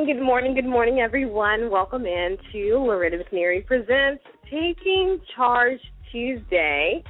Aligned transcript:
Morning, 0.00 0.16
good 0.16 0.24
morning, 0.24 0.54
good 0.54 0.66
morning, 0.66 1.00
everyone. 1.00 1.70
Welcome 1.70 2.06
in 2.06 2.38
to 2.52 2.78
Loretta 2.78 3.18
McNary 3.18 3.66
Presents 3.66 4.24
Taking 4.44 5.20
Charge 5.36 5.78
Tuesday, 6.10 7.04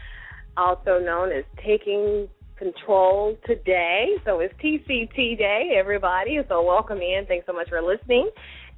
also 0.57 0.99
known 0.99 1.31
as 1.31 1.45
Taking 1.65 2.29
Control 2.59 3.37
Today. 3.47 4.17
So 4.25 4.41
it's 4.41 4.53
TCT 4.55 5.39
Day, 5.39 5.71
everybody. 5.79 6.41
So 6.49 6.67
welcome 6.67 6.99
in. 6.99 7.27
Thanks 7.29 7.47
so 7.47 7.53
much 7.53 7.69
for 7.69 7.81
listening. 7.81 8.29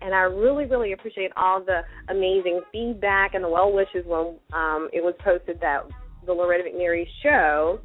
And 0.02 0.14
I 0.14 0.24
really, 0.24 0.66
really 0.66 0.92
appreciate 0.92 1.30
all 1.34 1.64
the 1.64 1.80
amazing 2.10 2.60
feedback 2.70 3.32
and 3.32 3.42
the 3.42 3.48
well 3.48 3.72
wishes 3.72 4.04
when 4.04 4.36
um, 4.52 4.90
it 4.92 5.02
was 5.02 5.14
posted 5.24 5.58
that 5.62 5.88
the 6.26 6.34
Loretta 6.34 6.64
McNary 6.64 7.06
show 7.22 7.80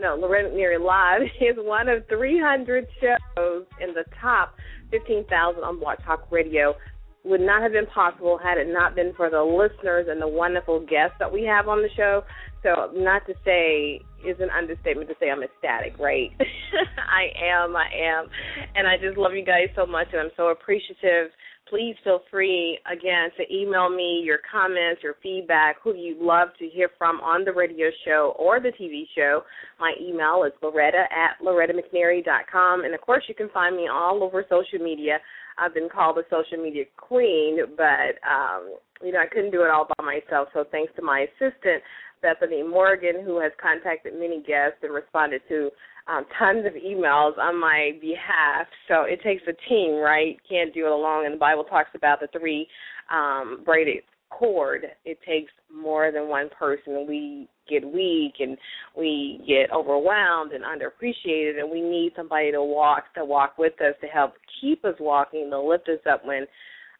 no, 0.00 0.16
Loretta 0.16 0.48
McNary 0.48 0.80
Live 0.82 1.22
is 1.40 1.56
one 1.58 1.88
of 1.88 2.06
300 2.08 2.86
shows 3.00 3.64
in 3.80 3.94
the 3.94 4.04
top 4.20 4.54
15,000 4.90 5.62
on 5.62 5.78
Blog 5.78 5.98
Talk 6.04 6.30
Radio. 6.30 6.74
Would 7.22 7.42
not 7.42 7.62
have 7.62 7.72
been 7.72 7.86
possible 7.86 8.38
had 8.42 8.56
it 8.56 8.66
not 8.72 8.94
been 8.94 9.12
for 9.14 9.28
the 9.28 9.42
listeners 9.42 10.06
and 10.08 10.22
the 10.22 10.28
wonderful 10.28 10.80
guests 10.80 11.16
that 11.18 11.30
we 11.30 11.44
have 11.44 11.68
on 11.68 11.82
the 11.82 11.90
show. 11.94 12.24
So, 12.62 12.90
not 12.94 13.26
to 13.26 13.34
say 13.44 14.00
is 14.24 14.36
an 14.40 14.48
understatement 14.56 15.08
to 15.10 15.14
say 15.20 15.30
I'm 15.30 15.42
ecstatic, 15.42 15.98
right? 15.98 16.30
I 16.40 17.28
am, 17.44 17.76
I 17.76 17.88
am. 17.92 18.26
And 18.74 18.86
I 18.86 18.96
just 18.96 19.18
love 19.18 19.32
you 19.34 19.44
guys 19.44 19.68
so 19.76 19.84
much, 19.84 20.08
and 20.12 20.20
I'm 20.20 20.30
so 20.36 20.48
appreciative 20.48 21.30
please 21.70 21.94
feel 22.02 22.20
free 22.30 22.78
again 22.90 23.30
to 23.36 23.54
email 23.54 23.88
me 23.88 24.22
your 24.24 24.38
comments, 24.50 25.02
your 25.02 25.14
feedback, 25.22 25.76
who 25.82 25.94
you'd 25.94 26.18
love 26.18 26.48
to 26.58 26.68
hear 26.68 26.90
from 26.98 27.20
on 27.20 27.44
the 27.44 27.52
radio 27.52 27.86
show 28.04 28.34
or 28.38 28.60
the 28.60 28.72
TV 28.80 29.04
show. 29.16 29.42
My 29.78 29.94
email 30.00 30.42
is 30.44 30.52
Loretta 30.62 31.04
at 31.10 31.42
LorettaMcNary.com. 31.42 32.84
And 32.84 32.92
of 32.92 33.00
course, 33.00 33.24
you 33.28 33.34
can 33.34 33.48
find 33.50 33.76
me 33.76 33.88
all 33.90 34.22
over 34.22 34.44
social 34.50 34.84
media. 34.84 35.18
I've 35.56 35.72
been 35.72 35.88
called 35.88 36.18
a 36.18 36.22
social 36.28 36.62
media 36.62 36.84
queen, 36.96 37.58
but 37.76 38.18
um, 38.28 38.74
you 39.02 39.12
know 39.12 39.20
I 39.20 39.26
couldn't 39.26 39.52
do 39.52 39.62
it 39.62 39.70
all 39.70 39.86
by 39.96 40.04
myself. 40.04 40.48
So 40.52 40.64
thanks 40.70 40.92
to 40.96 41.02
my 41.02 41.26
assistant 41.30 41.82
Bethany 42.22 42.62
Morgan, 42.62 43.22
who 43.24 43.40
has 43.40 43.52
contacted 43.60 44.14
many 44.14 44.42
guests 44.42 44.78
and 44.82 44.92
responded 44.92 45.42
to 45.48 45.70
um, 46.10 46.24
tons 46.38 46.66
of 46.66 46.72
emails 46.72 47.38
on 47.38 47.58
my 47.58 47.92
behalf. 48.00 48.66
So 48.88 49.02
it 49.02 49.20
takes 49.22 49.42
a 49.48 49.68
team, 49.68 49.94
right? 49.94 50.36
Can't 50.48 50.74
do 50.74 50.86
it 50.86 50.92
alone. 50.92 51.26
And 51.26 51.34
the 51.34 51.38
Bible 51.38 51.64
talks 51.64 51.90
about 51.94 52.20
the 52.20 52.28
three 52.38 52.66
um, 53.12 53.62
braided 53.64 54.02
cord. 54.30 54.86
It 55.04 55.18
takes 55.26 55.52
more 55.72 56.10
than 56.12 56.28
one 56.28 56.48
person. 56.58 57.06
We 57.08 57.48
get 57.68 57.84
weak 57.84 58.34
and 58.40 58.56
we 58.96 59.40
get 59.46 59.72
overwhelmed 59.72 60.52
and 60.52 60.64
underappreciated, 60.64 61.60
and 61.60 61.70
we 61.70 61.80
need 61.80 62.12
somebody 62.16 62.50
to 62.52 62.62
walk 62.62 63.04
to 63.16 63.24
walk 63.24 63.58
with 63.58 63.74
us 63.80 63.94
to 64.00 64.06
help 64.08 64.32
keep 64.60 64.84
us 64.84 64.94
walking, 64.98 65.50
to 65.50 65.60
lift 65.60 65.88
us 65.88 66.00
up 66.10 66.24
when 66.24 66.46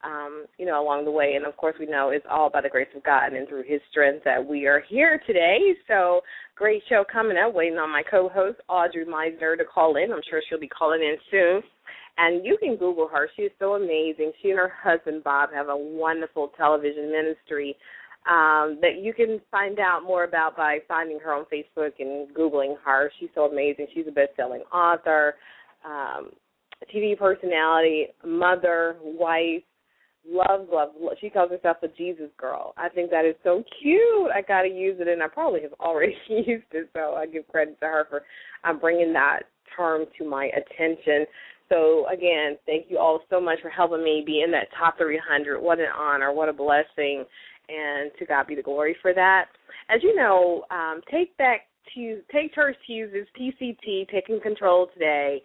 um, 0.05 0.47
you 0.59 0.67
know, 0.67 0.83
along 0.83 1.05
the 1.05 1.11
way. 1.11 1.35
And 1.37 1.45
of 1.45 1.57
course, 1.57 1.77
we 1.79 1.87
know 1.87 2.11
it's 2.11 2.27
all 2.31 2.51
by 2.51 2.61
the 2.61 2.69
grace 2.69 2.89
of 2.97 3.03
God 3.03 3.33
and 3.33 3.47
through 3.49 3.65
His 3.67 3.81
strength 3.91 4.25
that 4.25 4.45
we 4.45 4.67
are 4.67 4.83
here 4.89 5.21
today. 5.27 5.59
So, 5.89 6.23
great 6.57 6.83
show 6.89 7.05
coming 7.11 7.37
up. 7.37 7.55
Waiting 7.55 7.79
on 7.79 7.91
my 7.91 8.03
co-host 8.11 8.61
Audrey 8.69 9.05
Meisner 9.05 9.57
to 9.57 9.65
call 9.65 9.97
in. 9.97 10.13
I'm 10.13 10.23
sure 10.29 10.43
she'll 10.49 10.61
be 10.61 10.69
calling 10.69 11.01
in 11.01 11.17
soon. 11.31 11.63
And 12.19 12.45
you 12.45 12.59
can 12.59 12.77
Google 12.77 13.09
her. 13.09 13.29
She's 13.37 13.51
so 13.59 13.75
amazing. 13.75 14.33
She 14.43 14.51
and 14.51 14.59
her 14.59 14.73
husband 14.83 15.25
Bob 15.25 15.51
have 15.55 15.69
a 15.69 15.77
wonderful 15.77 16.53
television 16.57 17.11
ministry 17.11 17.77
um, 18.29 18.79
that 18.83 19.01
you 19.01 19.15
can 19.15 19.41
find 19.51 19.79
out 19.79 20.03
more 20.07 20.25
about 20.25 20.57
by 20.57 20.79
finding 20.87 21.19
her 21.21 21.33
on 21.33 21.47
Facebook 21.47 21.93
and 21.99 22.29
Googling 22.35 22.75
her. 22.85 23.11
She's 23.19 23.31
so 23.35 23.45
amazing. 23.45 23.87
She's 23.95 24.07
a 24.07 24.13
best-selling 24.13 24.63
author, 24.73 25.37
um, 25.85 26.31
TV 26.95 27.17
personality, 27.17 28.09
mother, 28.25 28.97
wife, 29.03 29.63
love, 30.29 30.67
love, 30.73 30.91
love. 31.01 31.15
She 31.21 31.31
calls 31.31 31.51
herself 31.51 31.79
a 31.83 31.89
Jesus 31.89 32.31
girl. 32.37 32.75
I 32.77 32.89
think 32.89 33.11
that 33.11 33.25
is 33.25 33.35
so 33.43 33.65
cute. 33.81 34.31
I 34.35 34.43
got 34.43 34.63
to 34.63 34.69
use 34.69 34.97
it, 35.01 35.09
and 35.09 35.23
I 35.23 35.29
probably 35.29 35.63
have 35.63 35.73
already 35.81 36.17
used 36.29 36.65
it, 36.73 36.91
so 36.95 37.15
I 37.15 37.27
give 37.27 37.47
credit 37.49 37.79
to 37.81 37.87
her 37.87 38.07
for 38.09 38.23
um, 38.65 38.79
bringing 38.79 39.13
that 39.15 39.41
term 39.77 40.05
to 40.19 40.29
my 40.29 40.51
attention. 40.57 41.27
So 41.69 42.07
again, 42.13 42.59
thank 42.67 42.87
you 42.89 42.99
all 42.99 43.21
so 43.31 43.41
much 43.41 43.61
for 43.63 43.71
helping 43.71 44.03
me 44.03 44.25
be 44.27 44.43
in 44.43 44.51
that 44.51 44.69
top 44.79 44.99
300. 44.99 45.61
What 45.61 45.79
an 45.79 45.87
honor, 45.97 46.33
what 46.33 46.49
a 46.49 46.53
blessing, 46.53 47.25
and 47.69 48.11
to 48.19 48.27
God 48.27 48.49
be 48.49 48.57
the 48.57 48.63
glory 48.63 48.97
for 49.01 49.15
that. 49.15 49.47
As 49.89 50.03
you 50.03 50.15
know, 50.17 50.65
um, 50.71 51.01
take 51.11 51.37
back 51.37 51.67
to 51.95 52.21
take 52.33 52.55
charge 52.55 52.75
Tuesdays 52.87 53.27
TCT, 53.39 54.09
taking 54.11 54.41
control 54.41 54.89
today 54.93 55.41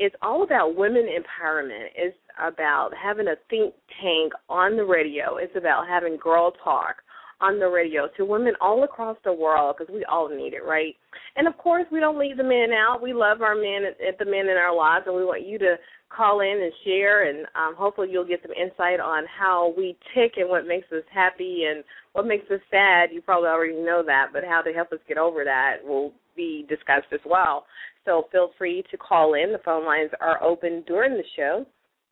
it's 0.00 0.16
all 0.22 0.42
about 0.42 0.74
women 0.74 1.06
empowerment. 1.06 1.88
It's 1.94 2.16
about 2.40 2.90
having 3.00 3.28
a 3.28 3.36
think 3.50 3.74
tank 4.02 4.32
on 4.48 4.78
the 4.78 4.84
radio. 4.84 5.36
It's 5.36 5.54
about 5.56 5.86
having 5.86 6.16
girl 6.16 6.52
talk 6.64 6.96
on 7.42 7.58
the 7.58 7.68
radio 7.68 8.08
to 8.16 8.24
women 8.24 8.54
all 8.62 8.82
across 8.84 9.18
the 9.24 9.32
world 9.32 9.76
because 9.78 9.92
we 9.92 10.02
all 10.06 10.30
need 10.30 10.54
it, 10.54 10.64
right? 10.66 10.96
And 11.36 11.46
of 11.46 11.56
course, 11.58 11.84
we 11.92 12.00
don't 12.00 12.18
leave 12.18 12.38
the 12.38 12.42
men 12.42 12.70
out. 12.72 13.02
We 13.02 13.12
love 13.12 13.42
our 13.42 13.54
men, 13.54 13.84
at 13.86 14.18
the 14.18 14.24
men 14.24 14.48
in 14.48 14.56
our 14.56 14.74
lives, 14.74 15.04
and 15.06 15.14
we 15.14 15.24
want 15.24 15.46
you 15.46 15.58
to 15.58 15.76
call 16.08 16.40
in 16.40 16.48
and 16.62 16.72
share. 16.84 17.28
And 17.28 17.46
um, 17.54 17.74
hopefully, 17.76 18.08
you'll 18.10 18.26
get 18.26 18.40
some 18.40 18.52
insight 18.52 19.00
on 19.00 19.24
how 19.26 19.74
we 19.76 19.98
tick 20.14 20.32
and 20.38 20.48
what 20.48 20.66
makes 20.66 20.90
us 20.92 21.04
happy 21.12 21.64
and 21.70 21.84
what 22.14 22.26
makes 22.26 22.50
us 22.50 22.60
sad. 22.70 23.10
You 23.12 23.20
probably 23.20 23.50
already 23.50 23.74
know 23.74 24.02
that, 24.06 24.28
but 24.32 24.44
how 24.44 24.62
to 24.62 24.72
help 24.72 24.92
us 24.92 24.98
get 25.06 25.18
over 25.18 25.44
that 25.44 25.76
will 25.84 26.14
be 26.40 26.64
discussed 26.68 27.12
as 27.12 27.20
well. 27.26 27.66
So 28.06 28.28
feel 28.32 28.50
free 28.56 28.82
to 28.90 28.96
call 28.96 29.34
in. 29.34 29.52
The 29.52 29.60
phone 29.64 29.84
lines 29.84 30.10
are 30.20 30.42
open 30.42 30.82
during 30.86 31.12
the 31.12 31.24
show, 31.36 31.66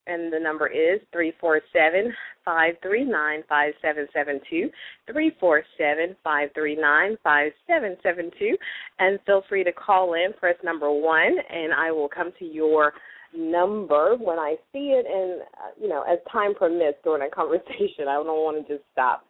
and 0.07 0.31
the 0.31 0.39
number 0.39 0.67
is 0.67 1.01
three 1.13 1.33
four 1.41 1.61
seven 1.73 2.13
five 2.45 2.75
three 2.83 3.05
nine 3.05 3.43
five 3.49 3.73
seven 3.81 4.07
seven 4.13 4.39
two 4.51 4.69
three 5.11 5.33
four 5.41 5.63
seven 5.79 6.15
five 6.23 6.51
three 6.55 6.77
nine 6.77 7.17
five 7.25 7.53
seven 7.67 7.97
seven 8.03 8.31
two, 8.39 8.55
and 8.99 9.19
feel 9.25 9.43
free 9.49 9.65
to 9.65 9.73
call 9.73 10.13
in. 10.13 10.33
Press 10.39 10.57
number 10.63 10.93
one, 10.93 11.35
and 11.51 11.73
I 11.73 11.91
will 11.91 12.09
come 12.09 12.33
to 12.39 12.45
your 12.45 12.93
number 13.35 14.17
when 14.17 14.39
I 14.39 14.57
see 14.73 14.93
it, 14.99 15.07
and 15.07 15.41
uh, 15.43 15.73
you 15.81 15.89
know, 15.89 16.03
as 16.03 16.19
time 16.31 16.55
permits 16.55 16.99
during 17.03 17.27
a 17.27 17.31
conversation. 17.35 18.09
I 18.09 18.15
don't 18.15 18.27
want 18.27 18.67
to 18.67 18.75
just 18.75 18.85
stop, 18.93 19.25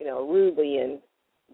you 0.00 0.06
know, 0.06 0.28
rudely 0.28 0.78
and 0.78 0.98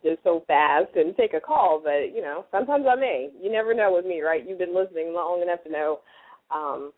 just 0.03 0.23
so 0.25 0.45
fast 0.47 0.89
and 0.97 1.17
take 1.17 1.35
a 1.35 1.41
call, 1.41 1.81
but 1.83 2.15
you 2.15 2.23
know, 2.23 2.45
sometimes 2.51 2.87
I 2.91 2.97
may. 2.97 3.31
You 3.41 3.51
never 3.51 3.75
know 3.75 3.93
with 3.93 4.07
me, 4.07 4.21
right? 4.21 4.47
You've 4.47 4.59
been 4.59 4.75
listening 4.75 5.13
long 5.15 5.43
enough 5.43 5.63
to 5.65 5.71
know 5.71 6.01
um 6.51 6.93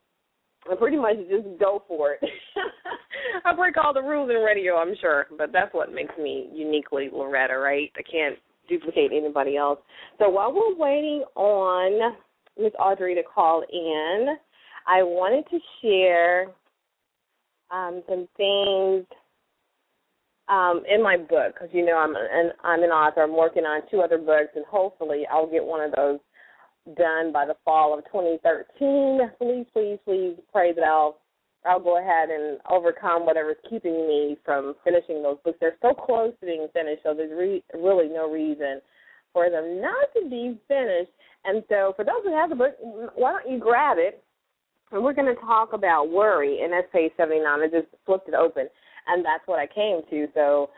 I 0.70 0.74
pretty 0.74 0.98
much 0.98 1.16
just 1.30 1.58
go 1.58 1.82
for 1.88 2.12
it. 2.14 2.20
I 3.44 3.54
break 3.54 3.76
all 3.76 3.94
the 3.94 4.02
rules 4.02 4.30
in 4.30 4.36
radio, 4.36 4.76
I'm 4.76 4.94
sure, 5.00 5.26
but 5.38 5.52
that's 5.52 5.72
what 5.72 5.92
makes 5.92 6.12
me 6.18 6.50
uniquely 6.52 7.08
Loretta, 7.10 7.56
right? 7.56 7.90
I 7.96 8.02
can't 8.02 8.36
duplicate 8.68 9.10
anybody 9.12 9.56
else. 9.56 9.78
So 10.18 10.28
while 10.28 10.52
we're 10.52 10.76
waiting 10.76 11.24
on 11.34 12.14
Miss 12.58 12.72
Audrey 12.78 13.14
to 13.14 13.22
call 13.22 13.62
in, 13.72 14.36
I 14.86 15.02
wanted 15.02 15.48
to 15.50 15.58
share 15.80 16.48
um, 17.70 18.02
some 18.08 18.28
things 18.36 19.06
um, 20.50 20.82
in 20.90 21.02
my 21.02 21.16
book 21.16 21.54
because 21.54 21.68
you 21.72 21.86
know 21.86 21.96
I'm 21.96 22.14
an 22.16 22.50
I'm 22.64 22.82
an 22.82 22.90
author. 22.90 23.22
I'm 23.22 23.36
working 23.36 23.64
on 23.64 23.82
two 23.90 24.00
other 24.00 24.18
books, 24.18 24.50
and 24.56 24.64
hopefully 24.66 25.22
I'll 25.32 25.50
get 25.50 25.64
one 25.64 25.80
of 25.80 25.92
those 25.92 26.18
done 26.96 27.32
by 27.32 27.46
the 27.46 27.56
fall 27.64 27.96
of 27.96 28.04
2013. 28.06 29.20
Please, 29.38 29.66
please, 29.72 29.98
please 30.04 30.36
pray 30.52 30.72
that 30.72 30.84
I'll 30.84 31.18
I'll 31.64 31.80
go 31.80 31.98
ahead 31.98 32.30
and 32.30 32.58
overcome 32.70 33.26
whatever's 33.26 33.56
keeping 33.68 34.08
me 34.08 34.38
from 34.44 34.74
finishing 34.82 35.22
those 35.22 35.36
books. 35.44 35.58
They're 35.60 35.76
so 35.82 35.92
close 35.92 36.32
to 36.40 36.46
being 36.46 36.66
finished, 36.72 37.02
so 37.02 37.14
there's 37.14 37.32
re- 37.36 37.62
really 37.74 38.08
no 38.08 38.30
reason 38.30 38.80
for 39.32 39.50
them 39.50 39.80
not 39.80 40.08
to 40.16 40.28
be 40.28 40.58
finished. 40.68 41.12
And 41.44 41.62
so, 41.68 41.92
for 41.96 42.04
those 42.04 42.24
who 42.24 42.34
have 42.34 42.50
the 42.50 42.56
book, 42.56 42.74
why 43.14 43.32
don't 43.32 43.50
you 43.50 43.58
grab 43.58 43.98
it? 43.98 44.22
And 44.90 45.04
we're 45.04 45.14
going 45.14 45.32
to 45.32 45.40
talk 45.40 45.72
about 45.72 46.10
worry. 46.10 46.58
That's 46.68 46.88
page 46.92 47.12
79. 47.16 47.46
I 47.46 47.66
just 47.66 47.86
flipped 48.04 48.28
it 48.28 48.34
open, 48.34 48.68
and 49.10 49.24
that's 49.24 49.46
what 49.46 49.58
I 49.58 49.66
came 49.66 50.00
to. 50.10 50.26
So, 50.34 50.70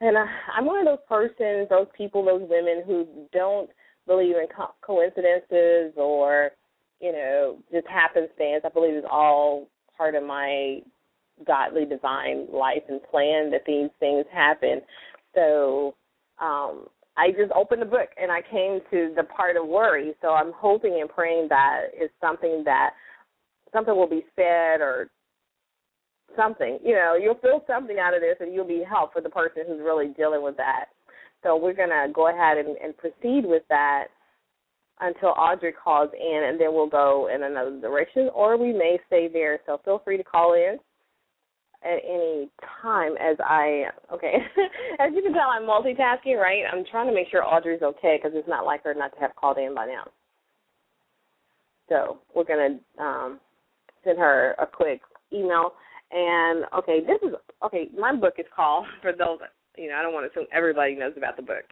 and 0.00 0.16
I, 0.16 0.26
I'm 0.56 0.66
one 0.66 0.80
of 0.80 0.86
those 0.86 1.06
persons, 1.08 1.68
those 1.68 1.86
people, 1.96 2.24
those 2.24 2.42
women 2.48 2.82
who 2.86 3.06
don't 3.32 3.70
believe 4.06 4.36
in 4.36 4.46
co- 4.54 4.74
coincidences 4.82 5.92
or 5.96 6.50
you 7.00 7.12
know 7.12 7.58
just 7.72 7.86
happenstance. 7.88 8.62
I 8.64 8.68
believe 8.72 8.94
it's 8.94 9.06
all 9.10 9.68
part 9.96 10.14
of 10.14 10.22
my 10.22 10.80
godly 11.46 11.84
divine 11.84 12.46
life 12.52 12.82
and 12.88 13.02
plan 13.02 13.50
that 13.50 13.62
these 13.66 13.90
things 14.00 14.24
happen. 14.32 14.80
So 15.34 15.94
um 16.40 16.86
I 17.18 17.30
just 17.30 17.52
opened 17.54 17.82
the 17.82 17.86
book 17.86 18.10
and 18.20 18.30
I 18.30 18.42
came 18.42 18.80
to 18.90 19.12
the 19.16 19.24
part 19.24 19.56
of 19.56 19.66
worry. 19.66 20.14
So 20.20 20.28
I'm 20.28 20.52
hoping 20.54 20.98
and 21.00 21.08
praying 21.08 21.48
that 21.48 21.86
it's 21.94 22.12
something 22.20 22.62
that 22.64 22.90
something 23.72 23.94
will 23.96 24.08
be 24.08 24.24
said 24.36 24.80
or 24.80 25.08
something. 26.36 26.78
You 26.84 26.94
know, 26.94 27.18
you'll 27.20 27.40
feel 27.40 27.64
something 27.66 27.98
out 27.98 28.14
of 28.14 28.20
this 28.20 28.36
and 28.40 28.52
you'll 28.52 28.66
be 28.66 28.84
help 28.88 29.12
for 29.12 29.20
the 29.20 29.30
person 29.30 29.62
who's 29.66 29.80
really 29.80 30.08
dealing 30.16 30.42
with 30.42 30.56
that. 30.56 30.86
So 31.42 31.56
we're 31.56 31.74
to 31.74 32.12
go 32.12 32.28
ahead 32.28 32.58
and, 32.58 32.76
and 32.78 32.96
proceed 32.96 33.44
with 33.46 33.62
that 33.68 34.06
until 35.00 35.28
Audrey 35.30 35.72
calls 35.72 36.10
in, 36.18 36.42
and 36.48 36.60
then 36.60 36.72
we'll 36.72 36.88
go 36.88 37.28
in 37.32 37.42
another 37.42 37.78
direction, 37.80 38.30
or 38.34 38.56
we 38.56 38.72
may 38.72 38.98
stay 39.06 39.28
there. 39.30 39.60
So 39.66 39.80
feel 39.84 40.00
free 40.04 40.16
to 40.16 40.24
call 40.24 40.54
in 40.54 40.78
at 41.84 42.00
any 42.04 42.48
time 42.82 43.12
as 43.20 43.36
I 43.40 43.84
okay. 44.12 44.34
as 44.98 45.12
you 45.14 45.22
can 45.22 45.32
tell, 45.32 45.50
I'm 45.50 45.62
multitasking, 45.62 46.36
right? 46.36 46.62
I'm 46.72 46.84
trying 46.90 47.08
to 47.08 47.14
make 47.14 47.28
sure 47.30 47.44
Audrey's 47.44 47.82
okay 47.82 48.18
because 48.20 48.36
it's 48.36 48.48
not 48.48 48.64
like 48.64 48.82
her 48.84 48.94
not 48.94 49.14
to 49.14 49.20
have 49.20 49.36
called 49.36 49.58
in 49.58 49.74
by 49.74 49.86
now. 49.86 50.04
So 51.88 52.18
we're 52.34 52.44
gonna 52.44 52.78
um, 52.98 53.40
send 54.02 54.18
her 54.18 54.54
a 54.58 54.66
quick 54.66 55.00
email. 55.32 55.72
And 56.10 56.64
okay, 56.78 57.00
this 57.00 57.18
is 57.22 57.34
okay. 57.64 57.88
My 57.98 58.14
book 58.14 58.34
is 58.38 58.46
called 58.54 58.86
for 59.02 59.12
those 59.12 59.38
you 59.76 59.88
know. 59.88 59.96
I 59.96 60.02
don't 60.02 60.14
want 60.14 60.26
to 60.26 60.30
assume 60.30 60.48
everybody 60.52 60.94
knows 60.94 61.14
about 61.16 61.36
the 61.36 61.42
book. 61.42 61.64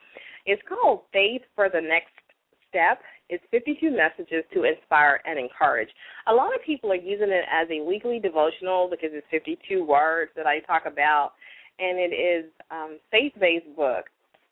It's 0.46 0.62
called 0.68 1.02
Faith 1.12 1.42
for 1.54 1.68
the 1.68 1.80
Next 1.80 2.12
Step. 2.68 3.00
It's 3.30 3.42
52 3.50 3.90
messages 3.90 4.44
to 4.52 4.64
inspire 4.64 5.20
and 5.24 5.38
encourage. 5.38 5.88
A 6.26 6.34
lot 6.34 6.54
of 6.54 6.60
people 6.66 6.92
are 6.92 6.96
using 6.96 7.30
it 7.30 7.44
as 7.50 7.66
a 7.70 7.82
weekly 7.82 8.18
devotional 8.18 8.88
because 8.90 9.10
it's 9.12 9.26
52 9.30 9.84
words 9.84 10.30
that 10.36 10.46
I 10.46 10.60
talk 10.60 10.82
about, 10.84 11.32
and 11.78 11.98
it 11.98 12.12
is 12.12 12.50
um, 12.70 12.98
faith-based 13.10 13.74
book. 13.76 14.06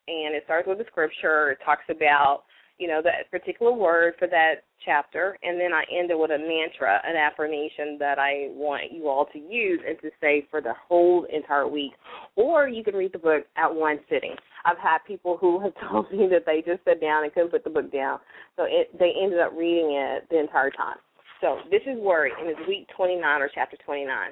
And 0.09 0.35
it 0.35 0.43
starts 0.47 0.67
with 0.67 0.81
a 0.81 0.85
scripture. 0.87 1.53
It 1.53 1.59
talks 1.65 1.85
about 1.91 2.45
you 2.79 2.89
know, 2.89 3.01
that 3.03 3.31
particular 3.31 3.73
word 3.73 4.15
for 4.19 4.27
that 4.29 4.65
chapter, 4.85 5.39
and 5.43 5.61
then 5.61 5.73
I 5.73 5.85
end 5.97 6.11
it 6.11 6.19
with 6.19 6.31
a 6.31 6.39
mantra, 6.39 7.01
an 7.05 7.17
affirmation 7.17 7.97
that 7.99 8.19
I 8.19 8.49
want 8.51 8.93
you 8.93 9.09
all 9.09 9.27
to 9.33 9.39
use 9.39 9.81
and 9.87 9.97
to 10.01 10.11
say 10.21 10.47
for 10.51 10.61
the 10.61 10.75
whole 10.89 11.27
entire 11.33 11.69
week. 11.69 11.93
Or 12.37 12.69
you 12.69 12.83
can 12.83 12.95
read 12.95 13.13
the 13.13 13.19
book 13.19 13.45
at 13.57 13.73
one 13.73 14.01
sitting. 14.11 14.35
I've 14.65 14.79
had 14.79 14.99
people 15.07 15.37
who 15.37 15.61
have 15.61 15.73
told 15.91 16.11
me 16.11 16.29
that 16.31 16.45
they 16.47 16.63
just 16.67 16.85
sat 16.85 17.01
down 17.01 17.25
and 17.25 17.33
couldn't 17.33 17.51
put 17.51 17.65
the 17.65 17.71
book 17.71 17.93
down, 17.93 18.19
so 18.57 18.65
it, 18.65 18.97
they 18.99 19.13
ended 19.23 19.39
up 19.39 19.53
reading 19.57 19.93
it 19.93 20.27
the 20.31 20.41
entire 20.41 20.71
time. 20.71 20.97
So 21.41 21.59
this 21.71 21.83
is 21.87 21.99
worry, 21.99 22.31
and 22.39 22.49
it's 22.49 22.69
week 22.69 22.87
29 22.97 23.23
or 23.43 23.51
chapter 23.53 23.77
29. 23.85 24.31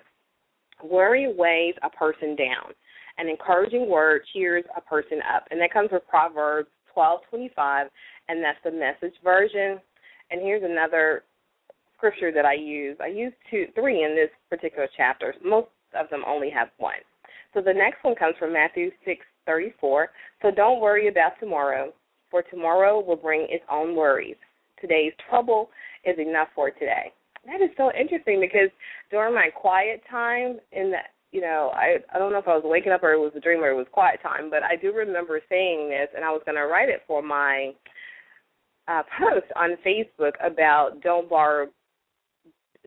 Worry 0.84 1.32
weighs 1.32 1.74
a 1.82 1.90
person 1.90 2.36
down. 2.36 2.72
An 3.18 3.28
encouraging 3.28 3.88
word 3.88 4.22
cheers 4.32 4.64
a 4.76 4.80
person 4.80 5.18
up, 5.34 5.44
and 5.50 5.60
that 5.60 5.72
comes 5.72 5.90
from 5.90 6.00
Proverbs 6.08 6.68
12:25 6.96 7.88
and 8.30 8.42
that's 8.42 8.58
the 8.64 8.70
message 8.70 9.16
version. 9.24 9.80
And 10.30 10.40
here's 10.40 10.62
another 10.62 11.24
scripture 11.96 12.32
that 12.32 12.44
I 12.44 12.54
use. 12.54 12.96
I 13.02 13.08
use 13.08 13.32
two, 13.50 13.66
three 13.74 14.04
in 14.04 14.14
this 14.14 14.30
particular 14.48 14.88
chapter. 14.96 15.34
Most 15.44 15.68
of 15.98 16.08
them 16.10 16.22
only 16.26 16.50
have 16.50 16.68
one. 16.78 17.02
So 17.52 17.60
the 17.60 17.74
next 17.74 18.04
one 18.04 18.14
comes 18.14 18.36
from 18.38 18.52
Matthew 18.52 18.90
six 19.04 19.26
thirty 19.44 19.74
four. 19.80 20.10
So 20.42 20.50
don't 20.50 20.80
worry 20.80 21.08
about 21.08 21.32
tomorrow, 21.40 21.92
for 22.30 22.42
tomorrow 22.42 23.00
will 23.00 23.16
bring 23.16 23.46
its 23.50 23.64
own 23.70 23.96
worries. 23.96 24.36
Today's 24.80 25.12
trouble 25.28 25.70
is 26.04 26.16
enough 26.18 26.48
for 26.54 26.70
today. 26.70 27.12
That 27.46 27.60
is 27.60 27.70
so 27.76 27.90
interesting 27.98 28.40
because 28.40 28.70
during 29.10 29.34
my 29.34 29.48
quiet 29.54 30.02
time 30.08 30.58
in 30.72 30.92
the 30.92 30.98
you 31.32 31.40
know, 31.40 31.70
I 31.74 31.96
I 32.14 32.18
don't 32.18 32.32
know 32.32 32.38
if 32.38 32.48
I 32.48 32.54
was 32.54 32.64
waking 32.64 32.92
up 32.92 33.02
or 33.02 33.12
it 33.12 33.18
was 33.18 33.32
a 33.36 33.40
dream 33.40 33.60
or 33.60 33.70
it 33.70 33.76
was 33.76 33.86
quiet 33.92 34.20
time, 34.22 34.48
but 34.48 34.62
I 34.62 34.76
do 34.76 34.92
remember 34.92 35.40
saying 35.48 35.90
this 35.90 36.08
and 36.14 36.24
I 36.24 36.30
was 36.30 36.42
gonna 36.46 36.66
write 36.66 36.88
it 36.88 37.02
for 37.06 37.20
my 37.20 37.72
uh, 38.90 39.02
post 39.18 39.46
on 39.56 39.70
Facebook 39.86 40.32
about 40.44 41.00
don't 41.02 41.28
borrow 41.28 41.68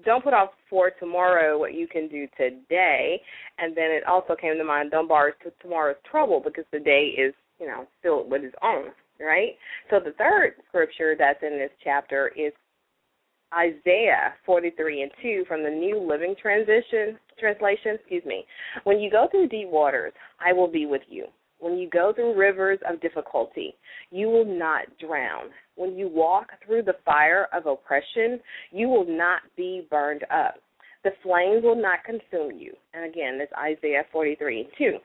don't 0.06 0.24
put 0.24 0.34
off 0.34 0.50
for 0.70 0.92
tomorrow 1.00 1.58
what 1.58 1.74
you 1.74 1.88
can 1.88 2.08
do 2.08 2.28
today. 2.36 3.22
And 3.58 3.78
then 3.78 3.92
it 3.92 4.04
also 4.06 4.36
came 4.36 4.58
to 4.58 4.64
mind, 4.64 4.92
don't 4.92 5.08
borrow 5.08 5.32
to 5.44 5.52
tomorrow's 5.62 5.96
trouble 6.10 6.42
because 6.44 6.66
the 6.74 6.80
day 6.80 7.14
is, 7.18 7.34
you 7.60 7.68
know, 7.68 7.86
filled 8.02 8.30
with 8.30 8.44
its 8.44 8.56
own, 8.64 8.86
right? 9.20 9.52
So 9.90 10.00
the 10.04 10.14
third 10.18 10.56
scripture 10.68 11.16
that's 11.18 11.42
in 11.42 11.58
this 11.58 11.70
chapter 11.84 12.32
is 12.36 12.52
Isaiah 13.56 14.34
43 14.46 15.04
and 15.04 15.12
2 15.22 15.46
from 15.48 15.64
the 15.64 15.70
New 15.70 16.00
Living 16.00 16.36
Transition 16.42 17.18
translation, 17.40 17.96
excuse 17.96 18.26
me. 18.26 18.46
When 18.84 19.00
you 19.00 19.12
go 19.12 19.28
through 19.30 19.50
deep 19.50 19.70
waters, 19.70 20.14
I 20.44 20.54
will 20.54 20.68
be 20.68 20.86
with 20.86 21.04
you. 21.08 21.28
When 21.64 21.78
you 21.78 21.90
go 21.90 22.12
through 22.14 22.38
rivers 22.38 22.78
of 22.86 23.00
difficulty, 23.00 23.74
you 24.12 24.28
will 24.28 24.44
not 24.44 24.82
drown. 25.00 25.46
When 25.76 25.98
you 25.98 26.10
walk 26.10 26.48
through 26.66 26.84
the 26.84 26.98
fire 27.06 27.48
of 27.54 27.68
oppression, 27.68 28.42
you 28.72 28.90
will 28.90 29.08
not 29.08 29.44
be 29.56 29.88
burned 29.90 30.24
up. 30.24 30.56
The 31.06 31.12
flames 31.24 31.64
will 31.64 31.82
not 31.82 32.04
consume 32.04 32.60
you. 32.60 32.74
And 32.94 33.06
again, 33.06 33.40
that's 33.40 33.54
Isaiah 33.54 34.04
43 34.12 34.68
2. 34.78 34.98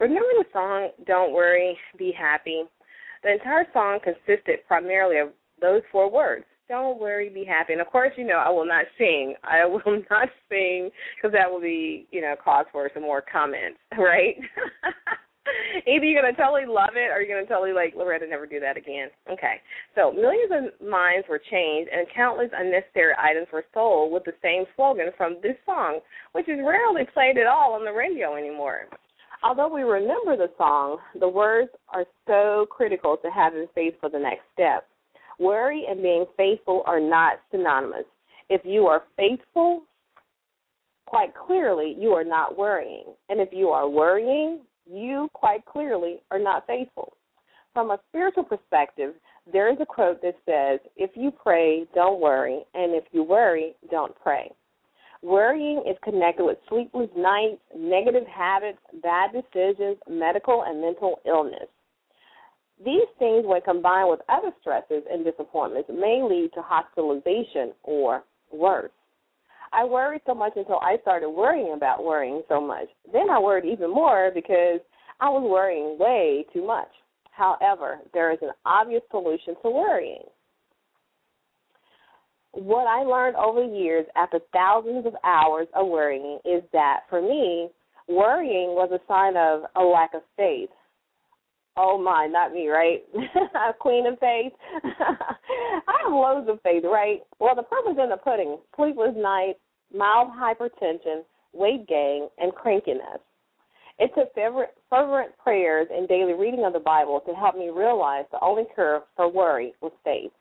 Remember 0.00 0.28
the 0.38 0.44
song, 0.52 0.88
Don't 1.06 1.32
Worry, 1.32 1.78
Be 1.96 2.12
Happy? 2.18 2.64
The 3.22 3.34
entire 3.34 3.66
song 3.72 4.00
consisted 4.02 4.58
primarily 4.66 5.18
of 5.18 5.28
those 5.60 5.82
four 5.92 6.10
words. 6.10 6.46
Don't 6.68 6.98
worry, 6.98 7.28
be 7.28 7.44
happy. 7.44 7.74
And 7.74 7.82
of 7.82 7.88
course, 7.88 8.12
you 8.16 8.26
know, 8.26 8.38
I 8.38 8.48
will 8.48 8.66
not 8.66 8.86
sing. 8.96 9.34
I 9.44 9.66
will 9.66 9.82
not 10.10 10.30
sing 10.48 10.90
because 11.14 11.32
that 11.32 11.48
will 11.48 11.60
be, 11.60 12.08
you 12.10 12.22
know, 12.22 12.34
cause 12.42 12.64
for 12.72 12.90
some 12.92 13.02
more 13.02 13.22
comments, 13.30 13.78
right? 13.98 14.36
Either 15.86 16.04
you're 16.04 16.22
gonna 16.22 16.36
totally 16.36 16.66
love 16.66 16.96
it 16.96 17.10
or 17.10 17.20
you're 17.20 17.36
gonna 17.36 17.48
totally 17.48 17.72
like 17.72 17.94
Loretta 17.96 18.26
never 18.26 18.46
do 18.46 18.60
that 18.60 18.76
again. 18.76 19.08
Okay. 19.30 19.60
So 19.94 20.12
millions 20.12 20.52
of 20.52 20.86
minds 20.86 21.26
were 21.28 21.40
changed 21.50 21.90
and 21.92 22.06
countless 22.14 22.50
unnecessary 22.52 23.14
items 23.18 23.48
were 23.52 23.64
sold 23.72 24.12
with 24.12 24.24
the 24.24 24.34
same 24.42 24.64
slogan 24.76 25.10
from 25.16 25.36
this 25.42 25.56
song, 25.66 26.00
which 26.32 26.48
is 26.48 26.58
rarely 26.64 27.02
played 27.12 27.38
at 27.38 27.46
all 27.46 27.74
on 27.74 27.84
the 27.84 27.92
radio 27.92 28.36
anymore. 28.36 28.88
Although 29.42 29.68
we 29.68 29.82
remember 29.82 30.36
the 30.36 30.50
song, 30.56 30.98
the 31.20 31.28
words 31.28 31.70
are 31.90 32.06
so 32.26 32.66
critical 32.70 33.18
to 33.18 33.30
having 33.30 33.66
faith 33.74 33.94
for 34.00 34.08
the 34.08 34.18
next 34.18 34.42
step. 34.54 34.86
Worry 35.38 35.84
and 35.88 36.00
being 36.00 36.24
faithful 36.36 36.82
are 36.86 37.00
not 37.00 37.40
synonymous. 37.50 38.06
If 38.48 38.62
you 38.64 38.86
are 38.86 39.02
faithful, 39.16 39.82
quite 41.06 41.34
clearly 41.34 41.94
you 41.98 42.10
are 42.10 42.24
not 42.24 42.56
worrying. 42.56 43.04
And 43.28 43.40
if 43.40 43.50
you 43.52 43.68
are 43.68 43.88
worrying, 43.88 44.60
you 44.86 45.28
quite 45.32 45.64
clearly 45.64 46.20
are 46.30 46.38
not 46.38 46.66
faithful. 46.66 47.16
From 47.72 47.90
a 47.90 47.98
spiritual 48.08 48.44
perspective, 48.44 49.14
there 49.52 49.70
is 49.70 49.78
a 49.80 49.86
quote 49.86 50.22
that 50.22 50.36
says, 50.46 50.80
If 50.96 51.10
you 51.14 51.30
pray, 51.30 51.86
don't 51.94 52.20
worry, 52.20 52.62
and 52.74 52.94
if 52.94 53.04
you 53.12 53.22
worry, 53.22 53.74
don't 53.90 54.14
pray. 54.22 54.50
Worrying 55.22 55.82
is 55.88 55.96
connected 56.04 56.44
with 56.44 56.58
sleepless 56.68 57.08
nights, 57.16 57.60
negative 57.74 58.26
habits, 58.26 58.78
bad 59.02 59.30
decisions, 59.32 59.96
medical 60.08 60.64
and 60.66 60.80
mental 60.80 61.20
illness. 61.26 61.68
These 62.84 63.08
things, 63.18 63.46
when 63.46 63.62
combined 63.62 64.10
with 64.10 64.20
other 64.28 64.52
stresses 64.60 65.02
and 65.10 65.24
disappointments, 65.24 65.88
may 65.88 66.22
lead 66.22 66.50
to 66.54 66.62
hospitalization 66.62 67.72
or 67.84 68.22
worse. 68.52 68.90
I 69.74 69.84
worried 69.84 70.22
so 70.26 70.34
much 70.34 70.52
until 70.56 70.78
I 70.80 70.98
started 71.02 71.30
worrying 71.30 71.74
about 71.74 72.04
worrying 72.04 72.42
so 72.48 72.60
much. 72.60 72.86
Then 73.12 73.28
I 73.28 73.38
worried 73.40 73.64
even 73.64 73.90
more 73.90 74.30
because 74.32 74.80
I 75.20 75.28
was 75.28 75.42
worrying 75.42 75.98
way 75.98 76.44
too 76.52 76.64
much. 76.64 76.88
However, 77.32 77.98
there 78.12 78.32
is 78.32 78.38
an 78.42 78.52
obvious 78.64 79.02
solution 79.10 79.54
to 79.62 79.70
worrying. 79.70 80.22
What 82.52 82.86
I 82.86 83.02
learned 83.02 83.34
over 83.34 83.66
the 83.66 83.76
years 83.76 84.06
after 84.14 84.38
thousands 84.52 85.06
of 85.06 85.14
hours 85.24 85.66
of 85.74 85.88
worrying 85.88 86.38
is 86.44 86.62
that 86.72 87.00
for 87.10 87.20
me, 87.20 87.68
worrying 88.06 88.76
was 88.76 88.90
a 88.92 89.00
sign 89.08 89.36
of 89.36 89.62
a 89.74 89.82
lack 89.82 90.14
of 90.14 90.22
faith. 90.36 90.70
Oh 91.76 91.98
my, 91.98 92.26
not 92.26 92.52
me, 92.52 92.68
right? 92.68 93.02
Queen 93.80 94.06
of 94.06 94.18
faith. 94.20 94.52
I 94.84 95.94
have 96.04 96.12
loads 96.12 96.48
of 96.48 96.60
faith, 96.62 96.84
right? 96.84 97.20
Well, 97.40 97.56
the 97.56 97.62
proof 97.62 97.84
is 97.90 97.98
in 98.02 98.10
the 98.10 98.16
pudding. 98.16 98.58
Sleepless 98.76 99.14
nights, 99.16 99.58
mild 99.92 100.28
hypertension, 100.30 101.22
weight 101.52 101.86
gain, 101.88 102.28
and 102.38 102.52
crankiness. 102.52 103.20
It 103.98 104.10
took 104.16 104.34
fervent 104.34 105.38
prayers 105.38 105.86
and 105.92 106.08
daily 106.08 106.32
reading 106.34 106.64
of 106.64 106.72
the 106.72 106.80
Bible 106.80 107.20
to 107.26 107.34
help 107.34 107.56
me 107.56 107.70
realize 107.70 108.24
the 108.32 108.42
only 108.42 108.64
cure 108.74 109.04
for 109.14 109.30
worry 109.30 109.72
was 109.80 109.92
faith, 110.02 110.32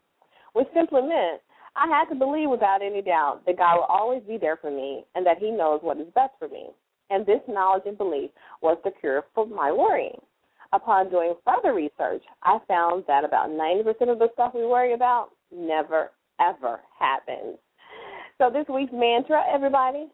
which 0.54 0.68
simply 0.74 1.02
meant 1.02 1.42
I 1.75 1.88
had 1.88 2.06
to 2.10 2.16
believe 2.16 2.50
without 2.50 2.82
any 2.82 3.02
doubt 3.02 3.42
that 3.46 3.58
God 3.58 3.75
will 3.75 3.84
always 3.84 4.24
be 4.24 4.38
there 4.38 4.58
for 4.58 4.72
me 4.72 5.06
and 5.16 5.25
that 5.25 5.38
He 5.38 5.52
knows 5.52 5.82
what 5.84 5.98
is 5.98 6.08
best 6.16 6.34
for 6.40 6.48
me. 6.48 6.68
And 7.10 7.25
this 7.25 7.42
knowledge 7.48 7.84
and 7.86 7.98
belief 7.98 8.32
was 8.62 8.78
the 8.84 8.92
cure 9.00 9.25
for 9.36 9.46
my 9.46 9.72
worrying. 9.72 10.20
Upon 10.74 11.10
doing 11.12 11.36
further 11.46 11.74
research, 11.74 12.24
I 12.42 12.58
found 12.68 13.03
that 13.08 13.24
about 13.24 13.50
90% 13.50 14.12
of 14.12 14.18
the 14.18 14.30
stuff 14.34 14.53
we 14.56 14.65
worry 14.65 14.94
about 14.94 15.30
never, 15.56 16.10
ever 16.42 16.80
happens. 17.00 17.58
So 18.39 18.50
this 18.50 18.65
week's 18.74 18.92
mantra, 18.92 19.44
everybody, 19.53 20.08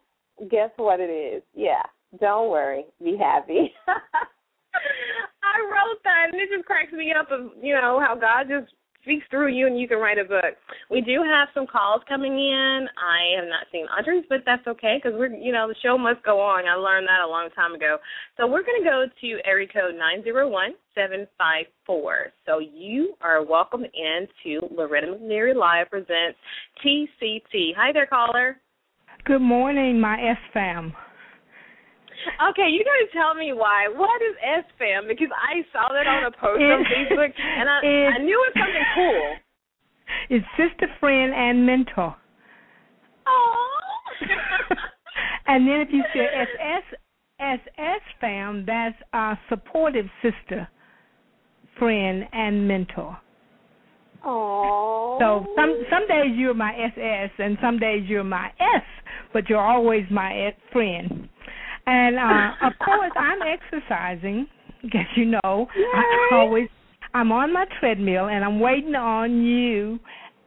guess 0.50 0.70
what 0.76 1.00
it 1.00 1.10
is? 1.10 1.42
Yeah, 1.54 1.82
don't 2.20 2.50
worry, 2.50 2.84
be 3.02 3.16
happy. 3.16 3.72
I 3.88 5.58
wrote 5.64 6.02
that, 6.04 6.28
and 6.32 6.40
it 6.40 6.50
just 6.54 6.66
cracks 6.66 6.92
me 6.92 7.12
up 7.18 7.32
of 7.32 7.52
you 7.60 7.74
know 7.74 7.98
how 7.98 8.14
God 8.14 8.46
just 8.48 8.72
speaks 9.02 9.24
through 9.30 9.52
you 9.52 9.66
and 9.66 9.78
you 9.78 9.88
can 9.88 9.98
write 9.98 10.18
a 10.18 10.24
book. 10.24 10.56
We 10.90 11.00
do 11.00 11.22
have 11.22 11.48
some 11.54 11.66
calls 11.66 12.02
coming 12.08 12.32
in. 12.32 12.86
I 12.98 13.40
have 13.40 13.48
not 13.48 13.66
seen 13.72 13.86
Audrey's, 13.86 14.24
but 14.28 14.40
that's 14.44 14.66
okay 14.66 15.00
because 15.02 15.18
we're, 15.18 15.32
you 15.34 15.52
know, 15.52 15.68
the 15.68 15.74
show 15.82 15.96
must 15.96 16.22
go 16.22 16.40
on. 16.40 16.66
I 16.66 16.74
learned 16.74 17.06
that 17.08 17.24
a 17.24 17.28
long 17.28 17.48
time 17.54 17.74
ago. 17.74 17.98
So 18.36 18.46
we're 18.46 18.62
going 18.62 18.82
to 18.82 18.88
go 18.88 19.04
to 19.20 19.48
area 19.48 19.68
code 19.68 19.94
nine 19.96 20.22
zero 20.22 20.48
one 20.48 20.72
seven 20.94 21.26
five 21.38 21.66
four. 21.86 22.32
So 22.46 22.58
you 22.58 23.14
are 23.22 23.44
welcome 23.44 23.84
into 23.84 24.66
Loretta 24.74 25.06
McNary 25.06 25.54
Live 25.54 25.90
presents 25.90 26.38
TCT. 26.84 27.74
Hi 27.76 27.92
there, 27.92 28.06
caller. 28.06 28.58
Good 29.24 29.42
morning, 29.42 30.00
my 30.00 30.14
S 30.14 30.38
fam. 30.52 30.94
Okay, 32.50 32.68
you 32.68 32.84
got 32.84 32.98
to 33.00 33.08
tell 33.12 33.34
me 33.34 33.52
why. 33.52 33.88
What 33.88 34.20
is 34.22 34.36
S 34.42 34.64
fam? 34.78 35.08
Because 35.08 35.28
I 35.32 35.62
saw 35.72 35.88
that 35.92 36.06
on 36.06 36.24
a 36.24 36.30
post 36.30 36.60
on 36.60 36.84
Facebook, 36.84 37.32
and 37.36 37.68
I, 37.68 38.16
I 38.16 38.18
knew 38.18 38.36
it 38.36 38.52
was 38.52 38.56
something 38.56 38.86
cool. 38.94 39.36
It's 40.28 40.46
sister, 40.56 40.86
friend, 40.98 41.32
and 41.34 41.64
mentor. 41.64 42.14
Oh. 43.26 43.68
and 45.46 45.66
then 45.68 45.80
if 45.80 45.88
you 45.92 46.02
say 46.12 46.26
SS 46.26 46.98
SS 47.40 48.02
fam, 48.20 48.64
that's 48.66 48.96
a 49.12 49.38
supportive 49.48 50.06
sister, 50.22 50.68
friend, 51.78 52.24
and 52.32 52.68
mentor. 52.68 53.16
Oh. 54.24 55.16
So 55.18 55.46
some 55.56 55.82
some 55.90 56.06
days 56.06 56.36
you're 56.36 56.54
my 56.54 56.72
SS, 56.74 57.30
and 57.38 57.56
some 57.62 57.78
days 57.78 58.04
you're 58.06 58.24
my 58.24 58.48
S, 58.60 58.82
but 59.32 59.48
you're 59.48 59.60
always 59.60 60.04
my 60.10 60.54
friend. 60.72 61.28
And 61.90 62.18
uh 62.18 62.66
of 62.66 62.72
course 62.84 63.12
I'm 63.16 63.40
exercising, 63.42 64.46
as 64.84 65.06
you 65.16 65.24
know. 65.26 65.66
I 65.94 66.28
always 66.32 66.68
I'm 67.14 67.32
on 67.32 67.52
my 67.52 67.64
treadmill 67.80 68.28
and 68.28 68.44
I'm 68.44 68.60
waiting 68.60 68.94
on 68.94 69.42
you 69.42 69.98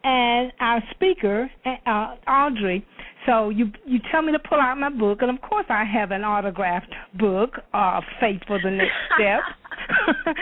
and 0.05 0.51
our 0.59 0.81
speaker, 0.91 1.49
uh, 1.65 2.15
Audrey. 2.27 2.85
So 3.25 3.49
you 3.49 3.71
you 3.85 3.99
tell 4.11 4.21
me 4.21 4.31
to 4.33 4.39
pull 4.39 4.59
out 4.59 4.77
my 4.77 4.89
book, 4.89 5.21
and 5.21 5.29
of 5.31 5.41
course 5.41 5.65
I 5.69 5.83
have 5.85 6.11
an 6.11 6.23
autographed 6.23 6.93
book, 7.19 7.55
uh, 7.73 8.01
"Faith 8.19 8.41
for 8.47 8.59
the 8.61 8.71
Next 8.71 8.91
Step." 9.15 9.41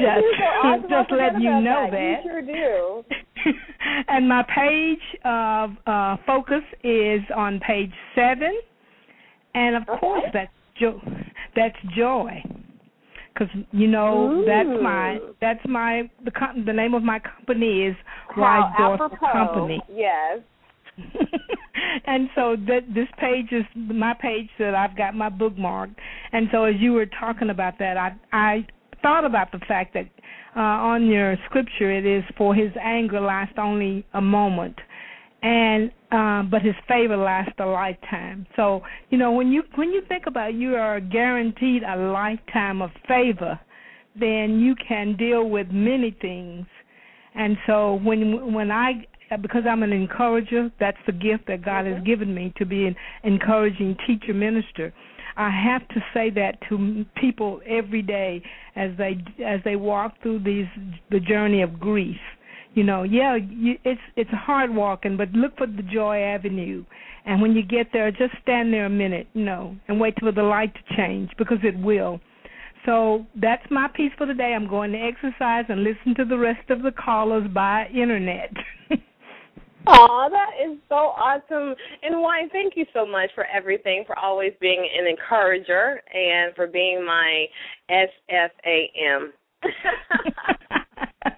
just 0.00 0.88
just 0.88 1.10
letting 1.10 1.40
you 1.40 1.60
know 1.60 1.88
that. 1.90 1.92
that. 1.92 2.24
You 2.24 2.30
sure 2.30 2.42
do. 2.42 3.04
and 4.08 4.28
my 4.28 4.42
page 4.54 5.20
of 5.24 5.70
uh, 5.86 6.16
focus 6.26 6.62
is 6.82 7.22
on 7.34 7.60
page 7.60 7.92
seven 8.14 8.58
and 9.54 9.76
of 9.76 9.82
okay. 9.88 9.98
course 9.98 10.24
that's 10.32 10.50
joy. 10.78 11.00
That's 11.56 11.76
joy. 11.96 12.42
Because 13.32 13.54
you 13.70 13.86
know 13.86 14.32
Ooh. 14.32 14.44
that's 14.46 14.82
my 14.82 15.18
that's 15.40 15.60
my 15.68 16.10
the 16.24 16.30
com- 16.30 16.64
the 16.64 16.72
name 16.72 16.94
of 16.94 17.02
my 17.02 17.20
company 17.20 17.82
is 17.86 17.96
Wise 18.36 18.72
Door 18.78 19.10
Company. 19.32 19.80
Yes. 19.92 20.40
and 22.06 22.28
so 22.34 22.56
that 22.66 22.80
this 22.92 23.06
page 23.18 23.52
is 23.52 23.64
my 23.74 24.14
page 24.20 24.48
that 24.58 24.74
I've 24.74 24.96
got 24.96 25.14
my 25.14 25.30
bookmarked. 25.30 25.94
And 26.32 26.48
so 26.50 26.64
as 26.64 26.74
you 26.78 26.92
were 26.92 27.06
talking 27.06 27.50
about 27.50 27.78
that, 27.78 27.96
I 27.96 28.16
I 28.32 28.66
thought 29.02 29.24
about 29.24 29.52
the 29.52 29.60
fact 29.68 29.94
that 29.94 30.08
uh, 30.56 30.60
on 30.60 31.06
your 31.06 31.36
scripture 31.46 31.90
it 31.90 32.04
is 32.04 32.24
for 32.36 32.54
his 32.54 32.72
anger 32.82 33.20
lasts 33.20 33.54
only 33.58 34.04
a 34.14 34.20
moment 34.20 34.76
and 35.42 35.92
um 36.10 36.48
but 36.50 36.62
his 36.62 36.74
favor 36.86 37.16
lasts 37.16 37.54
a 37.58 37.66
lifetime. 37.66 38.46
So 38.56 38.82
you 39.10 39.18
know 39.18 39.32
when 39.32 39.52
you 39.52 39.62
when 39.74 39.90
you 39.90 40.02
think 40.08 40.24
about 40.26 40.54
you 40.54 40.74
are 40.76 41.00
guaranteed 41.00 41.82
a 41.82 41.96
lifetime 41.96 42.82
of 42.82 42.90
favor 43.06 43.58
then 44.18 44.58
you 44.58 44.74
can 44.76 45.16
deal 45.16 45.48
with 45.48 45.68
many 45.70 46.16
things. 46.20 46.66
And 47.34 47.56
so 47.66 48.00
when 48.02 48.52
when 48.52 48.70
i 48.70 49.06
because 49.42 49.64
i'm 49.68 49.82
an 49.82 49.92
encourager 49.92 50.70
that's 50.80 50.98
the 51.06 51.12
gift 51.12 51.46
that 51.46 51.62
god 51.62 51.84
mm-hmm. 51.84 51.96
has 51.96 52.04
given 52.04 52.34
me 52.34 52.52
to 52.56 52.64
be 52.64 52.86
an 52.86 52.96
encouraging 53.24 53.96
teacher 54.06 54.34
minister. 54.34 54.92
I 55.36 55.50
have 55.50 55.86
to 55.88 56.00
say 56.12 56.30
that 56.30 56.58
to 56.68 57.04
people 57.14 57.60
every 57.64 58.02
day 58.02 58.42
as 58.74 58.90
they 58.98 59.18
as 59.44 59.60
they 59.64 59.76
walk 59.76 60.14
through 60.22 60.40
these 60.40 60.66
the 61.10 61.20
journey 61.20 61.62
of 61.62 61.78
grief 61.78 62.16
you 62.78 62.84
know, 62.84 63.02
yeah, 63.02 63.34
you, 63.34 63.74
it's 63.82 64.00
it's 64.14 64.30
hard 64.30 64.72
walking, 64.72 65.16
but 65.16 65.32
look 65.32 65.58
for 65.58 65.66
the 65.66 65.82
Joy 65.82 66.20
Avenue, 66.20 66.84
and 67.26 67.42
when 67.42 67.56
you 67.56 67.62
get 67.64 67.88
there, 67.92 68.12
just 68.12 68.34
stand 68.40 68.72
there 68.72 68.86
a 68.86 68.90
minute, 68.90 69.26
you 69.34 69.44
know, 69.44 69.76
and 69.88 69.98
wait 69.98 70.14
for 70.20 70.30
the 70.30 70.44
light 70.44 70.72
to 70.74 70.96
change 70.96 71.28
because 71.38 71.58
it 71.64 71.76
will. 71.76 72.20
So 72.86 73.26
that's 73.34 73.64
my 73.68 73.88
piece 73.88 74.12
for 74.16 74.26
today. 74.26 74.54
I'm 74.54 74.68
going 74.68 74.92
to 74.92 74.98
exercise 74.98 75.64
and 75.68 75.82
listen 75.82 76.14
to 76.18 76.24
the 76.24 76.38
rest 76.38 76.70
of 76.70 76.82
the 76.82 76.92
callers 76.92 77.50
by 77.52 77.88
internet. 77.88 78.52
Aw, 79.88 80.28
that 80.28 80.50
is 80.64 80.78
so 80.88 80.94
awesome. 80.94 81.74
And 82.04 82.20
why 82.20 82.46
thank 82.52 82.74
you 82.76 82.86
so 82.94 83.04
much 83.04 83.30
for 83.34 83.44
everything, 83.52 84.04
for 84.06 84.16
always 84.16 84.52
being 84.60 84.88
an 84.96 85.08
encourager 85.08 86.00
and 86.14 86.54
for 86.54 86.68
being 86.68 87.04
my 87.04 87.46
SFAM. 87.90 89.32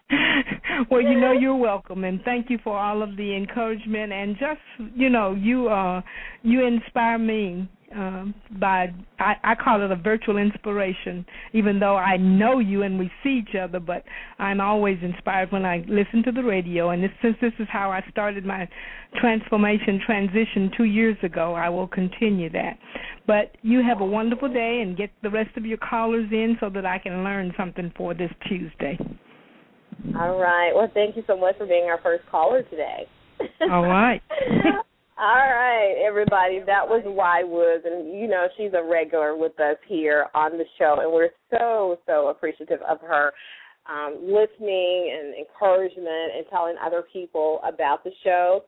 well, 0.91 1.03
you 1.03 1.19
know 1.19 1.33
you're 1.33 1.57
welcome, 1.57 2.05
and 2.05 2.21
thank 2.25 2.49
you 2.49 2.59
for 2.63 2.79
all 2.79 3.03
of 3.03 3.17
the 3.17 3.35
encouragement 3.35 4.13
and 4.13 4.37
just 4.39 4.61
you 4.95 5.11
know 5.11 5.35
you 5.35 5.69
uh 5.69 6.01
you 6.43 6.65
inspire 6.67 7.19
me 7.19 7.69
um 7.95 8.35
by 8.61 8.93
I, 9.19 9.35
I 9.43 9.55
call 9.57 9.83
it 9.83 9.91
a 9.91 9.97
virtual 9.97 10.37
inspiration 10.37 11.27
even 11.53 11.81
though 11.81 11.97
I 11.97 12.17
know 12.17 12.61
you 12.61 12.83
and 12.83 12.99
we 12.99 13.11
see 13.23 13.43
each 13.43 13.57
other 13.61 13.81
but 13.81 14.05
I'm 14.39 14.61
always 14.61 14.99
inspired 15.03 15.51
when 15.51 15.65
I 15.65 15.85
listen 15.89 16.23
to 16.25 16.33
the 16.33 16.43
radio 16.43 16.91
and 16.91 17.03
this, 17.03 17.11
since 17.21 17.37
this 17.41 17.53
is 17.59 17.67
how 17.71 17.91
I 17.91 18.05
started 18.11 18.45
my 18.45 18.69
transformation 19.21 20.01
transition 20.07 20.71
2 20.77 20.85
years 20.85 21.17
ago 21.23 21.55
I 21.55 21.69
will 21.69 21.89
continue 21.89 22.51
that. 22.51 22.79
But 23.27 23.57
you 23.63 23.83
have 23.83 24.01
a 24.01 24.07
wonderful 24.07 24.53
day 24.53 24.81
and 24.83 24.97
get 24.97 25.11
the 25.23 25.31
rest 25.31 25.57
of 25.57 25.67
your 25.67 25.79
callers 25.79 26.29
in 26.31 26.57
so 26.61 26.71
that 26.71 26.87
I 26.87 26.99
can 26.99 27.25
learn 27.25 27.53
something 27.57 27.93
for 27.97 28.15
this 28.15 28.31
Tuesday 28.49 28.99
all 30.19 30.39
right. 30.39 30.73
Well, 30.75 30.91
thank 30.93 31.17
you 31.17 31.23
so 31.27 31.37
much 31.37 31.57
for 31.59 31.67
being 31.67 31.85
our 31.85 32.01
first 32.03 32.25
caller 32.31 32.63
today. 32.65 33.07
All 33.71 33.83
right. 33.83 34.23
All 35.21 35.37
right, 35.37 36.03
everybody. 36.03 36.61
That 36.65 36.89
was 36.89 37.03
Y 37.05 37.43
Woods, 37.45 37.85
and 37.85 38.19
you 38.19 38.27
know 38.27 38.49
she's 38.57 38.73
a 38.73 38.83
regular 38.83 39.37
with 39.37 39.53
us 39.61 39.77
here 39.87 40.29
on 40.35 40.53
the 40.57 40.65
show, 40.79 40.97
and 40.99 41.13
we're 41.13 41.29
so 41.51 41.99
so 42.07 42.29
appreciative 42.29 42.81
of 42.89 43.03
her 43.03 43.31
um, 43.85 44.17
listening 44.23 45.13
and 45.13 45.35
encouragement 45.37 46.33
and 46.37 46.47
telling 46.49 46.77
other 46.83 47.05
people 47.13 47.61
about 47.69 48.03
the 48.03 48.13
show. 48.25 48.65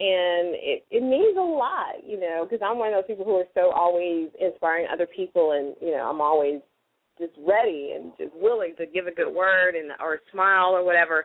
And 0.00 0.56
it 0.58 0.84
it 0.90 1.04
means 1.04 1.36
a 1.36 1.40
lot, 1.40 2.02
you 2.04 2.18
know, 2.18 2.48
because 2.50 2.66
I'm 2.66 2.78
one 2.78 2.88
of 2.92 2.94
those 2.94 3.06
people 3.06 3.24
who 3.24 3.36
are 3.36 3.50
so 3.54 3.70
always 3.70 4.28
inspiring 4.40 4.88
other 4.92 5.06
people, 5.06 5.52
and 5.52 5.76
you 5.80 5.94
know 5.94 6.10
I'm 6.10 6.20
always 6.20 6.62
just 7.18 7.32
ready 7.46 7.92
and 7.94 8.12
just 8.18 8.32
willing 8.34 8.74
to 8.78 8.86
give 8.86 9.06
a 9.06 9.12
good 9.14 9.32
word 9.32 9.74
and 9.74 9.90
or 10.00 10.20
smile 10.32 10.70
or 10.70 10.84
whatever. 10.84 11.24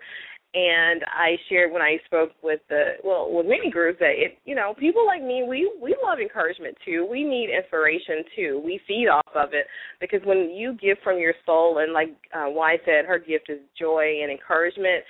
And 0.54 1.04
I 1.06 1.36
shared 1.50 1.74
when 1.74 1.82
I 1.82 1.98
spoke 2.06 2.32
with 2.42 2.62
the 2.70 2.94
well 3.04 3.30
with 3.30 3.46
many 3.46 3.70
groups 3.70 4.00
that 4.00 4.14
it 4.16 4.38
you 4.46 4.56
know 4.56 4.74
people 4.80 5.06
like 5.06 5.22
me 5.22 5.44
we 5.48 5.70
we 5.82 5.96
love 6.04 6.20
encouragement 6.20 6.76
too. 6.86 7.06
We 7.10 7.24
need 7.24 7.50
inspiration 7.56 8.24
too. 8.36 8.62
We 8.64 8.80
feed 8.88 9.08
off 9.08 9.36
of 9.36 9.50
it 9.54 9.68
because 10.00 10.22
when 10.24 10.50
you 10.50 10.78
give 10.82 10.98
from 11.04 11.20
your 11.20 11.34
soul 11.46 11.80
and 11.80 11.92
like 11.92 12.10
uh, 12.34 12.48
Y 12.48 12.78
said, 12.86 13.06
her 13.06 13.20
gift 13.20 13.50
is 13.50 13.60
joy 13.78 14.22
and 14.24 14.32
encouragement 14.32 15.04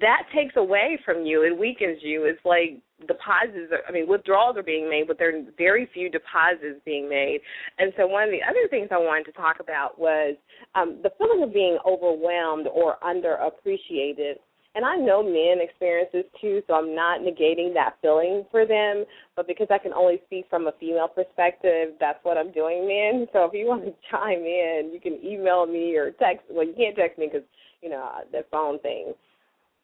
that 0.00 0.24
takes 0.34 0.56
away 0.56 0.98
from 1.04 1.24
you 1.24 1.44
and 1.44 1.58
weakens 1.58 1.98
you. 2.02 2.24
It's 2.24 2.44
like 2.44 2.80
deposits, 3.06 3.72
are, 3.72 3.80
I 3.88 3.92
mean, 3.92 4.06
withdrawals 4.08 4.56
are 4.56 4.62
being 4.62 4.88
made, 4.88 5.06
but 5.06 5.18
there 5.18 5.34
are 5.34 5.42
very 5.56 5.88
few 5.94 6.10
deposits 6.10 6.80
being 6.84 7.08
made. 7.08 7.40
And 7.78 7.92
so, 7.96 8.06
one 8.06 8.24
of 8.24 8.30
the 8.30 8.42
other 8.42 8.68
things 8.68 8.88
I 8.90 8.98
wanted 8.98 9.24
to 9.26 9.32
talk 9.32 9.56
about 9.60 9.98
was 9.98 10.36
um, 10.74 11.00
the 11.02 11.10
feeling 11.16 11.42
of 11.42 11.54
being 11.54 11.78
overwhelmed 11.86 12.66
or 12.66 12.96
underappreciated. 13.02 14.34
And 14.74 14.84
I 14.84 14.96
know 14.96 15.22
men 15.22 15.64
experience 15.64 16.10
this 16.12 16.26
too, 16.40 16.62
so 16.66 16.74
I'm 16.74 16.94
not 16.94 17.20
negating 17.20 17.72
that 17.74 17.96
feeling 18.02 18.44
for 18.50 18.66
them. 18.66 19.06
But 19.34 19.48
because 19.48 19.68
I 19.70 19.78
can 19.78 19.94
only 19.94 20.20
speak 20.26 20.44
from 20.50 20.66
a 20.66 20.72
female 20.78 21.08
perspective, 21.08 21.94
that's 21.98 22.22
what 22.22 22.36
I'm 22.36 22.52
doing, 22.52 22.86
men. 22.86 23.26
So 23.32 23.44
if 23.46 23.54
you 23.54 23.66
want 23.66 23.86
to 23.86 23.94
chime 24.10 24.44
in, 24.44 24.90
you 24.92 25.00
can 25.00 25.18
email 25.24 25.66
me 25.66 25.96
or 25.96 26.10
text. 26.10 26.44
Well, 26.50 26.66
you 26.66 26.74
can't 26.76 26.94
text 26.94 27.18
me 27.18 27.28
because 27.32 27.48
you 27.80 27.88
know 27.88 28.06
the 28.30 28.44
phone 28.50 28.78
thing 28.80 29.14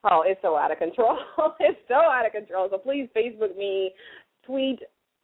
Oh, 0.04 0.22
it's 0.26 0.40
so 0.42 0.56
out 0.56 0.70
of 0.70 0.78
control. 0.78 1.18
it's 1.60 1.80
so 1.88 1.94
out 1.94 2.26
of 2.26 2.32
control. 2.32 2.68
So 2.70 2.78
please 2.78 3.08
Facebook 3.16 3.56
me, 3.56 3.92
tweet 4.44 4.80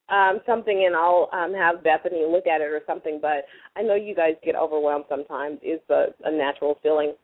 um, 0.09 0.41
something, 0.47 0.85
and 0.87 0.97
I'll 0.97 1.29
um, 1.33 1.55
have 1.55 1.85
Bethany 1.85 2.25
look 2.27 2.47
at 2.47 2.61
it 2.61 2.65
or 2.65 2.81
something. 2.87 3.19
But 3.21 3.45
I 3.77 3.83
know 3.83 3.95
you 3.95 4.15
guys 4.15 4.35
get 4.45 4.57
overwhelmed 4.57 5.05
sometimes. 5.09 5.59
It's 5.63 5.85
a, 5.91 6.07
a 6.25 6.33
natural 6.33 6.79
feeling. 6.83 7.15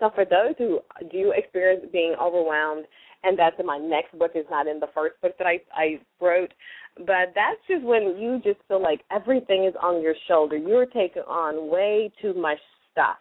So 0.00 0.10
for 0.14 0.24
those 0.24 0.54
who 0.58 0.80
do 1.12 1.32
experience 1.36 1.86
being 1.92 2.14
overwhelmed, 2.20 2.86
and 3.22 3.38
that's 3.38 3.56
in 3.60 3.66
my 3.66 3.78
next 3.78 4.18
book 4.18 4.32
is 4.34 4.46
not 4.50 4.66
in 4.66 4.80
the 4.80 4.88
first 4.94 5.20
book 5.20 5.36
that 5.38 5.46
I 5.46 5.60
I 5.74 6.00
wrote, 6.20 6.52
but 6.96 7.32
that's 7.34 7.60
just 7.68 7.84
when 7.84 8.16
you 8.18 8.40
just 8.42 8.60
feel 8.66 8.82
like 8.82 9.02
everything 9.12 9.66
is 9.66 9.74
on 9.80 10.02
your 10.02 10.14
shoulder. 10.26 10.56
You're 10.56 10.86
taking 10.86 11.22
on 11.22 11.70
way 11.70 12.10
too 12.20 12.34
much 12.34 12.58
stuff 12.90 13.18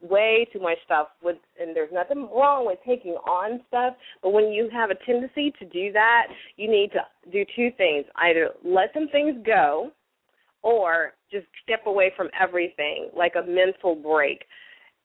way 0.00 0.46
too 0.52 0.60
much 0.60 0.78
stuff 0.84 1.08
with 1.22 1.36
and 1.60 1.74
there's 1.74 1.92
nothing 1.92 2.28
wrong 2.34 2.64
with 2.66 2.78
taking 2.86 3.12
on 3.12 3.60
stuff 3.66 3.94
but 4.22 4.30
when 4.30 4.52
you 4.52 4.68
have 4.72 4.90
a 4.90 4.94
tendency 5.04 5.52
to 5.58 5.64
do 5.66 5.92
that 5.92 6.26
you 6.56 6.70
need 6.70 6.90
to 6.92 7.00
do 7.30 7.44
two 7.56 7.70
things. 7.76 8.04
Either 8.16 8.50
let 8.64 8.90
some 8.94 9.08
things 9.08 9.34
go 9.44 9.90
or 10.62 11.14
just 11.30 11.46
step 11.62 11.86
away 11.86 12.12
from 12.16 12.28
everything 12.38 13.10
like 13.16 13.34
a 13.34 13.46
mental 13.46 13.94
break 13.94 14.44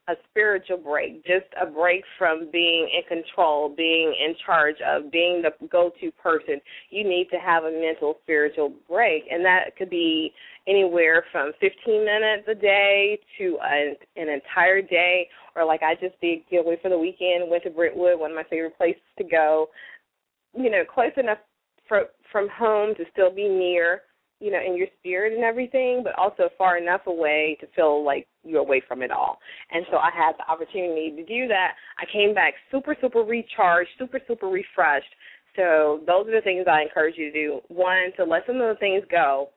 a 0.10 0.15
spiritual 0.29 0.77
break, 0.77 1.24
just 1.25 1.45
a 1.62 1.65
break 1.65 2.03
from 2.17 2.50
being 2.51 2.89
in 2.93 3.03
control, 3.07 3.74
being 3.75 4.13
in 4.19 4.36
charge 4.45 4.75
of 4.86 5.12
being 5.12 5.41
the 5.41 5.67
go 5.67 5.91
to 6.01 6.12
person. 6.12 6.60
You 6.89 7.03
need 7.07 7.27
to 7.31 7.38
have 7.38 7.63
a 7.63 7.72
mental 7.72 8.15
spiritual 8.24 8.74
break. 8.89 9.24
And 9.31 9.45
that 9.45 9.75
could 9.77 9.89
be 9.89 10.33
anywhere 10.67 11.24
from 11.31 11.51
15 11.62 12.03
minutes 12.03 12.48
a 12.50 12.55
day 12.55 13.19
to 13.38 13.57
a, 13.63 13.95
an 14.17 14.27
entire 14.29 14.81
day. 14.81 15.29
Or 15.55 15.63
like 15.63 15.83
I 15.83 15.95
just 15.95 16.19
did 16.19 16.39
get 16.51 16.65
away 16.65 16.77
for 16.81 16.89
the 16.89 17.00
weekend, 17.00 17.50
went 17.50 17.63
to 17.63 17.69
Brentwood, 17.69 18.19
one 18.19 18.31
of 18.31 18.36
my 18.36 18.43
favorite 18.50 18.77
places 18.77 19.01
to 19.17 19.24
go. 19.24 19.69
You 20.53 20.69
know, 20.69 20.83
close 20.91 21.13
enough 21.15 21.39
for, 21.88 22.03
from 22.31 22.50
home 22.50 22.93
to 22.95 23.05
still 23.13 23.33
be 23.33 23.48
near 23.48 24.01
you 24.43 24.51
know, 24.51 24.59
in 24.59 24.75
your 24.75 24.88
spirit 25.00 25.31
and 25.31 25.41
everything, 25.41 26.01
but 26.03 26.13
also 26.19 26.50
far 26.57 26.77
enough 26.77 27.07
away 27.07 27.57
to 27.62 27.67
feel 27.77 28.03
like 28.03 28.27
you're 28.43 28.59
away 28.59 28.81
from 28.85 29.01
it 29.01 29.09
all. 29.09 29.39
And 29.71 29.85
so 29.89 29.97
I 29.97 30.09
had 30.13 30.33
the 30.38 30.51
opportunity 30.51 31.12
to 31.15 31.23
do 31.23 31.47
that. 31.47 31.75
I 31.97 32.03
came 32.12 32.33
back 32.33 32.53
super, 32.69 32.93
super 33.00 33.19
recharged, 33.21 33.91
super, 33.97 34.19
super 34.27 34.47
refreshed. 34.47 35.07
So 35.55 36.01
those 36.05 36.27
are 36.27 36.35
the 36.35 36.41
things 36.43 36.65
I 36.69 36.81
encourage 36.81 37.15
you 37.17 37.31
to 37.31 37.33
do. 37.33 37.62
One, 37.69 38.12
to 38.17 38.25
let 38.25 38.45
some 38.45 38.57
of 38.57 38.67
the 38.67 38.79
things 38.81 39.05
go, 39.09 39.51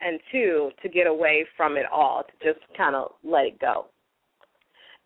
and 0.00 0.18
two, 0.32 0.70
to 0.82 0.88
get 0.88 1.06
away 1.06 1.46
from 1.56 1.76
it 1.76 1.86
all, 1.92 2.24
to 2.24 2.52
just 2.52 2.64
kind 2.76 2.96
of 2.96 3.12
let 3.22 3.44
it 3.44 3.60
go. 3.60 3.86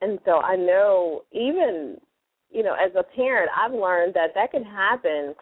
And 0.00 0.18
so 0.24 0.38
I 0.40 0.56
know 0.56 1.24
even, 1.32 1.98
you 2.50 2.62
know, 2.62 2.74
as 2.74 2.92
a 2.98 3.02
parent, 3.02 3.50
I've 3.54 3.72
learned 3.72 4.14
that 4.14 4.30
that 4.34 4.50
can 4.50 4.64
happen 4.64 5.34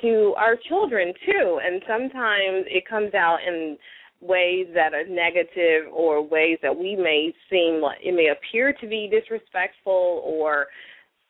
to 0.00 0.34
our 0.36 0.56
children 0.68 1.12
too. 1.26 1.60
And 1.64 1.82
sometimes 1.86 2.64
it 2.66 2.88
comes 2.88 3.14
out 3.14 3.38
in 3.46 3.76
ways 4.20 4.66
that 4.74 4.94
are 4.94 5.04
negative 5.06 5.92
or 5.92 6.22
ways 6.26 6.58
that 6.62 6.76
we 6.76 6.96
may 6.96 7.32
seem 7.50 7.80
like 7.82 7.98
it 8.02 8.14
may 8.14 8.28
appear 8.28 8.72
to 8.72 8.86
be 8.86 9.10
disrespectful 9.10 10.22
or 10.24 10.66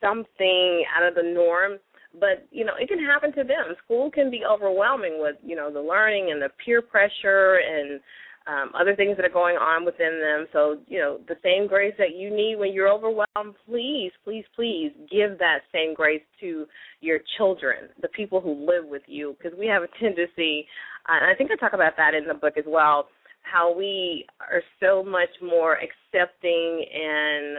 something 0.01 0.85
out 0.94 1.07
of 1.07 1.14
the 1.14 1.22
norm 1.22 1.79
but 2.20 2.46
you 2.51 2.64
know 2.64 2.75
it 2.79 2.88
can 2.88 3.03
happen 3.03 3.33
to 3.33 3.44
them 3.44 3.75
school 3.83 4.11
can 4.11 4.31
be 4.31 4.42
overwhelming 4.44 5.16
with 5.18 5.37
you 5.42 5.57
know 5.57 5.72
the 5.72 5.81
learning 5.81 6.31
and 6.31 6.42
the 6.42 6.51
peer 6.62 6.83
pressure 6.83 7.61
and 7.66 8.01
um, 8.46 8.72
other 8.78 8.96
things 8.96 9.16
that 9.16 9.24
are 9.24 9.33
going 9.33 9.57
on 9.57 9.85
within 9.85 10.20
them. 10.20 10.46
So, 10.52 10.78
you 10.88 10.98
know, 10.98 11.18
the 11.28 11.37
same 11.42 11.68
grace 11.68 11.94
that 11.98 12.16
you 12.16 12.31
need 12.35 12.57
when 12.57 12.72
you're 12.72 12.90
overwhelmed, 12.90 13.55
please, 13.66 14.11
please, 14.24 14.44
please 14.57 14.92
give 15.11 15.38
that 15.38 15.61
same 15.72 15.94
grace 15.94 16.22
to 16.40 16.66
your 17.00 17.20
children, 17.37 17.88
the 18.00 18.09
people 18.09 18.40
who 18.40 18.66
live 18.66 18.87
with 18.87 19.02
you, 19.07 19.37
because 19.38 19.57
we 19.59 19.66
have 19.66 19.83
a 19.83 19.88
tendency, 20.00 20.66
and 21.09 21.24
I 21.31 21.35
think 21.37 21.50
I 21.50 21.57
talk 21.57 21.72
about 21.72 21.96
that 21.96 22.14
in 22.14 22.26
the 22.26 22.35
book 22.35 22.55
as 22.57 22.64
well, 22.66 23.09
how 23.42 23.74
we 23.76 24.26
are 24.40 24.62
so 24.81 25.02
much 25.02 25.31
more 25.42 25.76
accepting 25.76 26.85
and 26.94 27.57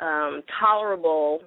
um, 0.00 0.42
tolerable 0.60 1.40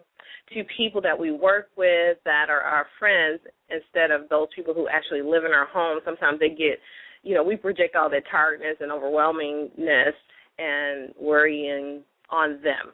to 0.54 0.64
people 0.76 1.02
that 1.02 1.18
we 1.18 1.32
work 1.32 1.70
with 1.78 2.18
that 2.26 2.48
are 2.50 2.62
our 2.62 2.88
friends 2.98 3.40
instead 3.70 4.12
of 4.12 4.28
those 4.30 4.48
people 4.56 4.74
who 4.74 4.88
actually 4.88 5.22
live 5.22 5.44
in 5.46 5.52
our 5.52 5.68
home. 5.68 6.00
Sometimes 6.04 6.40
they 6.40 6.50
get 6.50 6.80
you 7.24 7.36
know, 7.36 7.44
we 7.44 7.56
project 7.56 7.96
all 7.96 8.10
that 8.10 8.24
tiredness 8.32 8.78
and 8.80 8.92
overwhelmingness 8.92 10.14
and 10.58 11.14
worrying 11.20 12.02
on 12.30 12.62
them. 12.64 12.94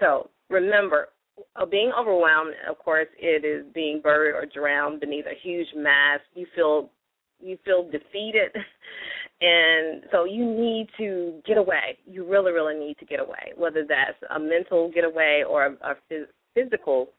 So 0.00 0.30
remember, 0.50 1.08
uh, 1.54 1.66
being 1.66 1.92
overwhelmed, 1.98 2.54
of 2.68 2.78
course, 2.78 3.08
it 3.18 3.44
is 3.44 3.66
being 3.74 4.00
buried 4.00 4.32
or 4.32 4.46
drowned 4.46 5.00
beneath 5.00 5.26
a 5.26 5.38
huge 5.42 5.68
mass. 5.76 6.20
You 6.34 6.46
feel 6.54 6.90
you 7.38 7.58
feel 7.64 7.84
defeated, 7.84 8.50
and 9.42 10.02
so 10.10 10.24
you 10.24 10.44
need 10.44 10.88
to 10.96 11.40
get 11.46 11.58
away. 11.58 11.98
You 12.06 12.24
really, 12.24 12.52
really 12.52 12.78
need 12.78 12.96
to 12.98 13.04
get 13.04 13.20
away, 13.20 13.52
whether 13.56 13.84
that's 13.86 14.16
a 14.34 14.38
mental 14.38 14.90
getaway 14.90 15.44
or 15.46 15.66
a, 15.66 15.72
a 15.90 15.94
physical 16.54 17.10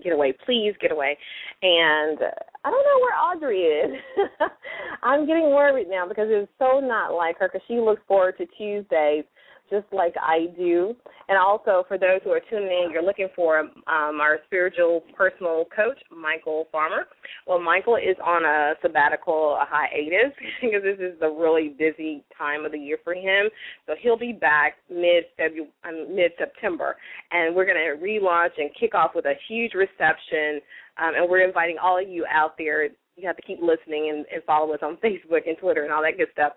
get 0.00 0.12
away, 0.12 0.34
please 0.44 0.74
get 0.80 0.92
away. 0.92 1.16
And 1.62 2.18
I 2.64 2.70
don't 2.70 2.84
know 2.84 3.00
where 3.00 3.18
Audrey 3.18 3.60
is. 3.60 4.00
I'm 5.02 5.26
getting 5.26 5.50
worried 5.50 5.88
now 5.88 6.06
because 6.08 6.28
it's 6.30 6.50
so 6.58 6.80
not 6.80 7.14
like 7.14 7.38
her 7.38 7.48
because 7.48 7.64
she 7.68 7.74
looks 7.74 8.02
forward 8.08 8.36
to 8.38 8.46
Tuesdays 8.58 9.24
just 9.70 9.86
like 9.92 10.14
I 10.20 10.46
do. 10.56 10.94
And 11.28 11.38
also, 11.38 11.84
for 11.88 11.96
those 11.96 12.20
who 12.22 12.30
are 12.30 12.40
tuning 12.50 12.68
in, 12.68 12.90
you're 12.92 13.02
looking 13.02 13.28
for 13.34 13.60
um, 13.60 14.20
our 14.20 14.38
spiritual 14.46 15.02
personal 15.16 15.64
coach, 15.74 15.98
Michael 16.14 16.68
Farmer. 16.70 17.06
Well, 17.46 17.60
Michael 17.60 17.96
is 17.96 18.16
on 18.24 18.44
a 18.44 18.74
sabbatical, 18.82 19.56
a 19.60 19.64
hiatus, 19.66 20.36
because 20.60 20.82
this 20.82 20.98
is 21.00 21.18
the 21.20 21.28
really 21.28 21.74
busy 21.78 22.24
time 22.36 22.64
of 22.64 22.72
the 22.72 22.78
year 22.78 22.98
for 23.02 23.14
him. 23.14 23.48
So 23.86 23.94
he'll 24.00 24.18
be 24.18 24.32
back 24.32 24.74
mid 24.90 25.24
February, 25.36 25.70
mid 26.10 26.32
September, 26.38 26.96
and 27.30 27.54
we're 27.54 27.66
going 27.66 27.78
to 27.78 28.04
relaunch 28.04 28.58
and 28.58 28.70
kick 28.78 28.94
off 28.94 29.12
with 29.14 29.24
a 29.24 29.34
huge 29.48 29.72
reception. 29.74 30.60
Um, 30.98 31.14
and 31.16 31.28
we're 31.28 31.46
inviting 31.46 31.76
all 31.82 32.00
of 32.00 32.08
you 32.08 32.26
out 32.30 32.56
there. 32.58 32.84
You 33.16 33.26
have 33.26 33.36
to 33.36 33.42
keep 33.42 33.60
listening 33.62 34.10
and, 34.10 34.26
and 34.32 34.44
follow 34.44 34.74
us 34.74 34.80
on 34.82 34.96
Facebook 35.04 35.46
and 35.46 35.56
Twitter 35.58 35.84
and 35.84 35.92
all 35.92 36.02
that 36.02 36.18
good 36.18 36.28
stuff 36.32 36.52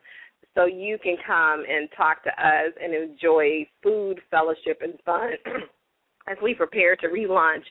so 0.57 0.65
you 0.65 0.97
can 0.97 1.15
come 1.25 1.63
and 1.69 1.87
talk 1.95 2.23
to 2.23 2.29
us 2.29 2.73
and 2.81 2.93
enjoy 2.93 3.67
food, 3.83 4.19
fellowship, 4.31 4.79
and 4.81 4.93
fun 5.05 5.29
as 6.27 6.35
we 6.41 6.55
prepare 6.55 6.95
to 6.95 7.07
relaunch 7.07 7.63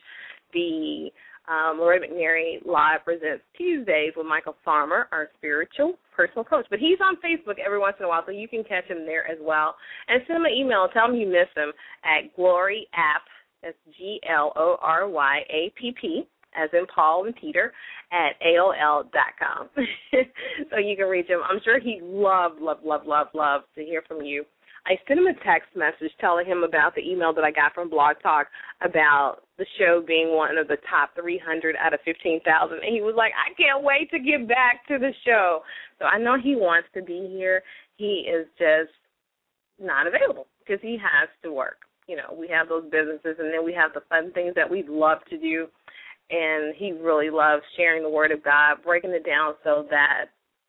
the 0.53 1.09
um, 1.49 1.79
Loretta 1.79 2.07
McNary 2.07 2.65
Live 2.65 3.03
Presents 3.03 3.43
Tuesdays 3.57 4.13
with 4.15 4.25
Michael 4.25 4.55
Farmer, 4.63 5.09
our 5.11 5.27
spiritual 5.37 5.95
personal 6.15 6.45
coach. 6.45 6.65
But 6.69 6.79
he's 6.79 6.97
on 7.03 7.15
Facebook 7.17 7.59
every 7.63 7.79
once 7.79 7.97
in 7.99 8.05
a 8.05 8.07
while, 8.07 8.23
so 8.25 8.31
you 8.31 8.47
can 8.47 8.63
catch 8.63 8.85
him 8.85 9.05
there 9.05 9.29
as 9.29 9.37
well. 9.41 9.75
And 10.07 10.21
send 10.25 10.37
him 10.37 10.45
an 10.45 10.53
email. 10.53 10.87
Tell 10.93 11.09
him 11.09 11.15
you 11.15 11.27
miss 11.27 11.51
him 11.55 11.73
at 12.05 12.33
Glory 12.37 12.87
App. 12.93 13.23
That's 13.63 13.75
G 13.97 14.21
L 14.29 14.53
O 14.55 14.77
R 14.81 15.09
Y 15.09 15.39
A 15.49 15.73
P 15.79 15.93
P 15.99 16.25
as 16.57 16.69
in 16.73 16.85
Paul 16.93 17.25
and 17.25 17.35
Peter, 17.35 17.73
at 18.11 18.39
AOL 18.45 19.11
dot 19.11 19.33
com. 19.37 19.69
so 20.71 20.77
you 20.77 20.95
can 20.95 21.07
reach 21.07 21.27
him. 21.27 21.39
I'm 21.47 21.59
sure 21.63 21.79
he'd 21.79 22.01
love, 22.03 22.53
love, 22.59 22.79
love, 22.83 23.01
love, 23.05 23.27
love 23.33 23.61
to 23.75 23.83
hear 23.83 24.01
from 24.07 24.21
you. 24.21 24.43
I 24.85 24.95
sent 25.05 25.19
him 25.19 25.27
a 25.27 25.33
text 25.43 25.75
message 25.75 26.15
telling 26.21 26.45
him 26.45 26.63
about 26.63 26.95
the 26.95 27.01
email 27.01 27.33
that 27.33 27.43
I 27.43 27.51
got 27.51 27.73
from 27.73 27.89
Blog 27.89 28.15
Talk 28.23 28.47
about 28.81 29.39
the 29.57 29.65
show 29.77 30.01
being 30.05 30.33
one 30.33 30.57
of 30.57 30.69
the 30.69 30.77
top 30.89 31.09
300 31.19 31.75
out 31.75 31.93
of 31.93 31.99
15,000. 32.05 32.77
And 32.77 32.95
he 32.95 33.01
was 33.01 33.13
like, 33.17 33.33
I 33.35 33.53
can't 33.61 33.83
wait 33.83 34.09
to 34.11 34.19
get 34.19 34.47
back 34.47 34.87
to 34.87 34.97
the 34.97 35.11
show. 35.25 35.59
So 35.99 36.05
I 36.05 36.17
know 36.17 36.37
he 36.41 36.55
wants 36.55 36.87
to 36.93 37.01
be 37.01 37.27
here. 37.29 37.63
He 37.97 38.29
is 38.31 38.47
just 38.57 38.95
not 39.77 40.07
available 40.07 40.47
because 40.59 40.79
he 40.81 40.93
has 40.95 41.27
to 41.43 41.51
work. 41.51 41.79
you 42.07 42.15
know, 42.15 42.33
we 42.37 42.47
have 42.47 42.69
those 42.69 42.85
businesses 42.85 43.35
and 43.39 43.53
then 43.53 43.65
we 43.65 43.73
have 43.73 43.91
the 43.93 44.01
fun 44.07 44.31
things 44.31 44.53
that 44.55 44.69
we 44.69 44.83
love 44.87 45.19
to 45.29 45.37
do. 45.37 45.67
And 46.29 46.75
he 46.75 46.91
really 46.91 47.29
loves 47.29 47.63
sharing 47.77 48.03
the 48.03 48.09
word 48.09 48.31
of 48.31 48.43
God, 48.43 48.77
breaking 48.83 49.11
it 49.11 49.25
down 49.25 49.53
so 49.63 49.85
that 49.89 50.25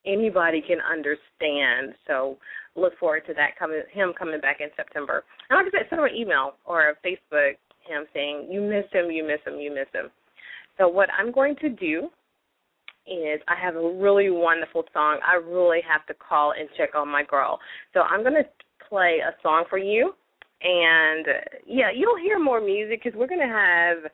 anybody 0.07 0.62
can 0.62 0.79
understand. 0.81 1.94
So 2.07 2.38
look 2.77 2.97
forward 2.99 3.23
to 3.27 3.35
that 3.35 3.59
coming 3.59 3.83
him 3.92 4.12
coming 4.16 4.40
back 4.40 4.59
in 4.61 4.68
September. 4.77 5.25
And 5.51 5.57
like 5.57 5.75
I 5.75 5.79
said, 5.79 5.87
send 5.90 6.01
him 6.01 6.07
an 6.07 6.14
email 6.14 6.55
or 6.64 6.90
a 6.90 6.94
Facebook 7.07 7.55
him 7.88 8.05
saying, 8.14 8.49
You 8.51 8.61
miss 8.61 8.85
him, 8.92 9.11
you 9.11 9.27
miss 9.27 9.40
him, 9.47 9.59
you 9.59 9.75
miss 9.75 9.88
him. 9.92 10.11
So 10.77 10.87
what 10.87 11.09
I'm 11.18 11.33
going 11.33 11.57
to 11.57 11.68
do 11.68 12.09
is 13.07 13.40
I 13.49 13.55
have 13.61 13.75
a 13.75 13.92
really 13.99 14.31
wonderful 14.31 14.85
song. 14.92 15.18
I 15.27 15.35
really 15.37 15.81
have 15.90 16.07
to 16.07 16.14
call 16.14 16.53
and 16.53 16.68
check 16.77 16.90
on 16.94 17.09
my 17.09 17.25
girl. 17.25 17.59
So 17.94 18.01
I'm 18.01 18.23
going 18.23 18.35
to 18.35 18.49
play 18.88 19.18
a 19.27 19.33
song 19.42 19.64
for 19.68 19.79
you. 19.79 20.12
And 20.62 21.27
yeah, 21.66 21.90
you'll 21.94 22.18
hear 22.18 22.38
more 22.38 22.61
music 22.61 23.01
because 23.03 23.18
we're 23.18 23.29
going 23.29 23.40
to 23.40 23.47
have 23.47 24.11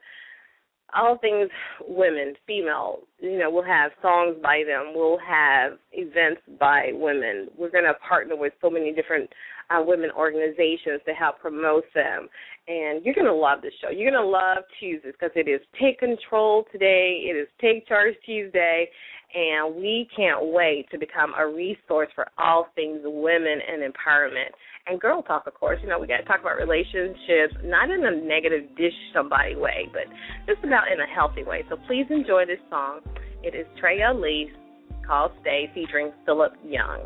all 0.94 1.18
things 1.18 1.50
women, 1.86 2.34
female. 2.46 3.00
You 3.20 3.38
know, 3.38 3.50
we'll 3.50 3.64
have 3.64 3.92
songs 4.02 4.36
by 4.42 4.62
them. 4.66 4.92
We'll 4.94 5.18
have 5.18 5.78
events 5.92 6.42
by 6.58 6.90
women. 6.92 7.48
We're 7.56 7.70
going 7.70 7.84
to 7.84 7.94
partner 8.06 8.36
with 8.36 8.52
so 8.60 8.70
many 8.70 8.92
different 8.92 9.30
uh, 9.74 9.82
women 9.82 10.10
organizations 10.16 11.00
to 11.06 11.12
help 11.12 11.38
promote 11.40 11.84
them. 11.94 12.28
And 12.66 13.04
you're 13.04 13.14
going 13.14 13.26
to 13.26 13.34
love 13.34 13.60
this 13.60 13.72
show. 13.80 13.90
You're 13.90 14.10
going 14.10 14.22
to 14.22 14.28
love 14.28 14.64
Tuesdays 14.80 15.12
because 15.12 15.32
it 15.36 15.48
is 15.48 15.60
Take 15.80 15.98
Control 15.98 16.64
today. 16.72 17.20
It 17.28 17.36
is 17.36 17.48
Take 17.60 17.86
Charge 17.86 18.14
Tuesday. 18.24 18.88
And 19.34 19.74
we 19.76 20.08
can't 20.16 20.52
wait 20.52 20.86
to 20.92 20.98
become 20.98 21.32
a 21.36 21.46
resource 21.46 22.08
for 22.14 22.26
all 22.38 22.68
things 22.74 23.00
women 23.04 23.58
and 23.68 23.82
empowerment. 23.82 24.54
And 24.86 25.00
girl 25.00 25.22
talk, 25.22 25.46
of 25.46 25.54
course. 25.54 25.80
You 25.82 25.88
know, 25.88 25.98
we 25.98 26.06
got 26.06 26.18
to 26.18 26.24
talk 26.24 26.40
about 26.40 26.56
relationships, 26.56 27.54
not 27.64 27.90
in 27.90 28.04
a 28.04 28.10
negative 28.24 28.76
dish 28.76 28.92
somebody 29.12 29.56
way, 29.56 29.88
but 29.92 30.04
just 30.46 30.64
about 30.64 30.92
in 30.92 31.00
a 31.00 31.06
healthy 31.12 31.42
way. 31.42 31.64
So 31.68 31.76
please 31.86 32.06
enjoy 32.10 32.46
this 32.46 32.60
song. 32.70 33.00
It 33.42 33.54
is 33.54 33.66
Trey 33.80 34.02
Elise 34.02 34.52
called 35.06 35.32
Stay 35.40 35.70
featuring 35.74 36.12
Philip 36.24 36.52
Young. 36.64 37.00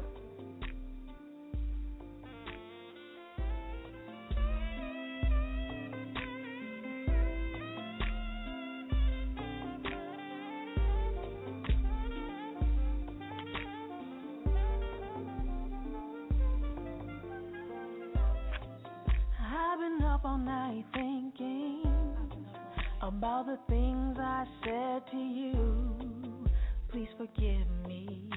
The 23.49 23.59
things 23.67 24.15
I 24.21 24.45
said 24.63 25.11
to 25.11 25.17
you. 25.17 26.49
Please 26.91 27.09
forgive 27.17 27.67
me. 27.87 28.29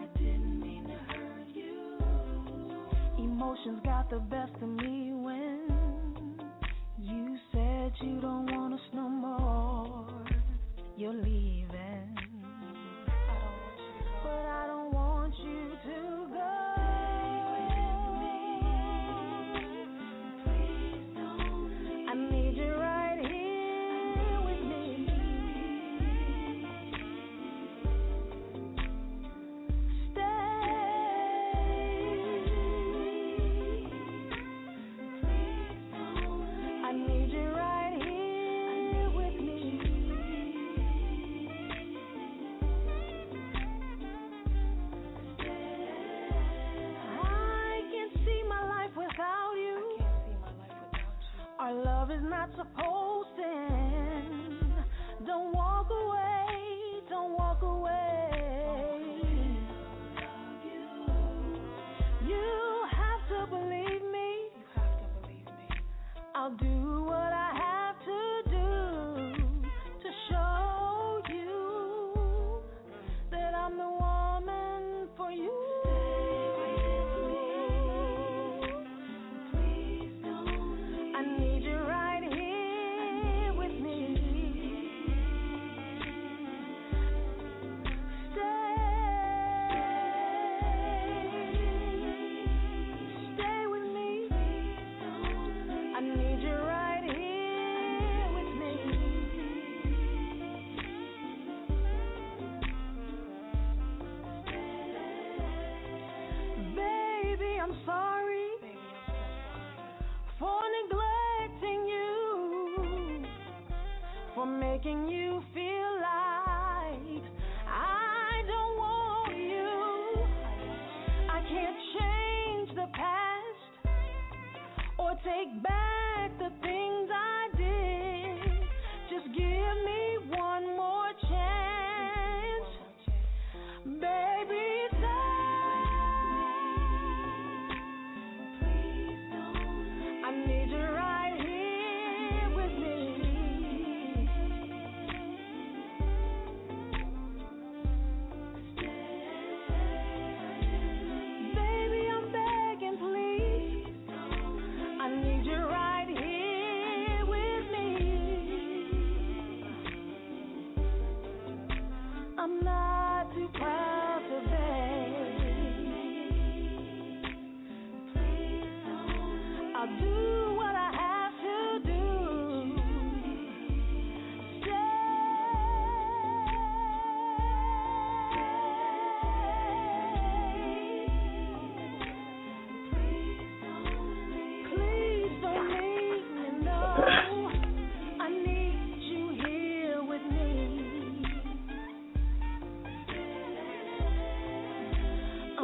I 0.00 0.18
didn't 0.18 0.60
mean 0.60 0.84
to 0.84 1.14
hurt 1.14 1.48
you. 1.52 1.98
Emotions 3.18 3.80
got 3.84 4.08
the 4.08 4.20
best 4.20 4.52
of 4.62 4.70
me 4.70 5.12
when 5.12 6.38
you 6.98 7.36
said 7.52 7.92
you 8.00 8.20
don't 8.22 8.50
want 8.50 8.72
us 8.72 8.80
no 8.94 9.06
more. 9.06 10.08
You're 10.96 11.12
leaving. 11.12 11.55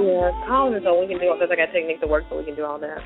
Yeah, 0.03 0.33
college 0.49 0.81
is 0.81 0.87
all 0.87 1.01
we 1.01 1.07
can 1.07 1.21
do 1.21 1.33
because 1.33 1.49
I 1.53 1.55
got 1.55 1.73
technique 1.73 2.01
to 2.01 2.09
work, 2.09 2.25
so 2.29 2.37
we 2.37 2.45
can 2.45 2.57
do 2.57 2.65
all 2.65 2.79
that. 2.81 2.99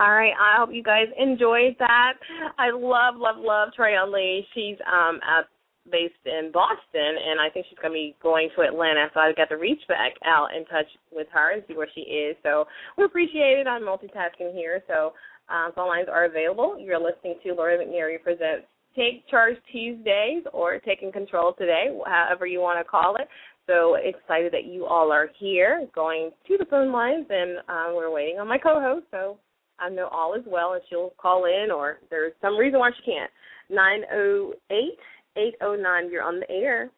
All 0.00 0.12
right, 0.12 0.32
I 0.40 0.58
hope 0.58 0.70
you 0.72 0.82
guys 0.82 1.06
enjoyed 1.18 1.76
that. 1.78 2.14
I 2.58 2.70
love, 2.70 3.14
love, 3.16 3.36
love 3.38 3.70
Trayon 3.78 4.12
Lee. 4.12 4.46
She's 4.54 4.76
um, 4.92 5.20
a 5.22 5.42
based 5.90 6.24
in 6.24 6.50
Boston, 6.52 7.12
and 7.20 7.40
I 7.40 7.50
think 7.50 7.66
she's 7.68 7.78
going 7.78 7.92
to 7.92 7.94
be 7.94 8.16
going 8.22 8.48
to 8.56 8.62
Atlanta. 8.62 9.08
So 9.12 9.20
I've 9.20 9.36
got 9.36 9.48
to 9.50 9.56
reach 9.56 9.82
back 9.88 10.12
out 10.24 10.48
in 10.56 10.64
touch 10.66 10.86
with 11.12 11.26
her 11.32 11.52
and 11.52 11.62
see 11.68 11.74
where 11.74 11.88
she 11.94 12.00
is. 12.02 12.36
So 12.42 12.64
we 12.96 13.04
appreciate 13.04 13.58
it. 13.58 13.66
I'm 13.66 13.82
multitasking 13.82 14.54
here, 14.54 14.82
so 14.88 15.12
um, 15.48 15.72
phone 15.74 15.88
lines 15.88 16.08
are 16.10 16.24
available. 16.24 16.78
You're 16.78 16.98
listening 16.98 17.36
to 17.44 17.52
Laura 17.52 17.76
McNary 17.76 18.22
presents 18.22 18.66
Take 18.96 19.28
Charge 19.28 19.56
Tuesdays 19.70 20.44
or 20.52 20.78
Taking 20.78 21.12
Control 21.12 21.52
Today, 21.58 21.86
however 22.06 22.46
you 22.46 22.60
want 22.60 22.78
to 22.78 22.88
call 22.88 23.16
it. 23.16 23.28
So 23.66 23.96
excited 23.96 24.52
that 24.52 24.66
you 24.66 24.84
all 24.86 25.10
are 25.10 25.28
here, 25.38 25.86
going 25.94 26.30
to 26.48 26.56
the 26.58 26.66
phone 26.66 26.92
lines, 26.92 27.26
and 27.30 27.58
um, 27.68 27.94
we're 27.94 28.10
waiting 28.10 28.38
on 28.38 28.46
my 28.46 28.58
co-host. 28.58 29.06
So 29.10 29.38
I 29.78 29.88
know 29.88 30.08
all 30.08 30.34
is 30.34 30.44
well, 30.46 30.74
and 30.74 30.82
she'll 30.88 31.12
call 31.18 31.46
in, 31.46 31.70
or 31.70 31.98
there's 32.10 32.32
some 32.40 32.56
reason 32.56 32.78
why 32.78 32.90
she 32.96 33.10
can't. 33.10 33.30
Nine 33.70 34.02
zero 34.10 34.52
eight 34.70 34.98
eight 35.36 35.54
zero 35.58 35.76
nine. 35.76 36.10
You're 36.10 36.22
on 36.22 36.40
the 36.40 36.50
air. 36.50 36.90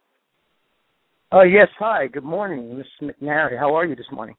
Oh 1.32 1.42
yes, 1.42 1.68
hi. 1.78 2.06
Good 2.06 2.24
morning, 2.24 2.78
Miss 2.78 2.86
McNary. 3.02 3.58
How 3.58 3.74
are 3.74 3.84
you 3.84 3.96
this 3.96 4.06
morning? 4.12 4.36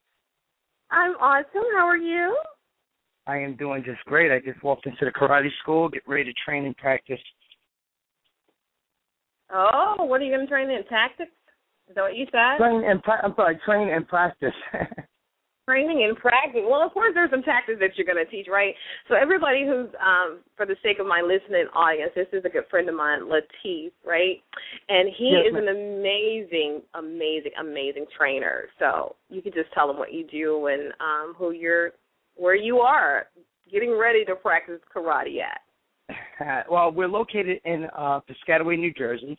I'm 0.90 1.12
awesome. 1.16 1.64
How 1.76 1.86
are 1.86 1.98
you? 1.98 2.38
I 3.28 3.38
am 3.40 3.58
doing 3.58 3.84
just 3.84 4.00
great. 4.06 4.32
I 4.32 4.40
just 4.40 4.64
walked 4.64 4.86
into 4.86 5.04
the 5.04 5.12
karate 5.12 5.50
school, 5.62 5.90
get 5.90 6.04
ready 6.08 6.24
to 6.24 6.34
train 6.46 6.66
and 6.66 6.78
practice. 6.78 7.20
Oh, 9.54 9.96
what 10.00 10.22
are 10.22 10.24
you 10.24 10.34
going 10.34 10.46
to 10.46 10.50
train 10.50 10.70
in? 10.70 10.84
Tactics? 10.86 11.32
Is 11.90 11.96
that 11.96 12.02
what 12.02 12.16
you 12.16 12.26
said? 12.32 12.58
Train 12.58 12.84
and 12.86 13.04
pra- 13.04 13.22
I'm 13.24 13.34
sorry, 13.36 13.60
train 13.66 13.90
and 13.90 14.08
practice. 14.08 14.54
Training 15.68 16.06
and 16.08 16.16
practice. 16.16 16.62
Well, 16.64 16.82
of 16.82 16.94
course, 16.94 17.12
there's 17.14 17.30
some 17.30 17.44
tactics 17.44 17.78
that 17.82 17.90
you're 17.98 18.06
going 18.06 18.24
to 18.24 18.32
teach, 18.32 18.48
right? 18.50 18.74
So 19.10 19.16
everybody 19.16 19.66
who's, 19.66 19.90
um, 20.00 20.40
for 20.56 20.66
the 20.66 20.78
sake 20.82 21.00
of 21.00 21.06
my 21.06 21.20
listening 21.20 21.68
audience, 21.76 22.12
this 22.16 22.28
is 22.32 22.46
a 22.46 22.50
good 22.50 22.64
friend 22.70 22.88
of 22.88 22.96
mine, 22.96 23.24
Latif, 23.24 23.92
right? 24.06 24.38
And 24.88 25.10
he 25.18 25.32
Yes, 25.36 25.48
is 25.48 25.54
ma'am. 25.54 25.68
an 25.68 25.76
amazing, 25.76 26.82
amazing, 26.94 27.52
amazing 27.60 28.06
trainer. 28.18 28.70
So 28.80 29.18
you 29.30 29.42
can 29.42 29.52
just 29.52 29.68
tell 29.74 29.90
him 29.92 29.98
what 29.98 30.14
you 30.14 30.26
do 30.32 30.68
and 30.68 30.94
um, 31.02 31.34
who 31.38 31.52
you're, 31.52 31.92
where 32.38 32.56
you 32.56 32.80
are, 32.80 33.26
getting 33.70 33.92
ready 33.92 34.24
to 34.24 34.36
practice 34.36 34.80
karate 34.96 35.40
at. 35.42 35.60
Well, 36.72 36.94
we're 36.94 37.10
located 37.10 37.60
in 37.66 37.88
uh, 37.94 38.22
Piscataway, 38.22 38.80
New 38.80 38.94
Jersey. 38.94 39.38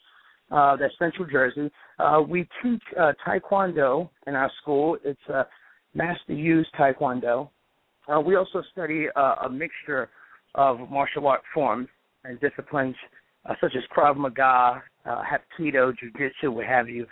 Uh, 0.51 0.77
that's 0.77 0.93
Central 0.99 1.27
Jersey. 1.27 1.71
Uh, 1.99 2.21
we 2.27 2.47
teach 2.63 2.83
uh, 3.01 3.13
Taekwondo 3.27 4.11
in 4.27 4.35
our 4.35 4.51
school. 4.61 4.99
It's 5.05 5.21
uh, 5.33 5.45
Master 5.99 6.33
Use 6.33 6.67
Taekwondo. 6.79 7.51
Uh, 8.09 8.21
we 8.21 8.37
also 8.37 8.63
study 8.71 9.07
uh, 9.17 9.35
a 9.47 9.51
mixture 9.51 10.09
of 10.55 10.79
martial 10.89 11.27
art 11.27 11.43
forms 11.53 11.89
and 12.25 12.39
disciplines 12.39 12.95
uh, 13.47 13.55
such 13.61 13.73
as 13.77 13.83
Krav 13.95 14.17
Maga, 14.17 14.81
uh, 15.05 15.23
Hapkido, 15.23 15.93
Jiu-Jitsu, 15.99 16.53
what 16.53 16.67
have 16.67 16.89
you. 16.89 17.05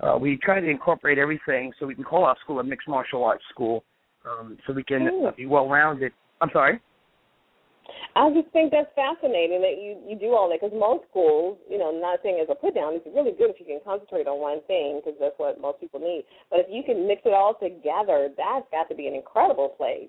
Uh, 0.00 0.18
we 0.20 0.36
try 0.42 0.60
to 0.60 0.68
incorporate 0.68 1.16
everything 1.18 1.72
so 1.80 1.86
we 1.86 1.94
can 1.94 2.04
call 2.04 2.24
our 2.24 2.36
school 2.44 2.60
a 2.60 2.64
mixed 2.64 2.86
martial 2.86 3.24
arts 3.24 3.44
school 3.50 3.82
um, 4.28 4.58
so 4.66 4.74
we 4.74 4.84
can 4.84 5.08
uh, 5.26 5.30
be 5.34 5.46
well-rounded. 5.46 6.12
I'm 6.42 6.50
sorry? 6.52 6.80
I 8.16 8.30
just 8.30 8.48
think 8.52 8.70
that's 8.70 8.90
fascinating 8.94 9.60
that 9.60 9.76
you 9.82 9.98
you 10.06 10.16
do 10.16 10.34
all 10.34 10.48
that 10.48 10.60
because 10.60 10.76
most 10.76 11.04
schools, 11.10 11.58
you 11.68 11.78
know, 11.78 11.90
not 11.90 12.20
saying 12.22 12.38
as 12.40 12.48
a 12.48 12.54
put 12.54 12.74
down, 12.74 12.94
it's 12.94 13.06
really 13.14 13.32
good 13.32 13.50
if 13.50 13.58
you 13.58 13.66
can 13.66 13.80
concentrate 13.84 14.26
on 14.26 14.40
one 14.40 14.62
thing 14.66 15.02
because 15.02 15.18
that's 15.20 15.34
what 15.36 15.60
most 15.60 15.80
people 15.80 16.00
need. 16.00 16.24
But 16.50 16.60
if 16.60 16.66
you 16.70 16.82
can 16.82 17.06
mix 17.06 17.22
it 17.24 17.34
all 17.34 17.54
together, 17.54 18.30
that's 18.36 18.66
got 18.70 18.88
to 18.88 18.94
be 18.94 19.06
an 19.06 19.14
incredible 19.14 19.74
place. 19.76 20.08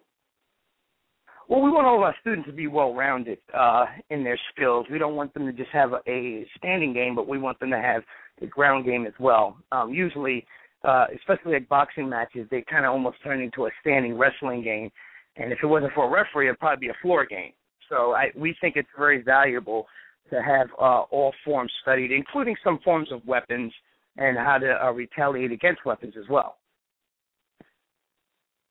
Well, 1.47 1.61
we 1.61 1.69
want 1.69 1.85
all 1.85 1.97
of 1.97 2.01
our 2.01 2.15
students 2.21 2.47
to 2.47 2.53
be 2.53 2.65
well-rounded 2.65 3.37
uh, 3.53 3.85
in 4.09 4.23
their 4.23 4.39
skills. 4.51 4.87
We 4.91 4.97
don't 4.97 5.15
want 5.15 5.31
them 5.35 5.45
to 5.45 5.53
just 5.53 5.69
have 5.71 5.91
a, 6.07 6.45
standing 6.57 6.91
game, 6.91 7.13
but 7.13 7.27
we 7.27 7.37
want 7.37 7.59
them 7.59 7.69
to 7.69 7.77
have 7.77 8.01
a 8.41 8.47
ground 8.47 8.85
game 8.85 9.05
as 9.05 9.13
well. 9.19 9.57
Um, 9.71 9.93
usually, 9.93 10.45
uh, 10.83 11.05
especially 11.15 11.53
like 11.53 11.69
boxing 11.69 12.09
matches, 12.09 12.47
they 12.49 12.63
kind 12.67 12.83
of 12.83 12.93
almost 12.93 13.17
turn 13.23 13.41
into 13.41 13.67
a 13.67 13.69
standing 13.81 14.17
wrestling 14.17 14.63
game. 14.63 14.89
And 15.35 15.51
if 15.51 15.59
it 15.61 15.67
wasn't 15.67 15.93
for 15.93 16.07
a 16.07 16.09
referee, 16.09 16.47
it'd 16.47 16.59
probably 16.59 16.87
be 16.87 16.91
a 16.91 16.97
floor 17.01 17.27
game. 17.27 17.51
So 17.89 18.13
I, 18.13 18.31
we 18.35 18.55
think 18.61 18.75
it's 18.75 18.89
very 18.97 19.21
valuable 19.21 19.87
to 20.29 20.41
have 20.41 20.67
uh, 20.79 21.01
all 21.11 21.33
forms 21.43 21.71
studied, 21.81 22.11
including 22.11 22.55
some 22.63 22.79
forms 22.83 23.11
of 23.11 23.25
weapons 23.25 23.71
and 24.17 24.37
how 24.37 24.57
to 24.57 24.85
uh, 24.85 24.91
retaliate 24.91 25.51
against 25.51 25.85
weapons 25.85 26.13
as 26.17 26.27
well. 26.29 26.57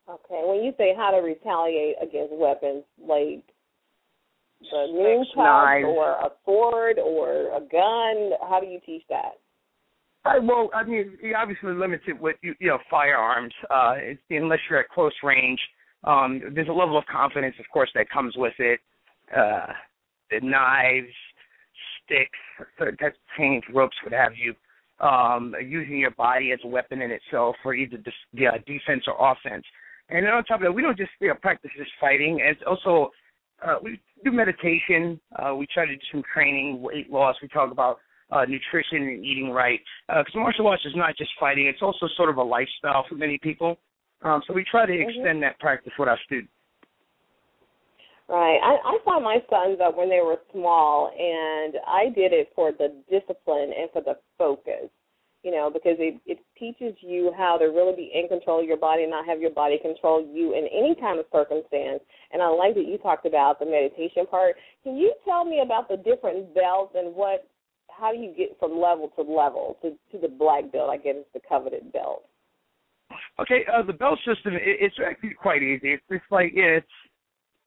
Okay, 0.08 0.42
when 0.44 0.62
you 0.62 0.72
say 0.76 0.94
how 0.96 1.10
to 1.10 1.18
retaliate 1.18 1.96
against 2.02 2.34
weapons, 2.34 2.84
like 3.00 3.42
the 4.60 4.86
noon 4.92 5.24
Knives. 5.36 5.86
or 5.86 6.10
a 6.12 6.30
sword 6.44 6.98
or 6.98 7.56
a 7.56 7.60
gun, 7.60 8.38
how 8.48 8.58
do 8.60 8.66
you 8.66 8.80
teach 8.84 9.02
that? 9.08 9.32
I, 10.26 10.38
well, 10.38 10.70
I 10.74 10.84
mean, 10.84 11.18
you're 11.22 11.36
obviously 11.36 11.72
limited 11.72 12.18
with 12.18 12.36
you, 12.42 12.54
you 12.58 12.68
know 12.68 12.78
firearms, 12.90 13.52
uh, 13.70 13.94
it's, 13.96 14.20
unless 14.30 14.58
you're 14.68 14.80
at 14.80 14.88
close 14.88 15.12
range. 15.22 15.60
Um, 16.04 16.40
there's 16.54 16.68
a 16.68 16.72
level 16.72 16.98
of 16.98 17.04
confidence, 17.06 17.56
of 17.58 17.66
course, 17.72 17.90
that 17.94 18.08
comes 18.10 18.34
with 18.36 18.54
it. 18.58 18.80
Uh, 19.34 19.66
the 20.30 20.40
knives, 20.40 21.12
sticks, 22.04 22.38
of 22.80 23.12
chains, 23.38 23.62
ropes, 23.72 23.96
what 24.02 24.12
have 24.12 24.32
you. 24.36 24.54
Um, 25.04 25.54
using 25.60 25.98
your 25.98 26.12
body 26.12 26.52
as 26.52 26.60
a 26.64 26.68
weapon 26.68 27.02
in 27.02 27.10
itself 27.10 27.56
for 27.62 27.74
either 27.74 27.96
dis- 27.96 28.14
yeah, 28.32 28.52
defense 28.66 29.04
or 29.08 29.32
offense. 29.32 29.64
And 30.08 30.24
then 30.24 30.32
on 30.32 30.44
top 30.44 30.60
of 30.60 30.64
that, 30.64 30.72
we 30.72 30.82
don't 30.82 30.96
just 30.96 31.10
you 31.20 31.28
know, 31.28 31.34
practice 31.34 31.70
just 31.76 31.90
fighting. 32.00 32.40
It's 32.40 32.60
also 32.66 33.10
uh, 33.66 33.76
we 33.82 34.00
do 34.24 34.32
meditation. 34.32 35.20
Uh, 35.36 35.54
we 35.54 35.66
try 35.72 35.86
to 35.86 35.94
do 35.94 36.00
some 36.12 36.22
training, 36.32 36.80
weight 36.80 37.10
loss. 37.10 37.36
We 37.42 37.48
talk 37.48 37.72
about 37.72 37.98
uh, 38.30 38.42
nutrition 38.42 39.08
and 39.08 39.24
eating 39.24 39.50
right. 39.50 39.80
Because 40.08 40.34
martial 40.34 40.68
arts 40.68 40.84
is 40.84 40.92
not 40.94 41.16
just 41.16 41.30
fighting; 41.40 41.66
it's 41.66 41.82
also 41.82 42.06
sort 42.16 42.30
of 42.30 42.36
a 42.36 42.42
lifestyle 42.42 43.04
for 43.08 43.14
many 43.14 43.38
people. 43.38 43.78
Um, 44.22 44.42
so 44.46 44.54
we 44.54 44.64
try 44.70 44.86
to 44.86 44.92
extend 44.92 45.42
that 45.42 45.58
practice 45.58 45.92
with 45.98 46.08
our 46.08 46.18
students. 46.24 46.52
Right. 48.26 48.56
I, 48.56 48.76
I 48.82 48.98
saw 49.04 49.20
my 49.20 49.36
sons 49.50 49.80
up 49.84 49.98
when 49.98 50.08
they 50.08 50.20
were 50.24 50.38
small, 50.50 51.12
and 51.12 51.74
I 51.86 52.08
did 52.14 52.32
it 52.32 52.48
for 52.56 52.72
the 52.72 52.88
discipline 53.10 53.70
and 53.76 53.90
for 53.92 54.00
the 54.00 54.16
focus. 54.38 54.88
You 55.42 55.50
know, 55.50 55.68
because 55.70 56.00
it 56.00 56.18
it 56.24 56.38
teaches 56.58 56.96
you 57.02 57.30
how 57.36 57.58
to 57.58 57.66
really 57.66 57.94
be 57.94 58.10
in 58.14 58.28
control 58.28 58.60
of 58.60 58.66
your 58.66 58.78
body 58.78 59.02
and 59.02 59.10
not 59.10 59.26
have 59.26 59.42
your 59.42 59.50
body 59.50 59.76
control 59.76 60.24
you 60.24 60.56
in 60.56 60.66
any 60.72 60.94
kind 60.98 61.20
of 61.20 61.26
circumstance. 61.30 62.00
And 62.32 62.40
I 62.40 62.48
like 62.48 62.74
that 62.76 62.88
you 62.88 62.96
talked 62.96 63.26
about 63.26 63.58
the 63.58 63.66
meditation 63.66 64.24
part. 64.24 64.56
Can 64.84 64.96
you 64.96 65.12
tell 65.26 65.44
me 65.44 65.60
about 65.60 65.90
the 65.90 65.98
different 65.98 66.54
belts 66.54 66.94
and 66.96 67.14
what? 67.14 67.46
How 67.90 68.10
do 68.10 68.18
you 68.18 68.32
get 68.34 68.56
from 68.58 68.80
level 68.80 69.12
to 69.16 69.20
level 69.20 69.76
to 69.82 69.90
to 70.12 70.18
the 70.18 70.32
black 70.32 70.72
belt? 70.72 70.88
I 70.88 70.96
guess 70.96 71.16
it's 71.18 71.28
the 71.34 71.40
coveted 71.46 71.92
belt. 71.92 72.24
Okay, 73.38 73.66
uh, 73.68 73.82
the 73.82 73.92
belt 73.92 74.18
system 74.24 74.54
it, 74.54 74.80
it's 74.80 74.96
actually 75.04 75.34
quite 75.34 75.62
easy. 75.62 75.92
It's 75.92 76.02
just 76.10 76.24
like 76.30 76.52
yeah, 76.54 76.80
it's 76.80 76.96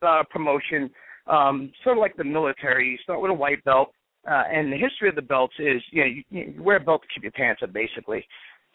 uh, 0.01 0.23
promotion, 0.29 0.89
um, 1.27 1.71
sort 1.83 1.97
of 1.97 2.01
like 2.01 2.15
the 2.17 2.23
military. 2.23 2.89
You 2.89 2.97
start 3.03 3.21
with 3.21 3.31
a 3.31 3.33
white 3.33 3.63
belt, 3.63 3.93
uh, 4.29 4.43
and 4.51 4.71
the 4.71 4.77
history 4.77 5.09
of 5.09 5.15
the 5.15 5.21
belts 5.21 5.53
is 5.59 5.81
you 5.91 6.01
know 6.01 6.07
you, 6.07 6.23
you 6.29 6.63
wear 6.63 6.77
a 6.77 6.79
belt 6.79 7.01
to 7.01 7.07
keep 7.13 7.23
your 7.23 7.31
pants 7.31 7.61
up, 7.63 7.73
basically. 7.73 8.25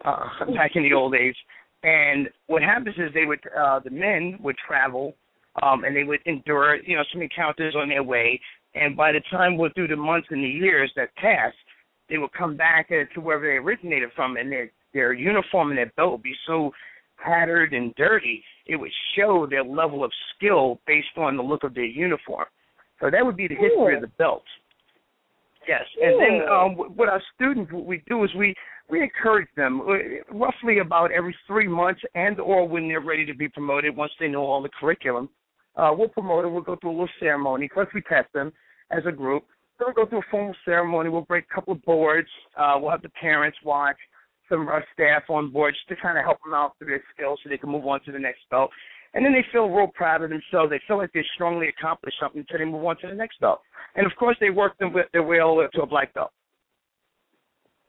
Uh, 0.05 0.25
back 0.57 0.73
in 0.75 0.83
the 0.83 0.93
old 0.93 1.13
days, 1.13 1.35
and 1.85 2.29
what 2.47 2.63
happens 2.63 2.97
is 2.97 3.13
they 3.15 3.27
would 3.27 3.41
uh, 3.59 3.81
the 3.81 3.91
men 3.91 4.39
would 4.43 4.57
travel, 4.67 5.15
um, 5.63 5.85
and 5.85 5.95
they 5.95 6.05
would 6.05 6.21
endure 6.27 6.77
you 6.83 6.97
know 6.97 7.05
some 7.13 7.23
encounters 7.23 7.75
on 7.77 7.89
their 7.89 8.03
way, 8.03 8.41
and 8.75 8.97
by 8.97 9.13
the 9.13 9.21
time 9.31 9.57
we're 9.57 9.73
through 9.75 9.89
the 9.89 9.97
months 9.97 10.29
and 10.31 10.43
the 10.43 10.49
years 10.49 10.91
that 10.97 11.15
passed, 11.17 11.57
they 12.09 12.19
would 12.19 12.33
come 12.33 12.57
back 12.57 12.89
to 12.89 13.21
wherever 13.21 13.47
they 13.47 13.57
originated 13.57 14.11
from, 14.17 14.37
and 14.37 14.51
their 14.51 14.71
their 14.93 15.13
uniform 15.13 15.71
and 15.71 15.79
their 15.79 15.93
belt 15.97 16.13
would 16.13 16.23
be 16.23 16.35
so 16.47 16.73
tattered 17.25 17.73
and 17.73 17.95
dirty, 17.95 18.43
it 18.67 18.77
would 18.77 18.91
show 19.17 19.47
their 19.49 19.65
level 19.65 20.05
of 20.05 20.13
skill 20.35 20.81
based 20.87 21.17
on 21.17 21.37
the 21.37 21.43
look 21.43 21.65
of 21.65 21.75
their 21.75 21.85
uniform. 21.85 22.47
So 23.01 23.11
that 23.11 23.25
would 23.25 23.37
be 23.37 23.49
the 23.49 23.55
history 23.55 23.97
of 23.97 24.03
the 24.03 24.11
belt. 24.19 24.45
Yes, 25.67 25.83
and 26.01 26.21
then 26.21 26.49
um, 26.49 26.97
what 26.97 27.09
our 27.09 27.23
students, 27.35 27.73
what 27.73 27.87
we 27.87 28.03
do 28.09 28.25
is 28.25 28.31
we 28.37 28.55
we 28.91 29.01
encourage 29.01 29.49
them 29.57 29.81
uh, 29.81 30.37
roughly 30.37 30.79
about 30.79 31.13
every 31.13 31.37
three 31.47 31.69
months, 31.69 32.01
and 32.15 32.41
or 32.41 32.67
when 32.67 32.89
they're 32.89 33.01
ready 33.01 33.25
to 33.27 33.35
be 33.35 33.49
promoted, 33.49 33.97
once 33.97 34.13
they 34.19 34.29
know 34.29 34.43
all 34.43 34.61
the 34.61 34.69
curriculum, 34.69 35.29
uh, 35.77 35.91
we'll 35.97 36.09
promote 36.09 36.45
them. 36.45 36.53
We'll 36.53 36.63
go 36.63 36.77
through 36.77 36.91
a 36.91 36.93
little 36.93 37.09
ceremony. 37.21 37.71
First, 37.73 37.95
we 37.95 38.03
test 38.03 38.33
them 38.35 38.53
as 38.91 39.05
a 39.07 39.13
group. 39.13 39.45
Then 39.79 39.87
we'll 39.87 40.05
go 40.05 40.11
through 40.11 40.19
a 40.19 40.31
formal 40.31 40.55
ceremony. 40.65 41.11
We'll 41.11 41.23
break 41.23 41.45
a 41.51 41.55
couple 41.55 41.75
of 41.75 41.83
boards. 41.85 42.29
Uh, 42.57 42.75
we'll 42.79 42.91
have 42.91 43.03
the 43.03 43.09
parents 43.11 43.57
watch 43.65 43.97
some 44.53 44.63
of 44.63 44.69
our 44.69 44.85
staff 44.93 45.23
on 45.31 45.51
board 45.51 45.75
just 45.75 45.89
to 45.89 45.97
kind 45.97 46.19
of 46.19 46.25
help 46.25 46.39
them 46.45 46.53
out 46.53 46.77
through 46.79 46.89
their 46.89 47.03
skills 47.15 47.41
so 47.43 47.49
they 47.49 47.57
can 47.57 47.71
move 47.71 47.87
on 47.87 48.01
to 48.05 48.13
the 48.13 48.19
next 48.19 48.41
belt. 48.51 48.71
And 49.15 49.25
then 49.25 49.33
they 49.33 49.45
feel 49.51 49.69
real 49.69 49.89
proud 49.89 50.23
of 50.23 50.31
themselves. 50.31 50.71
They 50.71 50.81
feel 50.87 50.99
like 50.99 51.13
they 51.13 51.25
strongly 51.35 51.69
accomplished 51.69 52.17
something 52.21 52.41
until 52.41 52.59
they 52.59 52.71
move 52.71 52.85
on 52.85 52.97
to 53.01 53.09
the 53.09 53.15
next 53.15 53.41
belt. 53.41 53.61
And 53.97 54.07
of 54.07 54.13
course, 54.19 54.37
they 54.41 54.51
work 54.51 54.79
them 54.79 54.93
with 54.93 55.07
their 55.13 55.23
way 55.23 55.41
all 55.41 55.55
the 55.55 55.61
way 55.61 55.65
up 55.65 55.73
to 55.73 55.83
a 55.83 55.87
black 55.87 56.13
belt. 56.15 56.33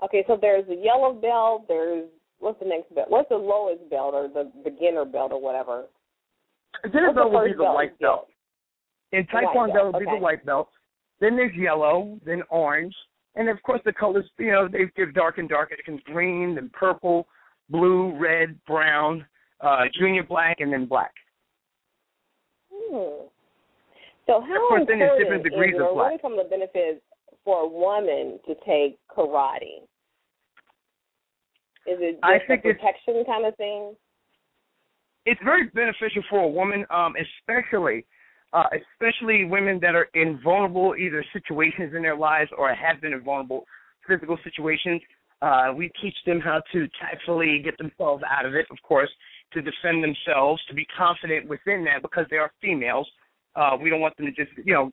Okay, 0.04 0.24
so 0.28 0.38
there's 0.40 0.66
the 0.68 0.76
yellow 0.76 1.14
belt. 1.14 1.66
There's 1.68 2.08
what's 2.40 2.60
the 2.60 2.66
next 2.66 2.94
belt? 2.94 3.10
What's 3.10 3.30
the 3.30 3.36
lowest 3.36 3.90
belt 3.90 4.14
or 4.14 4.28
the 4.28 4.52
beginner 4.64 5.06
belt 5.06 5.32
or 5.32 5.42
whatever? 5.42 5.86
Beginner 6.84 7.14
belt 7.14 7.32
would 7.32 7.52
be 7.52 7.54
the 7.58 7.64
white 7.64 7.94
you 8.00 8.08
belt. 8.08 8.28
In 9.14 9.26
Taekwondo, 9.28 9.74
belt, 9.74 9.88
it'll 9.90 10.00
be 10.00 10.08
okay. 10.08 10.16
the 10.18 10.22
white 10.22 10.46
belt. 10.46 10.70
Then 11.22 11.38
there's 11.38 11.56
yellow, 11.56 12.20
then 12.26 12.42
orange, 12.50 12.94
and 13.36 13.50
of 13.50 13.62
course 13.64 13.82
the 13.86 13.94
colors. 13.94 14.26
You 14.38 14.52
know, 14.52 14.68
they 14.68 14.86
get 14.96 15.14
dark 15.14 15.38
and 15.38 15.50
dark. 15.50 15.72
It 15.72 15.78
becomes 15.78 16.02
green, 16.06 16.56
then 16.56 16.70
purple, 16.74 17.28
blue, 17.70 18.18
red, 18.20 18.58
brown, 18.66 19.26
uh, 19.62 19.86
junior 19.98 20.24
black, 20.24 20.60
and 20.60 20.72
then 20.72 20.86
black. 20.86 21.14
Hmm. 22.72 23.26
So 24.26 24.40
how 24.42 24.56
Of 24.64 24.70
course, 24.70 24.84
then 24.88 25.00
there's 25.00 25.20
important 25.20 25.20
different 25.20 25.44
degrees 25.44 25.76
is, 25.76 25.82
of 25.82 25.88
or 25.88 25.96
what 25.96 26.10
black. 26.10 26.20
are 26.20 26.22
some 26.22 26.40
of 26.40 26.44
the 26.46 26.50
benefits 26.50 27.02
for 27.44 27.64
a 27.64 27.68
woman 27.68 28.40
to 28.48 28.56
take 28.66 28.98
karate? 29.10 29.84
Is 31.86 32.00
it 32.00 32.14
just 32.14 32.24
I 32.24 32.36
a 32.36 32.48
think 32.48 32.64
it's- 32.66 32.76
protection 32.80 33.26
kind 33.26 33.46
of 33.46 33.56
thing? 33.58 33.96
it's 35.26 35.40
very 35.42 35.68
beneficial 35.70 36.22
for 36.30 36.40
a 36.40 36.48
woman, 36.48 36.86
um, 36.90 37.16
especially 37.16 38.06
uh, 38.54 38.66
especially 38.94 39.46
women 39.46 39.80
that 39.82 39.96
are 39.96 40.10
in 40.14 40.40
vulnerable 40.44 40.96
either 40.98 41.26
situations 41.34 41.94
in 41.96 42.04
their 42.04 42.16
lives 42.16 42.52
or 42.58 42.74
have 42.74 43.02
been 43.02 43.14
in 43.14 43.22
vulnerable 43.24 43.66
physical 44.08 44.38
situations. 44.44 45.02
Uh, 45.42 45.74
we 45.76 45.92
teach 46.02 46.16
them 46.26 46.40
how 46.40 46.62
to 46.72 46.88
tactfully 47.02 47.62
get 47.64 47.78
themselves 47.78 48.24
out 48.30 48.46
of 48.46 48.54
it, 48.54 48.66
of 48.72 48.78
course, 48.84 49.10
to 49.52 49.62
defend 49.62 50.04
themselves, 50.04 50.62
to 50.68 50.74
be 50.74 50.86
confident 50.98 51.48
within 51.50 51.84
that 51.84 52.02
because 52.02 52.26
they 52.30 52.38
are 52.38 52.52
females. 52.62 53.08
Uh, 53.56 53.76
we 53.82 53.90
don't 53.90 54.00
want 54.00 54.16
them 54.18 54.26
to 54.26 54.32
just, 54.32 54.56
you 54.66 54.74
know, 54.74 54.92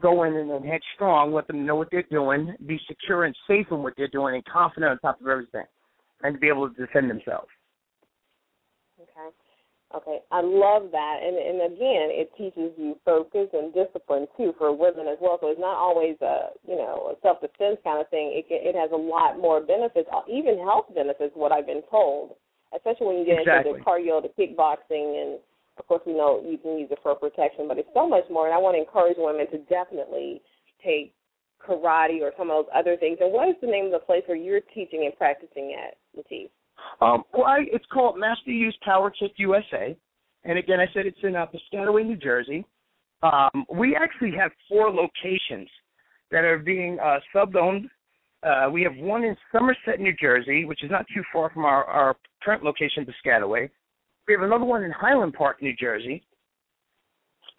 go 0.00 0.22
in 0.24 0.34
and, 0.34 0.50
and 0.50 0.64
headstrong. 0.64 1.32
Let 1.32 1.46
them 1.48 1.66
know 1.66 1.74
what 1.74 1.88
they're 1.90 2.04
doing, 2.10 2.54
be 2.66 2.78
secure 2.86 3.24
and 3.24 3.34
safe 3.48 3.66
in 3.70 3.82
what 3.82 3.94
they're 3.96 4.08
doing, 4.08 4.34
and 4.36 4.44
confident 4.44 4.92
on 4.92 4.98
top 4.98 5.20
of 5.20 5.26
everything, 5.26 5.64
and 6.22 6.34
to 6.34 6.40
be 6.40 6.48
able 6.48 6.68
to 6.70 6.74
defend 6.74 7.10
themselves. 7.10 7.48
Okay. 9.00 9.34
Okay. 9.90 10.20
I 10.30 10.40
love 10.40 10.90
that. 10.92 11.16
And 11.18 11.34
and 11.34 11.74
again, 11.74 12.14
it 12.14 12.30
teaches 12.38 12.70
you 12.78 12.94
focus 13.04 13.50
and 13.52 13.74
discipline 13.74 14.26
too 14.36 14.54
for 14.56 14.70
women 14.70 15.10
as 15.10 15.18
well. 15.20 15.38
So 15.40 15.50
it's 15.50 15.58
not 15.58 15.74
always 15.74 16.14
a 16.22 16.54
you 16.62 16.76
know 16.78 17.10
a 17.10 17.18
self 17.22 17.40
defense 17.40 17.78
kind 17.82 17.98
of 17.98 18.08
thing. 18.08 18.30
It 18.30 18.46
it 18.50 18.78
has 18.78 18.90
a 18.94 18.96
lot 18.96 19.42
more 19.42 19.58
benefits, 19.58 20.06
uh, 20.14 20.22
even 20.30 20.62
health 20.62 20.94
benefits. 20.94 21.34
What 21.34 21.50
I've 21.50 21.66
been 21.66 21.82
told, 21.90 22.38
especially 22.70 23.06
when 23.06 23.18
you 23.18 23.26
get 23.26 23.42
Exactly. 23.42 23.74
into 23.74 23.82
the 23.82 23.84
cardio, 23.84 24.22
the 24.22 24.30
kickboxing, 24.38 25.10
and 25.18 25.30
of 25.76 25.86
course 25.90 26.02
we 26.06 26.14
know 26.14 26.38
you 26.46 26.58
can 26.58 26.78
use 26.78 26.90
it 26.94 27.02
for 27.02 27.18
protection. 27.18 27.66
But 27.66 27.78
it's 27.82 27.90
so 27.92 28.06
much 28.06 28.30
more. 28.30 28.46
And 28.46 28.54
I 28.54 28.62
want 28.62 28.78
to 28.78 28.82
encourage 28.86 29.18
women 29.18 29.50
to 29.50 29.58
definitely 29.66 30.38
take 30.86 31.18
karate 31.58 32.22
or 32.22 32.30
some 32.38 32.46
of 32.46 32.62
those 32.62 32.72
other 32.74 32.96
things. 32.96 33.18
And 33.20 33.32
what 33.32 33.48
is 33.48 33.58
the 33.60 33.66
name 33.66 33.86
of 33.86 33.92
the 33.92 34.06
place 34.06 34.22
where 34.26 34.38
you're 34.38 34.62
teaching 34.70 35.02
and 35.02 35.16
practicing 35.18 35.74
at, 35.74 35.98
Latif? 36.14 36.48
Um, 37.00 37.24
well, 37.32 37.46
I, 37.46 37.60
it's 37.72 37.84
called 37.92 38.18
Master 38.18 38.50
Yu's 38.50 38.76
Power 38.82 39.10
Kick 39.10 39.32
USA, 39.36 39.96
and 40.44 40.58
again, 40.58 40.80
I 40.80 40.86
said 40.92 41.06
it's 41.06 41.18
in 41.22 41.36
uh, 41.36 41.46
Piscataway, 41.46 42.04
New 42.04 42.16
Jersey. 42.16 42.64
Um, 43.22 43.64
we 43.72 43.96
actually 43.96 44.32
have 44.38 44.50
four 44.68 44.90
locations 44.90 45.68
that 46.30 46.44
are 46.44 46.58
being 46.58 46.98
uh, 46.98 47.18
sub-owned. 47.32 47.88
Uh, 48.42 48.70
we 48.72 48.82
have 48.82 48.96
one 48.96 49.24
in 49.24 49.36
Somerset, 49.52 50.00
New 50.00 50.14
Jersey, 50.18 50.64
which 50.64 50.82
is 50.82 50.90
not 50.90 51.04
too 51.14 51.22
far 51.32 51.50
from 51.50 51.64
our, 51.64 51.84
our 51.84 52.16
current 52.42 52.62
location, 52.62 53.06
Piscataway. 53.06 53.68
We 54.26 54.34
have 54.34 54.42
another 54.42 54.64
one 54.64 54.84
in 54.84 54.90
Highland 54.92 55.34
Park, 55.34 55.60
New 55.60 55.74
Jersey, 55.76 56.22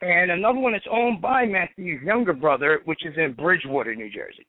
and 0.02 0.32
another 0.32 0.60
one 0.60 0.74
that's 0.74 0.86
owned 0.90 1.22
by 1.22 1.46
Matthew's 1.46 2.02
younger 2.02 2.34
brother, 2.34 2.80
which 2.86 3.06
is 3.06 3.14
in 3.18 3.34
Bridgewater, 3.34 3.94
New 3.94 4.10
Jersey. 4.10 4.48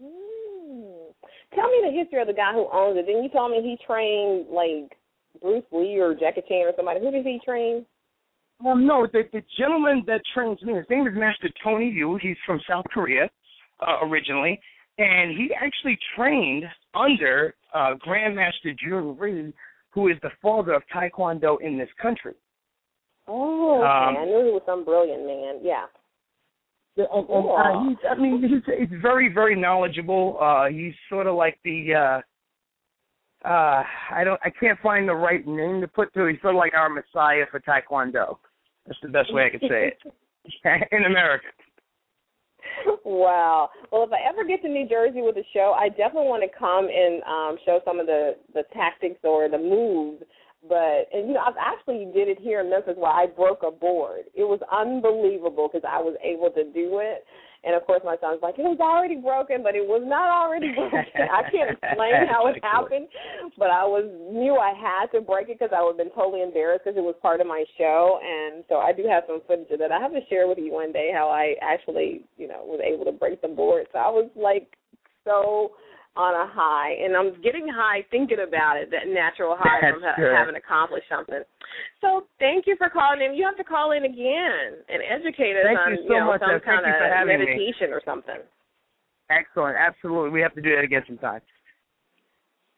Mm. 0.00 1.12
Tell 1.56 1.68
me 1.68 1.90
the 1.90 1.98
history 1.98 2.20
of 2.20 2.28
the 2.28 2.34
guy 2.34 2.52
who 2.52 2.68
owns 2.70 2.98
it. 2.98 3.06
Then 3.06 3.24
you 3.24 3.30
told 3.30 3.50
me 3.50 3.62
he 3.62 3.78
trained 3.84 4.46
like 4.52 4.92
Bruce 5.40 5.64
Lee 5.72 5.98
or 5.98 6.14
Jackie 6.14 6.42
Chan 6.46 6.66
or 6.68 6.72
somebody. 6.76 7.00
Who 7.00 7.10
does 7.10 7.24
he 7.24 7.40
train? 7.44 7.84
Um, 8.64 8.86
no, 8.86 9.06
the, 9.10 9.22
the 9.32 9.42
gentleman 9.58 10.04
that 10.06 10.20
trains 10.34 10.62
me, 10.62 10.74
his 10.74 10.84
name 10.88 11.06
is 11.06 11.14
Master 11.16 11.48
Tony 11.64 11.90
Yu. 11.90 12.18
He's 12.22 12.36
from 12.46 12.60
South 12.68 12.84
Korea 12.92 13.28
uh, 13.80 14.06
originally, 14.06 14.60
and 14.98 15.36
he 15.36 15.50
actually 15.54 15.98
trained 16.14 16.64
under 16.94 17.54
uh, 17.74 17.94
Grandmaster 18.06 18.74
Jhoon 18.86 19.18
Rhee, 19.18 19.52
who 19.90 20.08
is 20.08 20.16
the 20.22 20.30
father 20.40 20.72
of 20.72 20.82
Taekwondo 20.94 21.60
in 21.60 21.76
this 21.76 21.88
country. 22.00 22.34
Oh, 23.28 23.78
okay. 23.78 24.18
Um, 24.18 24.22
I 24.22 24.24
knew 24.24 24.44
he 24.44 24.52
was 24.52 24.62
some 24.64 24.84
brilliant 24.84 25.26
man. 25.26 25.60
Yeah. 25.62 25.86
And, 26.96 27.28
and 27.28 27.28
uh, 27.28 27.88
he's, 27.88 27.98
I 28.10 28.14
mean, 28.20 28.42
he's, 28.42 28.88
he's 28.88 29.00
very, 29.02 29.32
very 29.32 29.54
knowledgeable. 29.54 30.38
Uh, 30.40 30.66
he's 30.66 30.94
sort 31.10 31.26
of 31.26 31.36
like 31.36 31.58
the, 31.64 31.94
uh, 31.94 33.46
uh, 33.46 33.82
I 34.12 34.24
don't, 34.24 34.40
I 34.44 34.50
can't 34.50 34.78
find 34.80 35.08
the 35.08 35.14
right 35.14 35.46
name 35.46 35.80
to 35.82 35.88
put 35.88 36.12
to. 36.14 36.26
He's 36.26 36.40
sort 36.40 36.54
of 36.54 36.58
like 36.58 36.74
our 36.74 36.88
messiah 36.88 37.44
for 37.50 37.60
Taekwondo. 37.60 38.38
That's 38.86 38.98
the 39.02 39.08
best 39.08 39.32
way 39.32 39.46
I 39.46 39.50
could 39.50 39.68
say 39.68 39.92
it 39.92 40.88
in 40.92 41.04
America. 41.04 41.46
wow. 43.04 43.70
Well, 43.92 44.04
if 44.04 44.12
I 44.12 44.28
ever 44.28 44.44
get 44.44 44.62
to 44.62 44.68
New 44.68 44.88
Jersey 44.88 45.22
with 45.22 45.36
a 45.36 45.44
show, 45.52 45.74
I 45.78 45.88
definitely 45.88 46.28
want 46.28 46.42
to 46.50 46.58
come 46.58 46.88
and 46.88 47.22
um 47.24 47.58
show 47.64 47.80
some 47.84 48.00
of 48.00 48.06
the 48.06 48.36
the 48.54 48.62
tactics 48.72 49.20
or 49.24 49.48
the 49.48 49.58
moves. 49.58 50.22
But 50.62 51.06
and 51.12 51.28
you 51.28 51.34
know, 51.34 51.44
I've 51.46 51.60
actually 51.60 52.06
did 52.12 52.28
it 52.28 52.38
here 52.40 52.60
in 52.60 52.70
Memphis 52.70 52.96
where 52.96 53.12
I 53.12 53.26
broke 53.26 53.62
a 53.66 53.70
board. 53.70 54.24
It 54.34 54.44
was 54.44 54.60
unbelievable 54.72 55.68
because 55.70 55.86
I 55.86 56.00
was 56.00 56.16
able 56.24 56.50
to 56.50 56.64
do 56.72 56.98
it. 56.98 57.24
And 57.66 57.74
of 57.74 57.84
course, 57.84 58.02
my 58.04 58.14
son's 58.22 58.38
like, 58.42 58.58
it 58.58 58.62
was 58.62 58.78
already 58.78 59.18
broken, 59.18 59.66
but 59.66 59.74
it 59.74 59.82
was 59.82 60.02
not 60.06 60.30
already 60.30 60.70
broken. 60.70 61.02
I 61.18 61.42
can't 61.50 61.74
explain 61.74 62.14
how 62.30 62.46
it 62.46 62.62
happened, 62.62 63.10
but 63.58 63.74
I 63.74 63.82
was 63.82 64.06
knew 64.30 64.54
I 64.54 64.70
had 64.70 65.10
to 65.18 65.20
break 65.20 65.50
it 65.50 65.58
because 65.58 65.74
I 65.74 65.82
would 65.82 65.98
have 65.98 66.02
been 66.02 66.14
totally 66.14 66.46
embarrassed 66.46 66.86
because 66.86 66.96
it 66.96 67.02
was 67.02 67.18
part 67.18 67.42
of 67.42 67.50
my 67.50 67.66
show. 67.74 68.22
And 68.22 68.62
so 68.70 68.78
I 68.78 68.94
do 68.94 69.02
have 69.10 69.26
some 69.26 69.42
footage 69.50 69.70
of 69.74 69.82
that. 69.82 69.90
I 69.90 69.98
have 69.98 70.14
to 70.14 70.22
share 70.30 70.46
with 70.46 70.62
you 70.62 70.70
one 70.70 70.94
day 70.94 71.10
how 71.10 71.26
I 71.26 71.58
actually, 71.58 72.22
you 72.38 72.46
know, 72.46 72.62
was 72.62 72.78
able 72.78 73.04
to 73.04 73.12
break 73.12 73.42
the 73.42 73.50
board. 73.50 73.90
So 73.90 73.98
I 73.98 74.14
was 74.14 74.30
like 74.38 74.70
so 75.26 75.74
on 76.16 76.32
a 76.34 76.48
high, 76.50 76.96
and 77.04 77.14
I'm 77.16 77.40
getting 77.42 77.68
high 77.68 78.04
thinking 78.10 78.40
about 78.40 78.76
it. 78.76 78.90
That 78.90 79.06
natural 79.06 79.54
high 79.58 79.80
from 79.92 80.00
ha- 80.00 80.16
having 80.16 80.56
accomplished 80.56 81.06
something. 81.08 81.42
So 82.00 82.24
thank 82.38 82.66
you 82.66 82.74
for 82.76 82.88
calling 82.88 83.20
in. 83.20 83.34
You 83.34 83.44
have 83.44 83.56
to 83.58 83.64
call 83.64 83.92
in 83.92 84.04
again 84.04 84.80
and 84.88 85.02
educate 85.04 85.56
us 85.56 85.68
Thank 85.68 85.78
on 85.78 85.92
you 85.92 86.04
so 86.08 86.14
know 86.14 86.26
much, 86.32 86.40
some 86.40 86.60
kind 86.64 86.86
you 86.86 86.92
of 86.92 87.12
having 87.12 87.40
me. 87.40 87.46
meditation 87.46 87.92
or 87.92 88.00
something. 88.04 88.40
Excellent. 89.28 89.76
Absolutely. 89.76 90.30
We 90.30 90.40
have 90.40 90.54
to 90.54 90.62
do 90.62 90.74
that 90.74 90.84
again 90.84 91.02
sometime. 91.06 91.40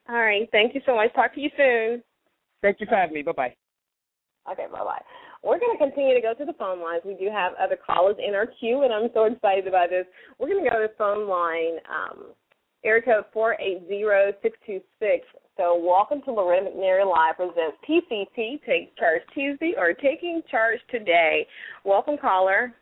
All 0.08 0.16
right. 0.18 0.48
Thank 0.50 0.74
you 0.74 0.80
so 0.86 0.96
much. 0.96 1.14
Talk 1.14 1.34
to 1.34 1.40
you 1.40 1.50
soon. 1.56 2.02
Thank 2.62 2.80
you 2.80 2.86
for 2.86 2.96
having 2.96 3.14
me. 3.14 3.22
Bye 3.22 3.32
bye. 3.32 3.54
Okay, 4.50 4.66
bye 4.72 4.82
bye. 4.82 5.02
We're 5.44 5.60
going 5.60 5.76
to 5.76 5.78
continue 5.78 6.14
to 6.14 6.20
go 6.20 6.34
to 6.34 6.44
the 6.44 6.56
phone 6.58 6.80
lines. 6.82 7.02
We 7.04 7.14
do 7.14 7.30
have 7.30 7.52
other 7.62 7.76
callers 7.76 8.16
in 8.18 8.34
our 8.34 8.46
queue, 8.58 8.82
and 8.82 8.92
I'm 8.92 9.10
so 9.14 9.24
excited 9.24 9.68
about 9.68 9.90
this. 9.90 10.06
We're 10.38 10.48
going 10.48 10.64
to 10.64 10.70
go 10.70 10.80
to 10.82 10.88
the 10.88 10.94
phone 10.98 11.28
line, 11.28 11.78
um, 11.86 12.34
area 12.84 13.02
code 13.02 13.24
480626. 13.32 15.26
So, 15.56 15.76
welcome 15.76 16.22
to 16.22 16.32
Loretta 16.32 16.70
McNary 16.70 17.04
Live 17.04 17.36
presents 17.36 17.76
PCT, 17.88 18.60
Take 18.64 18.96
Charge 18.96 19.22
Tuesday, 19.34 19.74
or 19.76 19.92
Taking 19.92 20.42
Charge 20.48 20.78
Today. 20.90 21.46
Welcome, 21.84 22.16
caller. 22.16 22.74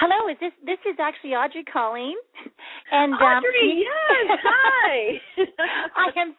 Hello, 0.00 0.32
is 0.32 0.38
this 0.40 0.52
this 0.64 0.80
is 0.88 0.96
actually 0.96 1.36
Audrey 1.36 1.62
calling, 1.62 2.16
and 2.92 3.12
um, 3.20 3.44
Audrey, 3.44 3.84
yes, 3.84 4.40
hi. 4.40 5.20
I 5.92 6.08
am 6.16 6.32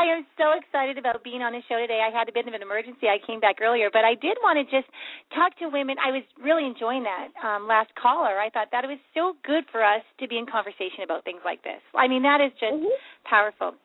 I 0.00 0.04
am 0.16 0.24
so 0.40 0.56
excited 0.56 0.96
about 0.96 1.20
being 1.22 1.44
on 1.44 1.52
the 1.52 1.60
show 1.68 1.76
today. 1.76 2.00
I 2.00 2.08
had 2.08 2.28
a 2.28 2.32
bit 2.32 2.48
of 2.48 2.54
an 2.56 2.62
emergency. 2.64 3.12
I 3.12 3.20
came 3.20 3.38
back 3.38 3.60
earlier, 3.60 3.90
but 3.92 4.00
I 4.08 4.16
did 4.16 4.40
want 4.40 4.56
to 4.56 4.64
just 4.64 4.88
talk 5.36 5.52
to 5.60 5.68
women. 5.68 6.00
I 6.00 6.08
was 6.10 6.24
really 6.40 6.64
enjoying 6.64 7.04
that 7.04 7.28
um, 7.44 7.68
last 7.68 7.92
caller. 8.00 8.40
I 8.40 8.48
thought 8.48 8.72
that 8.72 8.84
it 8.84 8.88
was 8.88 9.02
so 9.12 9.36
good 9.44 9.68
for 9.70 9.84
us 9.84 10.00
to 10.20 10.24
be 10.24 10.40
in 10.40 10.48
conversation 10.48 11.04
about 11.04 11.22
things 11.28 11.44
like 11.44 11.60
this. 11.62 11.84
I 11.92 12.08
mean, 12.08 12.24
that 12.24 12.40
is 12.40 12.52
just 12.56 12.80
Mhm. 12.80 12.96
powerful. 13.28 13.76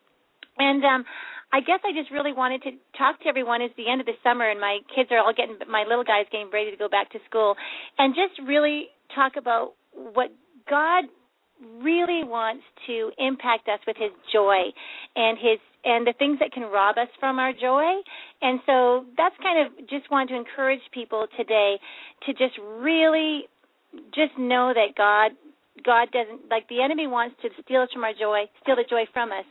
And 0.57 0.83
um 0.85 1.03
I 1.51 1.61
guess 1.61 1.79
I 1.85 1.93
just 1.95 2.11
really 2.11 2.33
wanted 2.33 2.61
to 2.63 2.71
talk 2.97 3.19
to 3.21 3.27
everyone. 3.27 3.61
It's 3.61 3.75
the 3.77 3.87
end 3.87 4.01
of 4.01 4.07
the 4.07 4.19
summer, 4.21 4.49
and 4.49 4.59
my 4.59 4.79
kids 4.93 5.11
are 5.11 5.19
all 5.19 5.31
getting, 5.31 5.55
my 5.69 5.85
little 5.87 6.03
guy's 6.03 6.27
getting 6.29 6.51
ready 6.51 6.71
to 6.71 6.77
go 6.77 6.89
back 6.89 7.09
to 7.11 7.19
school, 7.29 7.55
and 7.97 8.13
just 8.13 8.35
really 8.45 8.89
talk 9.13 9.33
about 9.37 9.73
what 9.93 10.31
God 10.69 11.05
really 11.81 12.23
wants 12.23 12.63
to 12.85 13.11
impact 13.17 13.67
us 13.67 13.79
with 13.87 13.97
His 13.97 14.11
joy 14.31 14.69
and 15.15 15.37
His 15.37 15.59
and 15.83 16.05
the 16.05 16.13
things 16.19 16.37
that 16.39 16.51
can 16.51 16.63
rob 16.63 16.97
us 16.97 17.07
from 17.19 17.39
our 17.39 17.53
joy. 17.53 18.01
And 18.41 18.59
so 18.65 19.05
that's 19.17 19.35
kind 19.41 19.65
of 19.65 19.87
just 19.87 20.11
want 20.11 20.29
to 20.29 20.35
encourage 20.35 20.81
people 20.93 21.27
today 21.37 21.79
to 22.25 22.33
just 22.33 22.57
really 22.79 23.47
just 24.13 24.37
know 24.37 24.73
that 24.75 24.95
God 24.97 25.31
God 25.85 26.09
doesn't 26.11 26.49
like 26.49 26.67
the 26.69 26.81
enemy 26.81 27.07
wants 27.07 27.35
to 27.41 27.49
steal 27.63 27.81
us 27.81 27.89
from 27.93 28.03
our 28.03 28.13
joy, 28.13 28.45
steal 28.61 28.75
the 28.75 28.85
joy 28.89 29.05
from 29.13 29.31
us. 29.31 29.45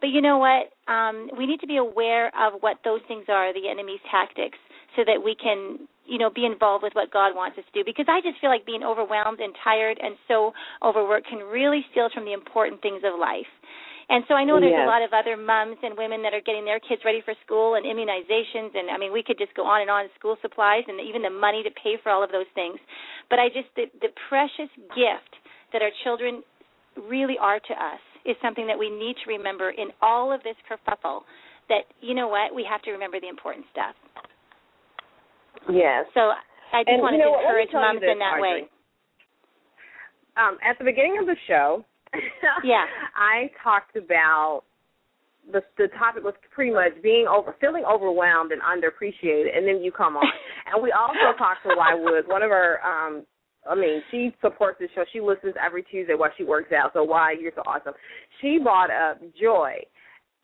But 0.00 0.08
you 0.08 0.20
know 0.20 0.38
what? 0.38 0.72
Um, 0.92 1.30
we 1.38 1.46
need 1.46 1.60
to 1.60 1.66
be 1.66 1.78
aware 1.78 2.28
of 2.28 2.60
what 2.60 2.78
those 2.84 3.00
things 3.08 3.24
are, 3.28 3.52
the 3.52 3.68
enemy's 3.68 4.00
tactics, 4.10 4.58
so 4.96 5.04
that 5.04 5.20
we 5.22 5.36
can, 5.36 5.86
you 6.06 6.18
know, 6.18 6.30
be 6.30 6.44
involved 6.44 6.82
with 6.82 6.94
what 6.94 7.12
God 7.12 7.36
wants 7.36 7.58
us 7.58 7.64
to 7.68 7.74
do. 7.80 7.84
Because 7.84 8.06
I 8.08 8.20
just 8.20 8.40
feel 8.40 8.50
like 8.50 8.64
being 8.66 8.82
overwhelmed 8.82 9.40
and 9.40 9.54
tired 9.62 9.98
and 10.02 10.16
so 10.26 10.52
overworked 10.82 11.28
can 11.28 11.44
really 11.44 11.84
steal 11.92 12.06
us 12.06 12.12
from 12.12 12.24
the 12.24 12.32
important 12.32 12.80
things 12.82 13.02
of 13.04 13.18
life. 13.20 13.48
And 14.08 14.22
so 14.28 14.34
I 14.34 14.44
know 14.44 14.60
there's 14.60 14.70
Yes. 14.70 14.86
a 14.86 14.90
lot 14.90 15.02
of 15.02 15.12
other 15.12 15.36
mums 15.36 15.78
and 15.82 15.98
women 15.98 16.22
that 16.22 16.32
are 16.32 16.40
getting 16.40 16.64
their 16.64 16.78
kids 16.78 17.02
ready 17.04 17.20
for 17.26 17.34
school 17.44 17.74
and 17.74 17.84
immunizations 17.84 18.70
and 18.78 18.86
I 18.88 18.98
mean 18.98 19.12
we 19.12 19.22
could 19.22 19.36
just 19.36 19.52
go 19.54 19.66
on 19.66 19.82
and 19.82 19.90
on 19.90 20.06
school 20.18 20.36
supplies 20.42 20.84
and 20.86 21.00
even 21.00 21.22
the 21.22 21.30
money 21.30 21.62
to 21.66 21.70
pay 21.74 21.98
for 22.02 22.10
all 22.14 22.22
of 22.22 22.30
those 22.30 22.46
things. 22.54 22.78
But 23.28 23.40
I 23.40 23.48
just 23.48 23.66
the 23.74 23.90
the 24.00 24.14
precious 24.30 24.70
gift 24.94 25.32
that 25.72 25.82
our 25.82 25.90
children 26.04 26.42
really 26.94 27.34
are 27.40 27.58
to 27.58 27.74
us 27.74 28.00
is 28.24 28.36
something 28.40 28.66
that 28.68 28.78
we 28.78 28.90
need 28.90 29.16
to 29.24 29.28
remember 29.28 29.70
in 29.70 29.90
all 30.00 30.30
of 30.32 30.40
this 30.44 30.56
kerfuffle 30.70 31.22
that 31.68 31.90
you 32.00 32.14
know 32.14 32.28
what 32.28 32.54
we 32.54 32.62
have 32.62 32.82
to 32.82 32.92
remember 32.92 33.18
the 33.18 33.28
important 33.28 33.66
stuff. 33.72 33.94
Yes. 35.70 36.06
So 36.14 36.32
I 36.72 36.82
just 36.82 36.88
And, 36.88 37.02
wanted 37.02 37.18
you 37.18 37.24
know 37.24 37.32
to 37.32 37.42
what, 37.42 37.44
let 37.46 37.56
me 37.56 37.62
encourage 37.62 37.72
moms 37.72 38.00
this, 38.00 38.10
in 38.12 38.18
that 38.18 38.40
way. 38.40 38.68
Um, 40.36 40.58
at 40.62 40.78
the 40.78 40.84
beginning 40.84 41.18
of 41.18 41.26
the 41.26 41.36
show, 41.46 41.84
Yeah. 42.64 42.84
I 43.16 43.50
talked 43.62 43.96
about 43.96 44.62
the 45.52 45.62
the 45.78 45.88
topic 45.98 46.24
was 46.24 46.34
pretty 46.52 46.72
much 46.72 47.00
being 47.02 47.26
over 47.26 47.54
feeling 47.60 47.84
overwhelmed 47.84 48.50
and 48.52 48.60
underappreciated 48.62 49.56
and 49.56 49.66
then 49.66 49.82
you 49.82 49.92
come 49.92 50.16
on. 50.16 50.26
and 50.72 50.82
we 50.82 50.92
also 50.92 51.36
talked 51.38 51.62
to 51.62 51.70
Y 51.76 51.94
Woods, 51.94 52.26
one 52.28 52.42
of 52.42 52.50
our 52.50 52.80
um 52.82 53.24
I 53.68 53.74
mean, 53.74 54.00
she 54.12 54.32
supports 54.40 54.78
the 54.78 54.86
show. 54.94 55.04
She 55.12 55.20
listens 55.20 55.54
every 55.64 55.82
Tuesday 55.82 56.14
while 56.14 56.30
she 56.38 56.44
works 56.44 56.70
out. 56.72 56.92
So 56.94 57.02
why 57.02 57.34
you're 57.40 57.50
so 57.54 57.62
awesome. 57.66 57.94
She 58.40 58.58
brought 58.62 58.90
up 58.90 59.20
joy. 59.40 59.74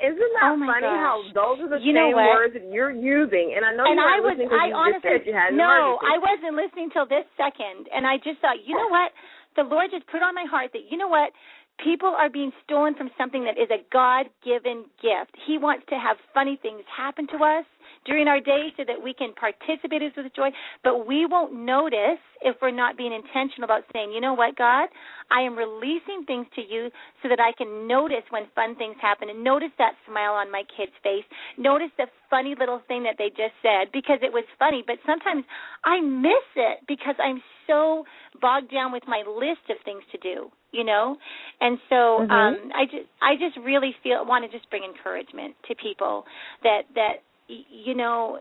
Isn't 0.03 0.19
that 0.19 0.51
Oh, 0.51 0.59
funny 0.59 0.91
how 0.91 1.23
those 1.31 1.63
are 1.63 1.71
the 1.71 1.79
You 1.79 1.95
same 1.95 2.19
words 2.19 2.59
that 2.59 2.67
you're 2.67 2.91
using? 2.91 3.55
And 3.55 3.63
I 3.63 3.71
know 3.71 3.87
and 3.87 3.97
you 3.97 4.03
I 4.03 4.19
was, 4.19 4.35
listening 4.35 4.51
I 4.51 4.67
you 4.67 4.75
honestly, 4.75 4.99
just 4.99 5.23
said 5.23 5.31
you 5.31 5.35
had 5.39 5.55
no. 5.55 6.03
I 6.03 6.19
wasn't 6.19 6.59
listening 6.59 6.91
till 6.91 7.07
this 7.07 7.23
second, 7.39 7.87
and 7.95 8.03
I 8.03 8.19
just 8.19 8.43
thought, 8.43 8.59
you 8.67 8.75
know 8.75 8.91
what? 8.91 9.15
The 9.55 9.63
Lord 9.63 9.95
just 9.95 10.07
put 10.11 10.19
on 10.19 10.35
my 10.35 10.45
heart 10.51 10.75
that 10.75 10.91
you 10.91 10.99
know 10.99 11.07
what? 11.07 11.31
People 11.79 12.11
are 12.11 12.29
being 12.29 12.51
stolen 12.67 12.95
from 12.99 13.11
something 13.17 13.47
that 13.47 13.57
is 13.57 13.71
a 13.71 13.81
God-given 13.95 14.91
gift. 15.01 15.33
He 15.47 15.57
wants 15.57 15.87
to 15.89 15.97
have 15.97 16.19
funny 16.35 16.59
things 16.61 16.83
happen 16.91 17.27
to 17.29 17.39
us 17.39 17.65
during 18.05 18.29
our 18.29 18.41
day 18.41 18.73
so 18.77 18.85
that 18.87 19.01
we 19.03 19.15
can 19.15 19.33
participate 19.35 20.03
with 20.17 20.35
joy, 20.35 20.51
but 20.83 21.07
we 21.07 21.27
won't 21.27 21.53
notice 21.55 22.21
if 22.43 22.57
we're 22.61 22.75
not 22.75 22.97
being 22.97 23.13
intentional 23.13 23.65
about 23.65 23.85
saying, 23.93 24.11
you 24.13 24.21
know 24.21 24.35
what, 24.35 24.57
God, 24.57 24.89
I 25.31 25.43
am 25.43 25.57
releasing 25.57 26.25
things 26.27 26.47
to 26.57 26.63
you 26.63 26.91
so 27.23 27.29
that 27.29 27.39
I 27.39 27.53
can 27.57 27.87
notice 27.87 28.25
when 28.31 28.45
fun 28.55 28.75
things 28.77 28.97
happen 29.01 29.31
and 29.31 29.45
notice 29.45 29.71
that 29.79 29.95
smile 30.09 30.33
on 30.35 30.51
my 30.51 30.63
kid's 30.77 30.93
face, 31.03 31.25
notice 31.57 31.91
the 31.97 32.07
funny 32.31 32.55
little 32.59 32.83
thing 32.89 33.03
that 33.05 33.17
they 33.19 33.29
just 33.31 33.55
said 33.63 33.93
because 33.93 34.19
it 34.23 34.33
was 34.33 34.45
funny, 34.59 34.83
but 34.87 34.97
sometimes 35.07 35.45
I 35.85 36.01
miss 36.01 36.47
it 36.57 36.79
because 36.89 37.15
I'm 37.23 37.43
so 37.67 38.05
bogged 38.41 38.73
down 38.73 38.93
with 38.93 39.05
my 39.07 39.23
list 39.27 39.71
of 39.71 39.77
things 39.85 40.03
to 40.13 40.19
do, 40.19 40.51
you 40.73 40.85
know? 40.85 41.17
And 41.61 41.79
so 41.89 42.21
Mhm. 42.21 42.31
um 42.31 42.71
I 42.75 42.85
just 42.87 43.09
I 43.21 43.37
just 43.37 43.57
really 43.65 43.95
feel 44.03 44.25
want 44.27 44.45
to 44.45 44.51
just 44.51 44.69
bring 44.71 44.83
encouragement 44.85 45.55
to 45.69 45.75
people 45.75 46.25
that 46.63 46.83
that 46.95 47.23
you 47.49 47.95
know 47.95 48.39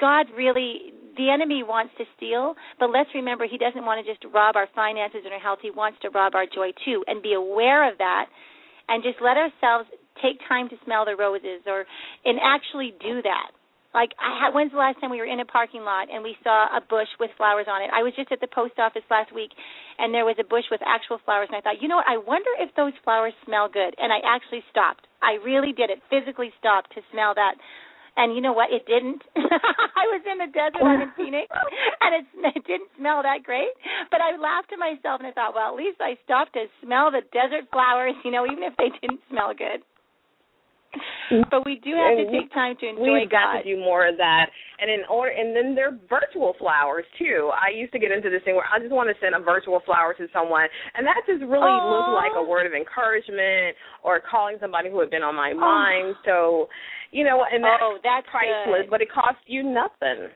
God 0.00 0.26
really, 0.36 0.92
the 1.16 1.30
enemy 1.30 1.62
wants 1.62 1.94
to 1.98 2.04
steal, 2.16 2.54
but 2.78 2.90
let's 2.90 3.08
remember 3.14 3.46
he 3.48 3.58
doesn't 3.58 3.84
want 3.84 4.04
to 4.04 4.06
just 4.06 4.24
rob 4.32 4.56
our 4.56 4.68
finances 4.74 5.22
and 5.24 5.32
our 5.32 5.40
health. 5.40 5.60
He 5.62 5.70
wants 5.70 5.98
to 6.02 6.10
rob 6.10 6.34
our 6.34 6.44
joy 6.44 6.72
too, 6.84 7.04
and 7.06 7.22
be 7.22 7.32
aware 7.32 7.88
of 7.90 7.98
that, 7.98 8.26
and 8.88 9.02
just 9.02 9.16
let 9.22 9.36
ourselves 9.36 9.88
take 10.20 10.36
time 10.48 10.68
to 10.68 10.76
smell 10.84 11.04
the 11.04 11.16
roses, 11.16 11.64
or 11.66 11.84
and 12.24 12.38
actually 12.42 12.92
do 13.00 13.22
that. 13.22 13.56
Like, 13.96 14.12
I 14.20 14.52
when's 14.52 14.72
the 14.72 14.82
last 14.82 15.00
time 15.00 15.08
we 15.08 15.24
were 15.24 15.30
in 15.30 15.40
a 15.40 15.48
parking 15.48 15.80
lot 15.80 16.12
and 16.12 16.20
we 16.20 16.36
saw 16.44 16.68
a 16.68 16.84
bush 16.84 17.08
with 17.16 17.32
flowers 17.40 17.64
on 17.64 17.80
it? 17.80 17.88
I 17.88 18.04
was 18.04 18.12
just 18.12 18.28
at 18.28 18.44
the 18.44 18.52
post 18.52 18.76
office 18.76 19.08
last 19.08 19.32
week, 19.32 19.56
and 19.96 20.12
there 20.12 20.28
was 20.28 20.36
a 20.36 20.44
bush 20.44 20.68
with 20.68 20.84
actual 20.84 21.16
flowers, 21.24 21.48
and 21.48 21.56
I 21.56 21.64
thought, 21.64 21.80
you 21.80 21.88
know 21.88 22.04
what? 22.04 22.10
I 22.10 22.20
wonder 22.20 22.52
if 22.60 22.68
those 22.76 22.92
flowers 23.00 23.32
smell 23.48 23.72
good. 23.72 23.96
And 23.96 24.12
I 24.12 24.20
actually 24.20 24.60
stopped. 24.68 25.08
I 25.24 25.40
really 25.40 25.72
did 25.72 25.88
it. 25.88 26.04
Physically 26.12 26.52
stopped 26.60 26.92
to 26.92 27.00
smell 27.08 27.32
that 27.40 27.56
and 28.16 28.34
you 28.34 28.40
know 28.40 28.52
what? 28.52 28.72
It 28.72 28.86
didn't. 28.86 29.22
I 29.36 30.04
was 30.08 30.22
in 30.24 30.38
the 30.38 30.50
desert. 30.52 30.82
I'm 30.82 31.00
in 31.00 31.12
Phoenix, 31.16 31.48
and 32.00 32.10
it, 32.16 32.24
it 32.56 32.64
didn't 32.66 32.90
smell 32.98 33.22
that 33.22 33.44
great. 33.44 33.72
But 34.10 34.20
I 34.20 34.36
laughed 34.40 34.70
to 34.70 34.76
myself, 34.76 35.20
and 35.20 35.28
I 35.28 35.32
thought, 35.32 35.54
well, 35.54 35.68
at 35.70 35.76
least 35.76 36.00
I 36.00 36.16
stopped 36.24 36.54
to 36.54 36.66
smell 36.82 37.10
the 37.10 37.22
desert 37.32 37.68
flowers. 37.72 38.14
You 38.24 38.30
know, 38.30 38.46
even 38.46 38.64
if 38.64 38.74
they 38.76 38.90
didn't 39.00 39.20
smell 39.28 39.52
good. 39.52 39.84
But 41.50 41.66
we 41.66 41.76
do 41.82 41.90
have 41.98 42.16
to 42.16 42.22
And 42.22 42.30
we- 42.30 42.40
take 42.46 42.52
time 42.54 42.76
to 42.80 42.86
enjoy 42.88 43.12
We've 43.26 43.30
got 43.30 43.52
God. 43.54 43.62
to 43.62 43.74
do 43.74 43.76
more 43.80 44.06
of 44.06 44.16
that, 44.18 44.46
and 44.78 44.90
in 44.90 45.02
order, 45.10 45.32
and 45.34 45.54
then 45.56 45.74
there 45.74 45.88
are 45.90 45.98
virtual 46.08 46.54
flowers 46.58 47.04
too. 47.18 47.50
I 47.54 47.74
used 47.74 47.92
to 47.92 47.98
get 47.98 48.12
into 48.12 48.30
this 48.30 48.42
thing 48.44 48.54
where 48.54 48.68
I 48.70 48.78
just 48.78 48.92
want 48.92 49.08
to 49.10 49.16
send 49.20 49.34
a 49.34 49.40
virtual 49.42 49.80
flower 49.84 50.14
to 50.14 50.26
someone, 50.32 50.68
and 50.94 51.06
that 51.06 51.18
just 51.26 51.42
really 51.42 51.66
Aw. 51.66 51.90
looked 51.90 52.14
like 52.14 52.32
a 52.36 52.42
word 52.42 52.66
of 52.66 52.72
encouragement 52.74 53.74
or 54.02 54.20
calling 54.20 54.56
somebody 54.60 54.90
who 54.90 55.00
had 55.00 55.10
been 55.10 55.22
on 55.22 55.34
my 55.34 55.52
mind. 55.52 56.14
So, 56.24 56.68
you 57.10 57.24
know, 57.24 57.42
and 57.50 57.62
that's 57.64 57.82
oh, 57.82 57.98
that's 58.02 58.26
priceless, 58.30 58.86
good. 58.86 58.90
but 58.90 59.00
it 59.02 59.10
costs 59.10 59.42
you 59.46 59.62
nothing. 59.62 60.30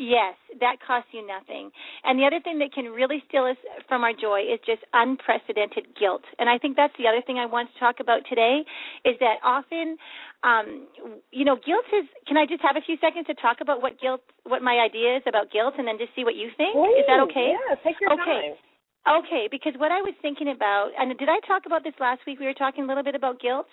Yes, 0.00 0.32
that 0.64 0.80
costs 0.80 1.12
you 1.12 1.20
nothing. 1.20 1.68
And 2.08 2.16
the 2.16 2.24
other 2.24 2.40
thing 2.40 2.56
that 2.64 2.72
can 2.72 2.88
really 2.88 3.20
steal 3.28 3.44
us 3.44 3.60
from 3.84 4.00
our 4.00 4.16
joy 4.16 4.48
is 4.48 4.56
just 4.64 4.80
unprecedented 4.96 5.92
guilt. 5.92 6.24
And 6.40 6.48
I 6.48 6.56
think 6.56 6.80
that's 6.80 6.96
the 6.96 7.04
other 7.04 7.20
thing 7.20 7.36
I 7.36 7.44
want 7.44 7.68
to 7.68 7.76
talk 7.76 8.00
about 8.00 8.24
today 8.24 8.64
is 9.04 9.20
that 9.20 9.44
often 9.44 10.00
um 10.40 10.88
you 11.36 11.44
know 11.44 11.60
guilt 11.60 11.84
is 11.92 12.08
can 12.24 12.40
I 12.40 12.48
just 12.48 12.64
have 12.64 12.80
a 12.80 12.84
few 12.88 12.96
seconds 12.96 13.28
to 13.28 13.36
talk 13.36 13.60
about 13.60 13.84
what 13.84 14.00
guilt 14.00 14.24
what 14.48 14.64
my 14.64 14.80
idea 14.80 15.20
is 15.20 15.22
about 15.28 15.52
guilt 15.52 15.76
and 15.76 15.84
then 15.84 16.00
just 16.00 16.16
see 16.16 16.24
what 16.24 16.34
you 16.34 16.48
think? 16.56 16.80
is 16.96 17.04
that 17.04 17.20
okay? 17.28 17.52
Yeah, 17.52 17.76
take 17.84 18.00
your 18.00 18.16
Okay. 18.16 18.24
time. 18.24 18.56
Okay, 19.04 19.48
because 19.50 19.72
what 19.76 19.92
I 19.92 20.00
was 20.00 20.12
thinking 20.20 20.48
about, 20.48 20.92
and 20.96 21.16
did 21.16 21.28
I 21.28 21.40
talk 21.48 21.64
about 21.64 21.84
this 21.84 21.96
last 22.00 22.20
week? 22.26 22.38
We 22.38 22.44
were 22.44 22.56
talking 22.56 22.84
a 22.84 22.86
little 22.86 23.02
bit 23.02 23.14
about 23.14 23.40
guilt, 23.40 23.66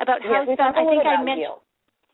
about 0.00 0.20
how 0.20 0.44
Yes, 0.44 0.48
we 0.48 0.56
some. 0.56 0.72
talked 0.72 0.78
a 0.78 0.80
I 0.80 0.84
think 0.84 1.04
I 1.04 1.22
mentioned. 1.24 1.60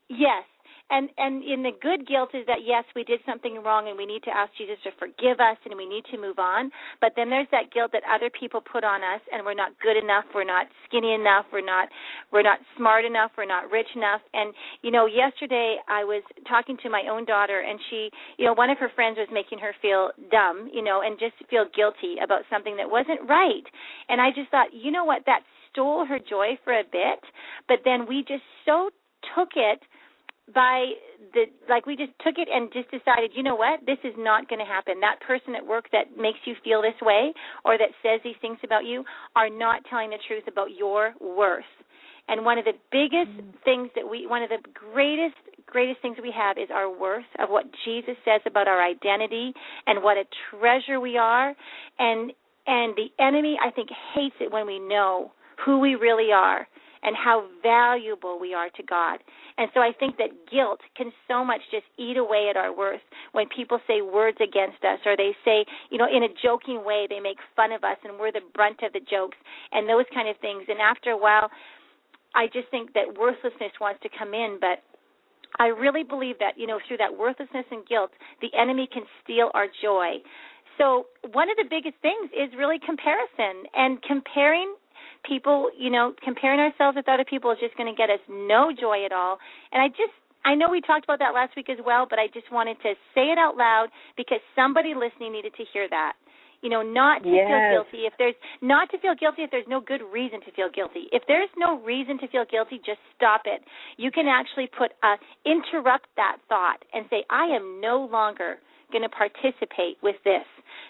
Yes, 0.07 0.43
and 0.89 1.09
and 1.17 1.41
in 1.43 1.63
the 1.63 1.73
good 1.81 2.07
guilt 2.07 2.29
is 2.33 2.45
that 2.45 2.61
yes, 2.63 2.83
we 2.95 3.03
did 3.03 3.19
something 3.25 3.61
wrong, 3.65 3.89
and 3.89 3.97
we 3.97 4.05
need 4.05 4.21
to 4.23 4.33
ask 4.35 4.53
Jesus 4.57 4.77
to 4.83 4.91
forgive 4.99 5.41
us, 5.41 5.57
and 5.65 5.73
we 5.75 5.89
need 5.89 6.05
to 6.11 6.17
move 6.17 6.37
on. 6.37 6.69
But 7.01 7.13
then 7.15 7.29
there's 7.29 7.49
that 7.51 7.73
guilt 7.73 7.91
that 7.93 8.03
other 8.05 8.29
people 8.29 8.61
put 8.61 8.83
on 8.83 9.01
us, 9.01 9.21
and 9.33 9.45
we're 9.45 9.57
not 9.57 9.73
good 9.81 9.97
enough, 9.97 10.25
we're 10.33 10.45
not 10.45 10.67
skinny 10.85 11.13
enough, 11.13 11.45
we're 11.51 11.65
not 11.65 11.89
we're 12.31 12.45
not 12.45 12.59
smart 12.77 13.03
enough, 13.03 13.31
we're 13.37 13.49
not 13.49 13.71
rich 13.71 13.89
enough. 13.95 14.21
And 14.33 14.53
you 14.81 14.91
know, 14.91 15.05
yesterday 15.07 15.77
I 15.89 16.03
was 16.03 16.21
talking 16.47 16.77
to 16.83 16.89
my 16.89 17.09
own 17.09 17.25
daughter, 17.25 17.65
and 17.65 17.79
she, 17.89 18.09
you 18.37 18.45
know, 18.45 18.53
one 18.53 18.69
of 18.69 18.77
her 18.77 18.91
friends 18.93 19.17
was 19.17 19.29
making 19.33 19.59
her 19.59 19.73
feel 19.81 20.11
dumb, 20.29 20.69
you 20.71 20.83
know, 20.83 21.01
and 21.01 21.17
just 21.17 21.33
feel 21.49 21.65
guilty 21.75 22.21
about 22.23 22.45
something 22.49 22.77
that 22.77 22.89
wasn't 22.89 23.25
right. 23.27 23.65
And 24.09 24.21
I 24.21 24.29
just 24.29 24.51
thought, 24.51 24.69
you 24.71 24.91
know 24.91 25.03
what, 25.03 25.25
that 25.25 25.41
stole 25.71 26.05
her 26.05 26.19
joy 26.19 26.57
for 26.63 26.73
a 26.77 26.83
bit, 26.83 27.19
but 27.67 27.79
then 27.83 28.05
we 28.07 28.21
just 28.21 28.45
so 28.65 28.89
took 29.35 29.49
it 29.55 29.81
by 30.53 30.93
the 31.33 31.45
like 31.67 31.85
we 31.85 31.95
just 31.95 32.11
took 32.23 32.37
it 32.37 32.47
and 32.51 32.71
just 32.71 32.89
decided 32.91 33.31
you 33.33 33.43
know 33.43 33.55
what? 33.55 33.79
This 33.85 33.97
is 34.03 34.13
not 34.17 34.47
going 34.47 34.59
to 34.59 34.65
happen. 34.65 34.99
That 35.01 35.19
person 35.25 35.55
at 35.55 35.65
work 35.65 35.85
that 35.91 36.17
makes 36.17 36.39
you 36.45 36.53
feel 36.63 36.81
this 36.81 36.99
way 37.01 37.33
or 37.63 37.77
that 37.77 37.89
says 38.03 38.21
these 38.23 38.37
things 38.41 38.57
about 38.63 38.85
you 38.85 39.03
are 39.35 39.49
not 39.49 39.81
telling 39.89 40.11
the 40.11 40.19
truth 40.27 40.43
about 40.47 40.69
your 40.77 41.13
worth. 41.19 41.65
And 42.27 42.45
one 42.45 42.57
of 42.57 42.65
the 42.65 42.73
biggest 42.91 43.37
mm. 43.37 43.53
things 43.63 43.89
that 43.95 44.07
we 44.09 44.27
one 44.27 44.43
of 44.43 44.49
the 44.49 44.61
greatest 44.73 45.37
greatest 45.65 46.01
things 46.01 46.17
we 46.21 46.33
have 46.35 46.57
is 46.57 46.69
our 46.71 46.89
worth 46.89 47.25
of 47.39 47.49
what 47.49 47.65
Jesus 47.83 48.15
says 48.23 48.41
about 48.45 48.67
our 48.67 48.83
identity 48.83 49.51
and 49.87 50.03
what 50.03 50.17
a 50.17 50.25
treasure 50.51 50.99
we 50.99 51.17
are. 51.17 51.55
And 51.97 52.31
and 52.67 52.95
the 52.95 53.09
enemy 53.19 53.57
I 53.61 53.71
think 53.71 53.89
hates 54.13 54.35
it 54.39 54.51
when 54.51 54.67
we 54.67 54.77
know 54.79 55.31
who 55.65 55.79
we 55.79 55.95
really 55.95 56.31
are 56.31 56.67
and 57.05 57.15
how 57.15 57.45
valuable 57.61 58.39
we 58.39 58.53
are 58.53 58.69
to 58.71 58.83
God. 58.83 59.19
And 59.57 59.69
so 59.73 59.79
I 59.79 59.91
think 59.97 60.17
that 60.17 60.49
guilt 60.51 60.79
can 60.97 61.13
so 61.27 61.45
much 61.45 61.61
just 61.69 61.85
eat 61.97 62.17
away 62.17 62.47
at 62.49 62.57
our 62.57 62.75
worth 62.75 63.05
when 63.31 63.45
people 63.55 63.79
say 63.87 64.01
words 64.01 64.37
against 64.41 64.83
us 64.83 64.99
or 65.05 65.15
they 65.15 65.37
say, 65.45 65.65
you 65.91 65.97
know, 65.97 66.07
in 66.09 66.23
a 66.23 66.33
joking 66.41 66.83
way, 66.83 67.05
they 67.07 67.19
make 67.19 67.37
fun 67.55 67.71
of 67.71 67.83
us 67.83 67.97
and 68.03 68.19
we're 68.19 68.31
the 68.31 68.41
brunt 68.53 68.81
of 68.81 68.91
the 68.91 68.99
jokes 68.99 69.37
and 69.71 69.87
those 69.87 70.05
kind 70.13 70.27
of 70.27 70.35
things. 70.41 70.63
And 70.67 70.81
after 70.81 71.11
a 71.11 71.17
while, 71.17 71.49
I 72.33 72.47
just 72.47 72.67
think 72.69 72.93
that 72.93 73.15
worthlessness 73.17 73.77
wants 73.79 74.01
to 74.01 74.09
come 74.09 74.33
in, 74.33 74.57
but 74.59 74.81
I 75.57 75.67
really 75.67 76.03
believe 76.03 76.39
that, 76.39 76.57
you 76.57 76.67
know, 76.67 76.79
through 76.87 76.97
that 76.97 77.15
worthlessness 77.15 77.65
and 77.71 77.85
guilt, 77.87 78.11
the 78.41 78.49
enemy 78.57 78.89
can 78.91 79.03
steal 79.23 79.51
our 79.53 79.67
joy. 79.81 80.19
So, 80.77 81.07
one 81.31 81.49
of 81.49 81.55
the 81.55 81.63
biggest 81.69 81.95
things 82.01 82.27
is 82.35 82.51
really 82.57 82.75
comparison 82.83 83.63
and 83.73 84.01
comparing 84.03 84.75
people, 85.27 85.69
you 85.77 85.89
know, 85.89 86.13
comparing 86.23 86.59
ourselves 86.59 86.95
with 86.95 87.09
other 87.09 87.25
people 87.25 87.51
is 87.51 87.57
just 87.59 87.75
going 87.77 87.91
to 87.91 87.97
get 87.97 88.09
us 88.09 88.19
no 88.29 88.71
joy 88.71 89.05
at 89.05 89.11
all. 89.11 89.37
And 89.71 89.81
I 89.81 89.89
just 89.89 90.13
I 90.45 90.53
know 90.53 90.69
we 90.69 90.79
talked 90.79 91.03
about 91.03 91.17
that 91.19 91.33
last 91.33 91.55
week 91.57 91.69
as 91.69 91.79
well, 91.83 92.05
but 92.07 92.19
I 92.19 92.27
just 92.27 92.51
wanted 92.51 92.77
to 92.85 92.93
say 93.17 93.33
it 93.33 93.37
out 93.41 93.57
loud 93.57 93.87
because 94.15 94.37
somebody 94.55 94.93
listening 94.93 95.33
needed 95.33 95.53
to 95.57 95.65
hear 95.73 95.89
that. 95.89 96.13
You 96.61 96.69
know, 96.69 96.81
not 96.81 97.21
to 97.21 97.29
feel 97.29 97.61
guilty 97.73 98.05
if 98.05 98.13
there's 98.17 98.33
not 98.61 98.89
to 98.89 98.97
feel 98.97 99.13
guilty 99.13 99.43
if 99.43 99.51
there's 99.51 99.67
no 99.67 99.81
good 99.81 100.01
reason 100.13 100.41
to 100.45 100.51
feel 100.53 100.69
guilty. 100.73 101.09
If 101.11 101.23
there's 101.27 101.49
no 101.57 101.81
reason 101.81 102.17
to 102.19 102.27
feel 102.29 102.45
guilty, 102.49 102.77
just 102.77 103.01
stop 103.15 103.41
it. 103.45 103.61
You 103.97 104.09
can 104.09 104.25
actually 104.27 104.65
put 104.65 104.93
a 105.03 105.17
interrupt 105.45 106.07
that 106.15 106.37
thought 106.49 106.81
and 106.93 107.05
say, 107.09 107.25
I 107.29 107.45
am 107.53 107.81
no 107.81 108.09
longer 108.09 108.57
going 108.91 109.03
to 109.03 109.09
participate 109.09 109.97
with 110.01 110.15
this 110.23 110.45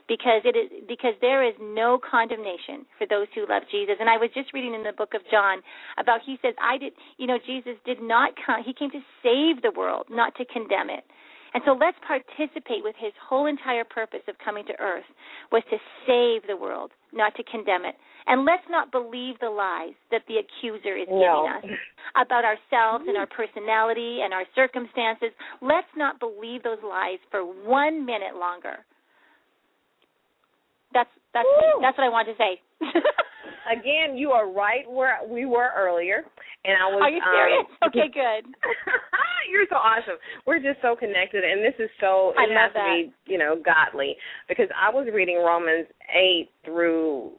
because 0.07 0.41
it 0.45 0.55
is 0.55 0.69
because 0.87 1.13
there 1.21 1.43
is 1.43 1.53
no 1.59 1.97
condemnation 1.99 2.85
for 2.97 3.07
those 3.07 3.27
who 3.33 3.45
love 3.49 3.63
Jesus. 3.71 3.95
And 3.99 4.09
I 4.09 4.17
was 4.17 4.29
just 4.33 4.53
reading 4.53 4.73
in 4.73 4.83
the 4.83 4.93
book 4.93 5.13
of 5.13 5.21
John 5.31 5.61
about 5.97 6.21
he 6.25 6.37
says 6.41 6.53
I 6.61 6.77
did 6.77 6.93
you 7.17 7.27
know 7.27 7.37
Jesus 7.45 7.75
did 7.85 8.01
not 8.01 8.33
come 8.45 8.63
he 8.63 8.73
came 8.73 8.91
to 8.91 9.01
save 9.23 9.61
the 9.61 9.71
world, 9.75 10.05
not 10.09 10.35
to 10.35 10.45
condemn 10.45 10.89
it. 10.89 11.03
And 11.53 11.63
so 11.65 11.71
let's 11.71 11.95
participate 12.05 12.83
with 12.83 12.95
his 12.99 13.13
whole 13.15 13.45
entire 13.45 13.85
purpose 13.85 14.19
of 14.27 14.35
coming 14.43 14.65
to 14.65 14.73
earth 14.77 15.07
was 15.53 15.63
to 15.71 15.77
save 16.05 16.45
the 16.51 16.57
world, 16.57 16.91
not 17.13 17.33
to 17.35 17.43
condemn 17.43 17.85
it. 17.85 17.95
And 18.27 18.43
let's 18.43 18.67
not 18.69 18.91
believe 18.91 19.39
the 19.39 19.49
lies 19.49 19.93
that 20.11 20.23
the 20.27 20.35
accuser 20.43 20.97
is 20.97 21.07
No. 21.09 21.47
giving 21.47 21.71
us 21.71 21.79
about 22.19 22.43
ourselves 22.43 23.05
and 23.07 23.15
our 23.15 23.27
personality 23.27 24.19
and 24.21 24.33
our 24.33 24.43
circumstances. 24.53 25.31
Let's 25.61 25.87
not 25.95 26.19
believe 26.19 26.63
those 26.63 26.83
lies 26.83 27.19
for 27.31 27.45
one 27.45 28.05
minute 28.05 28.35
longer. 28.35 28.83
That's 31.35 31.43
that's 31.43 31.75
Woo. 31.75 31.81
that's 31.83 31.97
what 31.99 32.07
I 32.07 32.09
wanted 32.09 32.33
to 32.33 32.39
say. 32.39 32.53
Again, 33.67 34.15
you 34.15 34.31
are 34.31 34.47
right 34.49 34.85
where 34.89 35.19
we 35.27 35.45
were 35.45 35.69
earlier, 35.75 36.23
and 36.63 36.77
I 36.77 36.85
was. 36.87 37.01
Are 37.03 37.09
you 37.11 37.21
serious? 37.21 37.65
Um, 37.81 37.87
okay, 37.91 38.07
good. 38.13 38.43
You're 39.51 39.65
so 39.69 39.75
awesome. 39.75 40.15
We're 40.47 40.59
just 40.63 40.81
so 40.81 40.95
connected, 40.95 41.43
and 41.43 41.59
this 41.61 41.73
is 41.79 41.89
so. 41.99 42.33
I 42.37 42.45
It 42.45 42.53
love 42.53 42.71
has 42.71 42.73
to 42.77 42.81
be, 42.85 42.99
you 43.31 43.37
know, 43.37 43.57
godly 43.59 44.15
because 44.47 44.69
I 44.71 44.89
was 44.93 45.07
reading 45.13 45.37
Romans 45.43 45.87
eight 46.15 46.49
through. 46.63 47.31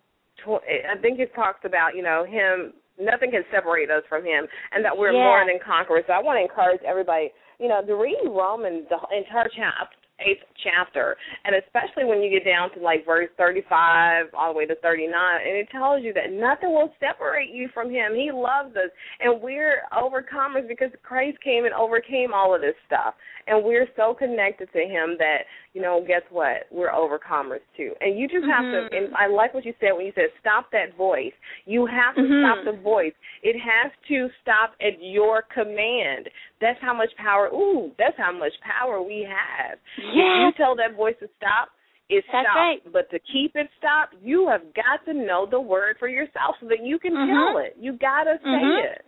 Tw- 0.44 0.60
I 0.66 0.98
think 1.00 1.18
it 1.18 1.32
talks 1.34 1.60
about, 1.64 1.94
you 1.96 2.02
know, 2.02 2.24
him. 2.28 2.74
Nothing 2.98 3.30
can 3.30 3.44
separate 3.52 3.90
us 3.90 4.02
from 4.08 4.24
him, 4.24 4.46
and 4.72 4.84
that 4.84 4.96
we're 4.96 5.12
Yeah. 5.12 5.22
more 5.22 5.44
than 5.46 5.58
conquerors. 5.64 6.04
So 6.06 6.12
I 6.12 6.18
want 6.18 6.38
to 6.38 6.42
encourage 6.42 6.80
everybody, 6.82 7.30
you 7.60 7.68
know, 7.68 7.84
to 7.84 7.94
read 7.94 8.18
Romans 8.26 8.86
the 8.88 8.98
entire 9.16 9.48
chapter 9.54 9.96
eighth 10.20 10.44
chapter, 10.62 11.16
and 11.44 11.54
especially 11.56 12.04
when 12.04 12.22
you 12.22 12.30
get 12.30 12.44
down 12.44 12.72
to 12.74 12.80
like 12.80 13.04
verse 13.04 13.28
35 13.36 14.26
all 14.34 14.52
the 14.52 14.58
way 14.58 14.66
to 14.66 14.74
39, 14.76 15.12
and 15.12 15.56
it 15.56 15.68
tells 15.70 16.02
you 16.02 16.12
that 16.14 16.32
nothing 16.32 16.72
will 16.72 16.92
separate 17.00 17.50
you 17.50 17.68
from 17.74 17.90
Him. 17.90 18.14
He 18.14 18.30
loves 18.32 18.74
us, 18.76 18.90
and 19.20 19.40
we're 19.40 19.82
overcomers 19.92 20.66
because 20.68 20.90
Christ 21.02 21.38
came 21.42 21.64
and 21.64 21.74
overcame 21.74 22.32
all 22.34 22.54
of 22.54 22.60
this 22.60 22.76
stuff, 22.86 23.14
and 23.46 23.64
we're 23.64 23.88
so 23.96 24.14
connected 24.14 24.72
to 24.72 24.80
Him 24.80 25.16
that 25.18 25.44
you 25.76 25.82
know, 25.82 26.00
guess 26.00 26.22
what? 26.30 26.64
We're 26.72 26.88
overcomers 26.88 27.60
too, 27.76 27.92
and 28.00 28.18
you 28.18 28.26
just 28.28 28.46
have 28.46 28.64
Mhm. 28.64 28.88
to. 28.88 28.96
And 28.96 29.14
I 29.14 29.26
like 29.26 29.52
what 29.52 29.66
you 29.66 29.74
said 29.78 29.92
when 29.92 30.06
you 30.06 30.12
said 30.12 30.32
stop 30.40 30.70
that 30.70 30.94
voice. 30.94 31.34
You 31.66 31.84
have 31.84 32.14
to 32.14 32.22
Mhm. 32.22 32.40
stop 32.40 32.64
the 32.64 32.72
voice. 32.72 33.12
It 33.42 33.60
has 33.60 33.92
to 34.08 34.30
stop 34.40 34.74
at 34.80 35.02
your 35.02 35.42
command. 35.42 36.30
That's 36.60 36.80
how 36.80 36.94
much 36.94 37.14
power. 37.16 37.48
Ooh, 37.52 37.92
that's 37.98 38.16
how 38.16 38.32
much 38.32 38.58
power 38.60 39.02
we 39.02 39.22
have. 39.24 39.78
If 39.98 40.14
you 40.14 40.52
tell 40.52 40.74
that 40.76 40.92
voice 40.92 41.18
to 41.18 41.28
stop, 41.36 41.68
it 42.08 42.24
That's 42.32 42.46
stops. 42.46 42.56
right. 42.56 42.82
But 42.90 43.10
to 43.10 43.18
keep 43.18 43.54
it 43.54 43.68
stopped, 43.76 44.14
you 44.22 44.48
have 44.48 44.72
got 44.72 45.04
to 45.04 45.12
know 45.12 45.44
the 45.44 45.60
word 45.60 45.98
for 45.98 46.08
yourself 46.08 46.58
so 46.58 46.68
that 46.68 46.80
you 46.80 46.98
can 46.98 47.14
Mhm. 47.14 47.26
tell 47.26 47.58
it. 47.58 47.76
You 47.76 47.92
gotta 47.92 48.38
say 48.38 48.64
Mhm. 48.64 48.78
it. 48.78 49.04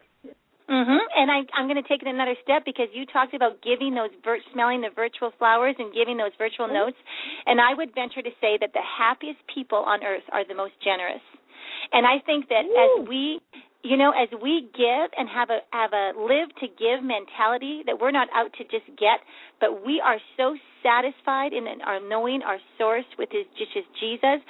Mhm. 0.69 0.99
And 1.17 1.31
I, 1.31 1.45
I'm 1.55 1.67
going 1.67 1.83
to 1.83 1.89
take 1.89 2.03
it 2.03 2.09
another 2.09 2.37
step 2.43 2.65
because 2.65 2.89
you 2.93 3.07
talked 3.07 3.33
about 3.33 3.61
giving 3.63 3.95
those 3.95 4.11
vir- 4.23 4.43
smelling 4.53 4.83
the 4.83 4.91
virtual 4.91 5.31
flowers 5.39 5.75
and 5.79 5.93
giving 5.95 6.17
those 6.19 6.35
virtual 6.37 6.69
Mhm. 6.69 6.73
notes, 6.75 6.99
and 7.47 7.61
I 7.61 7.73
would 7.75 7.95
venture 7.95 8.21
to 8.23 8.31
say 8.41 8.59
that 8.59 8.73
the 8.75 8.83
happiest 8.83 9.41
people 9.47 9.79
on 9.79 10.05
earth 10.05 10.25
are 10.31 10.45
the 10.45 10.55
most 10.55 10.79
generous. 10.81 11.23
And 11.93 12.07
I 12.07 12.19
think 12.21 12.49
that 12.49 12.67
Ooh. 12.67 13.01
as 13.01 13.09
we 13.09 13.41
you 13.85 13.97
know 13.97 14.11
as 14.11 14.29
we 14.43 14.63
give 14.75 15.11
and 15.17 15.29
have 15.29 15.51
a 15.51 15.63
have 15.73 15.93
a 15.93 16.13
live 16.17 16.53
to 16.57 16.67
give 16.67 17.03
mentality 17.03 17.83
that 17.87 17.99
we're 18.01 18.11
not 18.11 18.29
out 18.35 18.53
to 18.55 18.65
just 18.65 18.85
get 18.97 19.21
but 19.61 19.85
we 19.87 20.01
are 20.01 20.19
so 20.37 20.57
satisfied 20.83 21.53
in 21.53 21.65
our 21.83 22.01
knowing 22.01 22.43
our 22.43 22.59
source 22.77 23.07
with 23.17 23.31
his 23.31 23.47
just 23.57 23.87
jesus 24.01 24.41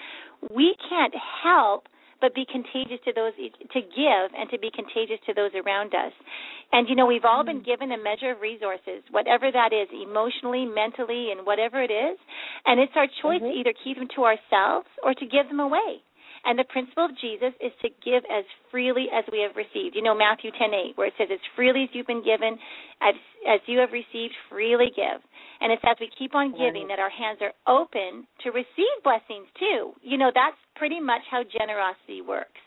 we 0.50 0.74
can't 0.88 1.14
help 1.14 1.88
but 2.20 2.34
be 2.34 2.44
contagious 2.50 2.98
to 3.04 3.12
those 3.12 3.32
to 3.36 3.80
give 3.80 4.28
and 4.36 4.50
to 4.50 4.58
be 4.58 4.70
contagious 4.74 5.18
to 5.26 5.34
those 5.34 5.52
around 5.54 5.94
us. 5.94 6.12
And 6.72 6.88
you 6.88 6.96
know 6.96 7.06
we've 7.06 7.24
all 7.24 7.44
been 7.44 7.62
given 7.62 7.92
a 7.92 7.98
measure 7.98 8.32
of 8.32 8.40
resources 8.40 9.02
whatever 9.10 9.50
that 9.50 9.72
is 9.72 9.88
emotionally 9.92 10.66
mentally 10.66 11.30
and 11.32 11.46
whatever 11.46 11.82
it 11.82 11.90
is 11.90 12.18
and 12.66 12.80
it's 12.80 12.92
our 12.96 13.06
choice 13.22 13.40
to 13.40 13.46
Mhm. 13.46 13.56
either 13.56 13.72
keep 13.72 13.96
them 13.98 14.08
to 14.08 14.24
ourselves 14.24 14.88
or 15.02 15.14
to 15.14 15.26
give 15.26 15.48
them 15.48 15.60
away 15.60 16.02
and 16.44 16.58
the 16.58 16.64
principle 16.64 17.06
of 17.06 17.12
Jesus 17.18 17.52
is 17.60 17.72
to 17.82 17.88
give 18.04 18.22
as 18.30 18.44
freely 18.70 19.06
as 19.12 19.24
we 19.30 19.40
have 19.40 19.56
received. 19.56 19.96
You 19.96 20.02
know 20.02 20.14
Matthew 20.14 20.50
10:8 20.52 20.96
where 20.96 21.08
it 21.08 21.14
says 21.18 21.28
as 21.30 21.40
freely 21.56 21.84
as 21.84 21.90
you've 21.92 22.06
been 22.06 22.24
given 22.24 22.58
as 23.00 23.14
as 23.46 23.60
you 23.66 23.78
have 23.78 23.92
received 23.92 24.34
freely 24.48 24.90
give. 24.94 25.22
And 25.60 25.72
it's 25.72 25.82
as 25.84 25.96
we 26.00 26.08
keep 26.18 26.34
on 26.34 26.52
giving 26.52 26.86
that 26.88 26.98
our 26.98 27.10
hands 27.10 27.42
are 27.42 27.52
open 27.66 28.26
to 28.44 28.50
receive 28.50 28.94
blessings 29.02 29.48
too. 29.58 29.94
You 30.02 30.18
know 30.18 30.30
that's 30.34 30.58
pretty 30.76 31.00
much 31.00 31.22
how 31.30 31.42
generosity 31.42 32.22
works. 32.22 32.60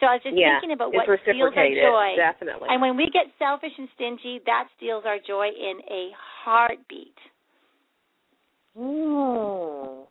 So 0.00 0.06
I 0.06 0.18
was 0.18 0.22
just 0.22 0.36
yeah, 0.36 0.58
thinking 0.58 0.74
about 0.74 0.92
what 0.92 1.06
steals 1.22 1.54
our 1.56 1.70
joy. 1.70 2.16
definitely. 2.16 2.68
And 2.68 2.82
when 2.82 2.96
we 2.96 3.08
get 3.12 3.30
selfish 3.38 3.72
and 3.78 3.88
stingy, 3.94 4.40
that 4.46 4.66
steals 4.76 5.04
our 5.06 5.18
joy 5.24 5.48
in 5.48 5.80
a 5.88 6.10
heartbeat. 6.44 7.14
Mm. 8.76 10.03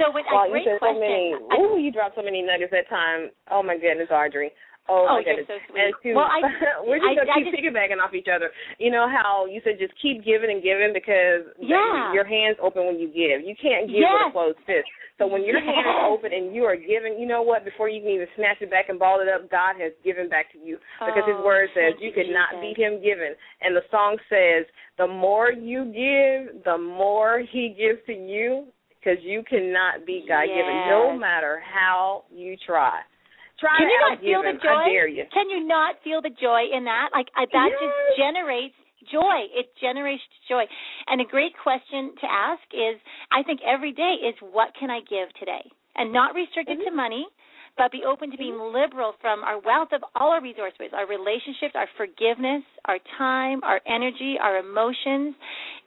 So 0.00 0.10
when 0.10 0.24
Wow, 0.32 0.44
a 0.44 0.46
you 0.48 0.52
great 0.52 0.64
said 0.64 0.80
so 0.80 0.88
question. 0.96 1.00
many. 1.00 1.34
I- 1.52 1.60
Ooh, 1.60 1.76
you 1.78 1.92
dropped 1.92 2.16
so 2.16 2.22
many 2.22 2.40
nuggets 2.40 2.72
that 2.72 2.88
time. 2.88 3.30
Oh 3.52 3.62
my 3.62 3.76
goodness, 3.76 4.08
Audrey. 4.10 4.50
Oh, 4.88 5.06
Oh, 5.06 5.14
my 5.20 5.22
goodness. 5.22 5.46
so 5.46 5.54
sweet. 5.68 5.78
And 5.84 5.94
to, 6.02 6.14
Well, 6.16 6.26
I- 6.26 6.40
we're 6.88 6.98
just 6.98 7.10
I- 7.10 7.14
gonna 7.14 7.30
I 7.30 7.34
keep 7.36 7.52
just- 7.52 7.56
piggybacking 7.62 8.00
off 8.02 8.14
each 8.14 8.26
other. 8.32 8.50
You 8.78 8.90
know 8.90 9.06
how 9.06 9.44
you 9.46 9.60
said 9.62 9.78
just 9.78 9.92
keep 10.00 10.24
giving 10.24 10.50
and 10.50 10.62
giving 10.62 10.92
because 10.92 11.44
Yeah. 11.60 12.12
your 12.12 12.24
hands 12.24 12.56
open 12.60 12.86
when 12.86 12.98
you 12.98 13.06
give. 13.06 13.42
You 13.46 13.54
can't 13.54 13.86
give 13.86 14.02
with 14.02 14.28
a 14.28 14.32
closed 14.32 14.58
fist. 14.66 14.88
So 15.18 15.26
when 15.28 15.44
your 15.44 15.60
hand 15.60 15.84
is 15.86 15.94
Yes. 15.94 16.04
open 16.08 16.32
and 16.32 16.54
you 16.56 16.64
are 16.64 16.74
giving, 16.76 17.20
you 17.20 17.26
know 17.26 17.42
what? 17.42 17.62
Before 17.64 17.88
you 17.90 18.00
can 18.00 18.08
even 18.10 18.26
snatch 18.34 18.62
it 18.62 18.70
back 18.70 18.88
and 18.88 18.98
ball 18.98 19.20
it 19.20 19.28
up, 19.28 19.48
God 19.50 19.76
has 19.76 19.92
given 20.02 20.28
back 20.28 20.50
to 20.52 20.58
you 20.58 20.78
because 20.98 21.24
His 21.26 21.36
Oh, 21.38 21.44
Word 21.44 21.68
says 21.74 21.94
you 22.00 22.08
you, 22.08 22.12
cannot 22.12 22.58
beat 22.62 22.78
Him 22.78 23.00
giving. 23.02 23.34
And 23.60 23.76
the 23.76 23.84
song 23.90 24.18
says, 24.30 24.64
the 24.96 25.06
more 25.06 25.52
you 25.52 25.84
give, 25.92 26.64
the 26.64 26.78
more 26.78 27.40
He 27.40 27.68
gives 27.68 28.02
to 28.06 28.14
you 28.14 28.72
because 29.00 29.18
you 29.24 29.42
cannot 29.48 30.04
be 30.04 30.24
God 30.28 30.46
given, 30.46 30.86
no 30.88 31.16
matter 31.16 31.62
how 31.64 32.24
you 32.30 32.56
try. 32.64 33.00
Try 33.58 33.76
Can 33.76 33.88
you 33.88 34.00
not 34.08 34.20
feel 34.20 34.42
the 34.42 34.58
joy? 34.60 34.68
I 34.68 34.88
dare 34.88 35.08
you. 35.08 35.24
Can 35.32 35.48
you 35.50 35.66
not 35.66 35.96
feel 36.04 36.20
the 36.22 36.30
joy 36.40 36.68
in 36.72 36.84
that? 36.84 37.10
Like 37.12 37.28
I, 37.36 37.46
that 37.52 37.68
Yes. 37.72 37.80
just 37.80 38.18
generates 38.18 38.74
joy. 39.12 39.48
It 39.52 39.72
generates 39.80 40.22
joy. 40.48 40.64
And 41.08 41.20
a 41.20 41.24
great 41.24 41.52
question 41.62 42.12
to 42.20 42.26
ask 42.30 42.62
is, 42.72 43.00
I 43.32 43.42
think 43.42 43.60
every 43.64 43.92
day 43.92 44.16
is, 44.24 44.34
what 44.40 44.72
can 44.78 44.90
I 44.90 45.00
give 45.08 45.32
today? 45.38 45.64
And 45.96 46.12
not 46.12 46.34
restricted 46.34 46.78
Mm-hmm. 46.78 46.88
to 46.88 46.96
money, 46.96 47.26
but 47.80 47.90
be 47.90 48.04
open 48.04 48.30
to 48.30 48.36
being 48.36 48.60
liberal 48.60 49.14
from 49.24 49.40
our 49.40 49.56
wealth 49.56 49.88
of 49.96 50.04
all 50.14 50.36
our 50.36 50.42
resources, 50.42 50.92
our 50.92 51.08
relationships, 51.08 51.72
our 51.72 51.88
forgiveness, 51.96 52.60
our 52.84 52.98
time, 53.16 53.64
our 53.64 53.80
energy, 53.88 54.36
our 54.36 54.58
emotions, 54.60 55.32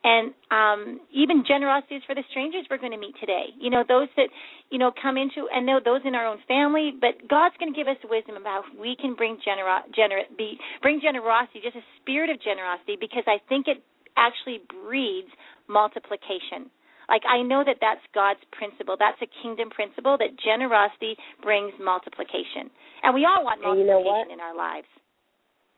and 0.02 0.34
um, 0.50 1.00
even 1.14 1.46
generosities 1.46 2.02
for 2.10 2.16
the 2.18 2.26
strangers 2.34 2.66
we're 2.66 2.82
going 2.82 2.98
to 2.98 2.98
meet 2.98 3.14
today. 3.22 3.54
You 3.62 3.70
know, 3.70 3.84
those 3.88 4.10
that 4.18 4.34
you 4.74 4.80
know 4.82 4.90
come 4.90 5.22
into 5.22 5.46
and 5.54 5.70
know 5.70 5.78
those 5.78 6.02
in 6.04 6.16
our 6.16 6.26
own 6.26 6.42
family, 6.48 6.98
but 6.98 7.30
God's 7.30 7.54
going 7.62 7.72
to 7.72 7.78
give 7.78 7.86
us 7.86 8.02
wisdom 8.10 8.42
about 8.42 8.66
how 8.66 8.82
we 8.82 8.98
can 8.98 9.14
bring 9.14 9.38
genero- 9.46 9.86
gener- 9.94 10.26
be 10.36 10.58
bring 10.82 10.98
generosity, 10.98 11.62
just 11.62 11.78
a 11.78 11.86
spirit 12.02 12.34
of 12.34 12.42
generosity, 12.42 12.98
because 13.00 13.30
I 13.30 13.38
think 13.48 13.70
it 13.70 13.86
actually 14.18 14.66
breeds 14.66 15.30
multiplication. 15.70 16.74
Like 17.10 17.24
I 17.28 17.42
know 17.42 17.64
that 17.66 17.78
that's 17.82 18.04
God's 18.14 18.44
principle. 18.52 18.96
That's 18.98 19.20
a 19.22 19.30
kingdom 19.42 19.70
principle 19.70 20.18
that 20.18 20.38
generosity 20.40 21.16
brings 21.42 21.74
multiplication. 21.80 22.72
And 23.04 23.14
we 23.14 23.26
all 23.26 23.44
want 23.44 23.62
And 23.64 23.80
you 23.80 23.86
know 23.86 24.04
multiplication 24.04 24.34
in 24.34 24.40
our 24.40 24.56
lives. 24.56 24.88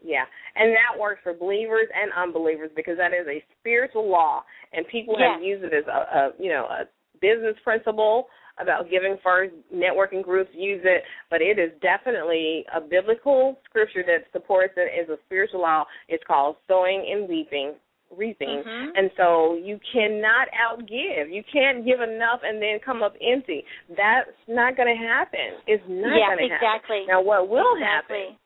Yeah, 0.03 0.25
and 0.55 0.69
that 0.75 0.99
works 0.99 1.21
for 1.23 1.33
believers 1.33 1.87
and 1.95 2.11
unbelievers 2.13 2.69
because 2.75 2.97
that 2.97 3.13
is 3.13 3.25
a 3.27 3.43
spiritual 3.59 4.09
law, 4.09 4.43
and 4.71 4.85
people 4.87 5.15
Yes. 5.17 5.33
have 5.33 5.41
used 5.41 5.63
it 5.63 5.73
as 5.73 5.87
a, 5.87 5.99
a 6.17 6.31
you 6.37 6.49
know 6.49 6.65
a 6.65 6.85
business 7.21 7.55
principle 7.63 8.27
about 8.59 8.89
giving 8.89 9.17
first. 9.23 9.53
Networking 9.73 10.23
groups 10.23 10.51
use 10.53 10.81
it, 10.83 11.03
but 11.29 11.41
it 11.41 11.57
is 11.57 11.71
definitely 11.81 12.65
a 12.75 12.79
biblical 12.79 13.59
scripture 13.65 14.03
that 14.05 14.29
supports 14.31 14.73
it 14.77 14.91
as 15.01 15.09
a 15.09 15.17
spiritual 15.25 15.61
law. 15.61 15.85
It's 16.07 16.23
called 16.27 16.57
sowing 16.67 17.05
and 17.11 17.27
weeping. 17.27 17.73
Reaping, 18.17 18.63
Mhm. 18.63 18.91
and 18.95 19.11
so 19.17 19.55
you 19.55 19.79
cannot 19.91 20.47
outgive. 20.51 21.31
You 21.31 21.43
can't 21.51 21.83
give 21.85 22.01
enough 22.01 22.41
and 22.43 22.61
then 22.61 22.79
come 22.79 23.03
up 23.03 23.15
empty. 23.21 23.65
That's 23.89 24.29
not 24.47 24.75
going 24.75 24.87
to 24.87 24.95
happen. 25.07 25.55
It's 25.67 25.83
not 25.87 26.15
yeah, 26.17 26.35
going 26.35 26.49
to 26.49 26.55
exactly. 26.55 26.97
happen. 27.05 27.07
Now, 27.07 27.21
what 27.21 27.47
will 27.49 27.75
happen 27.77 28.37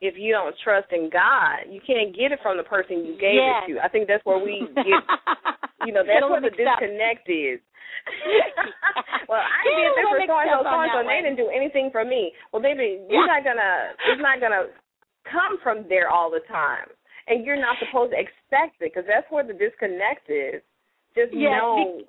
if 0.00 0.18
you 0.18 0.32
don't 0.32 0.54
trust 0.62 0.92
in 0.92 1.08
God, 1.08 1.68
you 1.68 1.80
can't 1.80 2.14
get 2.14 2.30
it 2.32 2.38
from 2.42 2.56
the 2.58 2.62
person 2.62 3.04
you 3.04 3.16
gave 3.16 3.36
Yes. 3.40 3.64
it 3.68 3.72
to. 3.72 3.84
I 3.84 3.88
think 3.88 4.06
that's 4.08 4.24
where 4.24 4.38
we 4.38 4.60
get, 4.76 4.86
you 5.86 5.92
know, 5.92 6.04
that's 6.04 6.20
where 6.28 6.40
the 6.40 6.50
mixed 6.52 6.60
up. 6.66 6.80
disconnect 6.80 7.28
is. 7.28 7.60
well, 9.28 9.40
I 9.40 9.62
did 9.64 9.92
this 9.96 10.04
for 10.04 10.20
so 10.26 10.36
and 10.38 10.50
so, 10.52 10.62
so 10.62 10.80
and 10.80 10.90
so, 10.92 10.98
and 11.00 11.08
they 11.08 11.20
didn't 11.22 11.36
do 11.40 11.48
anything 11.48 11.90
for 11.90 12.04
me. 12.04 12.32
Well, 12.52 12.62
baby, 12.62 13.00
Yeah. 13.08 13.18
you're 13.18 13.26
not 13.26 13.42
gonna, 13.44 13.92
it's 14.08 14.20
not 14.22 14.40
gonna 14.40 14.68
come 15.24 15.58
from 15.62 15.88
there 15.88 16.08
all 16.10 16.30
the 16.30 16.40
time, 16.46 16.86
and 17.28 17.44
you're 17.44 17.60
not 17.60 17.76
supposed 17.78 18.12
to 18.12 18.18
expect 18.18 18.80
it 18.80 18.92
because 18.94 19.04
that's 19.06 19.26
where 19.30 19.44
the 19.44 19.52
disconnect 19.52 20.30
is. 20.30 20.62
just 21.14 21.32
Yes, 21.32 21.58
know 21.58 22.00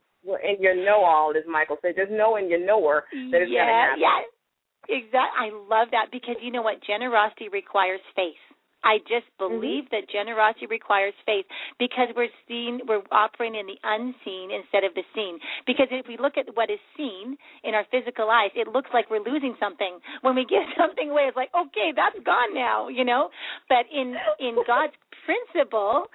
in 0.43 0.61
your 0.61 0.75
know 0.75 1.03
all, 1.03 1.33
as 1.35 1.43
Michael 1.47 1.77
said, 1.81 1.95
just 1.95 2.11
know 2.11 2.35
in 2.35 2.49
your 2.49 2.63
knower 2.63 3.05
that 3.31 3.41
it's 3.41 3.51
yeah, 3.51 3.65
gonna 3.65 3.73
happen. 3.73 4.01
Yeah, 4.01 4.97
exactly. 4.97 5.39
I 5.39 5.49
love 5.53 5.89
that 5.91 6.07
because 6.11 6.35
you 6.41 6.51
know 6.51 6.61
what? 6.61 6.83
Generosity 6.83 7.49
requires 7.49 8.01
faith. 8.15 8.35
I 8.83 8.99
just 8.99 9.25
Mm-hmm. 9.49 9.61
believe 9.61 9.83
that 9.91 10.09
generosity 10.09 10.65
requires 10.67 11.13
faith 11.25 11.45
because 11.79 12.09
we're 12.15 12.29
seen, 12.47 12.81
we're 12.87 13.01
operating 13.11 13.59
in 13.59 13.67
the 13.67 13.79
unseen 13.83 14.51
instead 14.51 14.83
of 14.83 14.93
the 14.95 15.03
seen. 15.15 15.39
Because 15.65 15.87
if 15.91 16.07
we 16.07 16.17
look 16.17 16.37
at 16.37 16.45
what 16.55 16.69
is 16.69 16.79
seen 16.95 17.37
in 17.63 17.73
our 17.73 17.85
physical 17.91 18.29
eyes, 18.29 18.51
it 18.55 18.67
looks 18.67 18.89
like 18.93 19.09
we're 19.09 19.23
losing 19.23 19.55
something. 19.59 19.99
When 20.21 20.35
we 20.35 20.45
give 20.45 20.63
something 20.77 21.09
away, 21.09 21.23
it's 21.29 21.37
like, 21.37 21.51
okay, 21.55 21.91
that's 21.95 22.19
gone 22.25 22.53
now, 22.53 22.87
you 22.87 23.05
know. 23.05 23.29
But 23.69 23.85
in 23.93 24.15
in 24.39 24.57
God's 24.67 24.93
principle, 25.25 26.05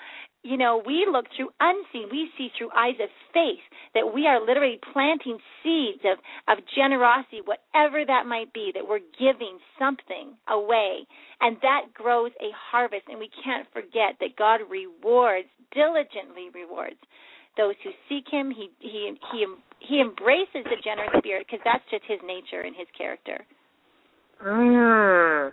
you 0.42 0.56
know, 0.56 0.82
we 0.84 1.06
look 1.10 1.26
through 1.36 1.50
unseen. 1.60 2.08
We 2.10 2.28
see 2.36 2.50
through 2.58 2.70
eyes 2.76 2.98
of 3.00 3.08
faith 3.32 3.62
that 3.94 4.12
we 4.12 4.26
are 4.26 4.44
literally 4.44 4.80
planting 4.92 5.38
seeds 5.62 6.02
of, 6.04 6.18
of 6.48 6.64
generosity, 6.74 7.42
whatever 7.44 8.04
that 8.04 8.26
might 8.26 8.52
be, 8.52 8.72
that 8.74 8.86
we're 8.86 9.06
giving 9.18 9.58
something 9.78 10.34
away. 10.48 11.06
And 11.40 11.56
that 11.62 11.94
grows 11.94 12.32
a 12.40 12.50
harvest. 12.70 13.04
And 13.08 13.18
we 13.18 13.30
can't 13.44 13.66
forget 13.72 14.18
that 14.20 14.36
God 14.36 14.60
rewards, 14.68 15.48
diligently 15.72 16.50
rewards 16.52 16.98
those 17.56 17.74
who 17.84 17.90
seek 18.08 18.24
him. 18.30 18.50
He 18.50 18.70
he 18.80 19.12
he 19.32 19.46
he 19.80 20.00
embraces 20.00 20.64
the 20.64 20.80
generous 20.82 21.12
spirit 21.18 21.46
because 21.46 21.62
that's 21.64 21.84
just 21.90 22.04
his 22.08 22.18
nature 22.24 22.62
and 22.62 22.74
his 22.74 22.86
character. 22.96 23.44
Mm. 24.42 25.52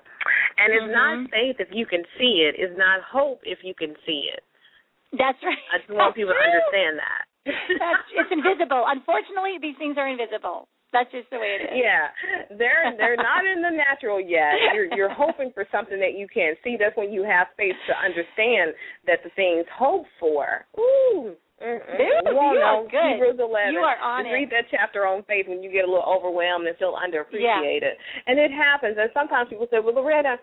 And 0.57 0.73
it's 0.73 0.83
Mhm. 0.85 0.91
not 0.91 1.29
faith 1.29 1.59
if 1.59 1.71
you 1.71 1.85
can 1.85 2.05
see 2.17 2.43
it. 2.43 2.55
It's 2.57 2.77
not 2.77 3.01
hope 3.01 3.41
if 3.43 3.63
you 3.63 3.73
can 3.73 3.95
see 4.05 4.29
it. 4.33 4.43
That's 5.13 5.39
right. 5.41 5.57
I 5.73 5.77
just 5.81 5.89
want 5.89 6.15
people 6.15 6.33
to 6.33 6.39
understand 6.39 6.99
that. 7.01 7.23
That's, 7.81 8.05
it's 8.13 8.29
invisible. 8.31 8.85
Unfortunately, 8.85 9.57
these 9.57 9.73
things 9.81 9.97
are 9.97 10.07
invisible. 10.07 10.67
That's 10.91 11.09
just 11.13 11.29
the 11.29 11.37
way 11.37 11.57
it 11.61 11.69
is. 11.69 11.77
Yeah, 11.77 12.09
they're 12.57 12.97
they're 12.97 13.15
not 13.15 13.45
in 13.45 13.61
the 13.61 13.69
natural 13.69 14.17
yet. 14.19 14.73
You're 14.73 14.89
you're 14.97 15.13
hoping 15.13 15.51
for 15.53 15.65
something 15.71 15.99
that 16.01 16.17
you 16.17 16.25
can't 16.25 16.57
see. 16.63 16.77
That's 16.81 16.97
when 16.97 17.13
you 17.13 17.21
have 17.21 17.45
faith 17.57 17.77
to 17.85 17.93
understand 17.93 18.73
that 19.05 19.21
the 19.21 19.29
things 19.37 19.65
hoped 19.69 20.09
for. 20.19 20.65
Ooh. 20.81 21.37
Mm-mm. 21.61 21.85
Dude, 21.93 22.25
you 22.25 22.33
you 22.33 22.63
are 22.63 22.81
good. 22.89 23.19
Hebrews 23.21 23.37
11. 23.37 23.73
You 23.73 23.85
are 23.85 23.99
on 24.01 24.23
Just 24.23 24.31
it. 24.31 24.33
read 24.33 24.49
that 24.49 24.65
chapter 24.71 25.05
on 25.05 25.21
faith 25.29 25.45
when 25.47 25.61
you 25.61 25.69
get 25.69 25.85
a 25.85 25.91
little 25.91 26.07
overwhelmed 26.09 26.65
and 26.65 26.75
feel 26.77 26.95
underappreciated. 26.97 27.93
And 28.25 28.39
it 28.39 28.49
happens. 28.49 28.97
And 28.97 29.11
sometimes 29.13 29.49
people 29.49 29.67
say, 29.69 29.77
"Well, 29.83 29.93
Loretta, 29.93 30.39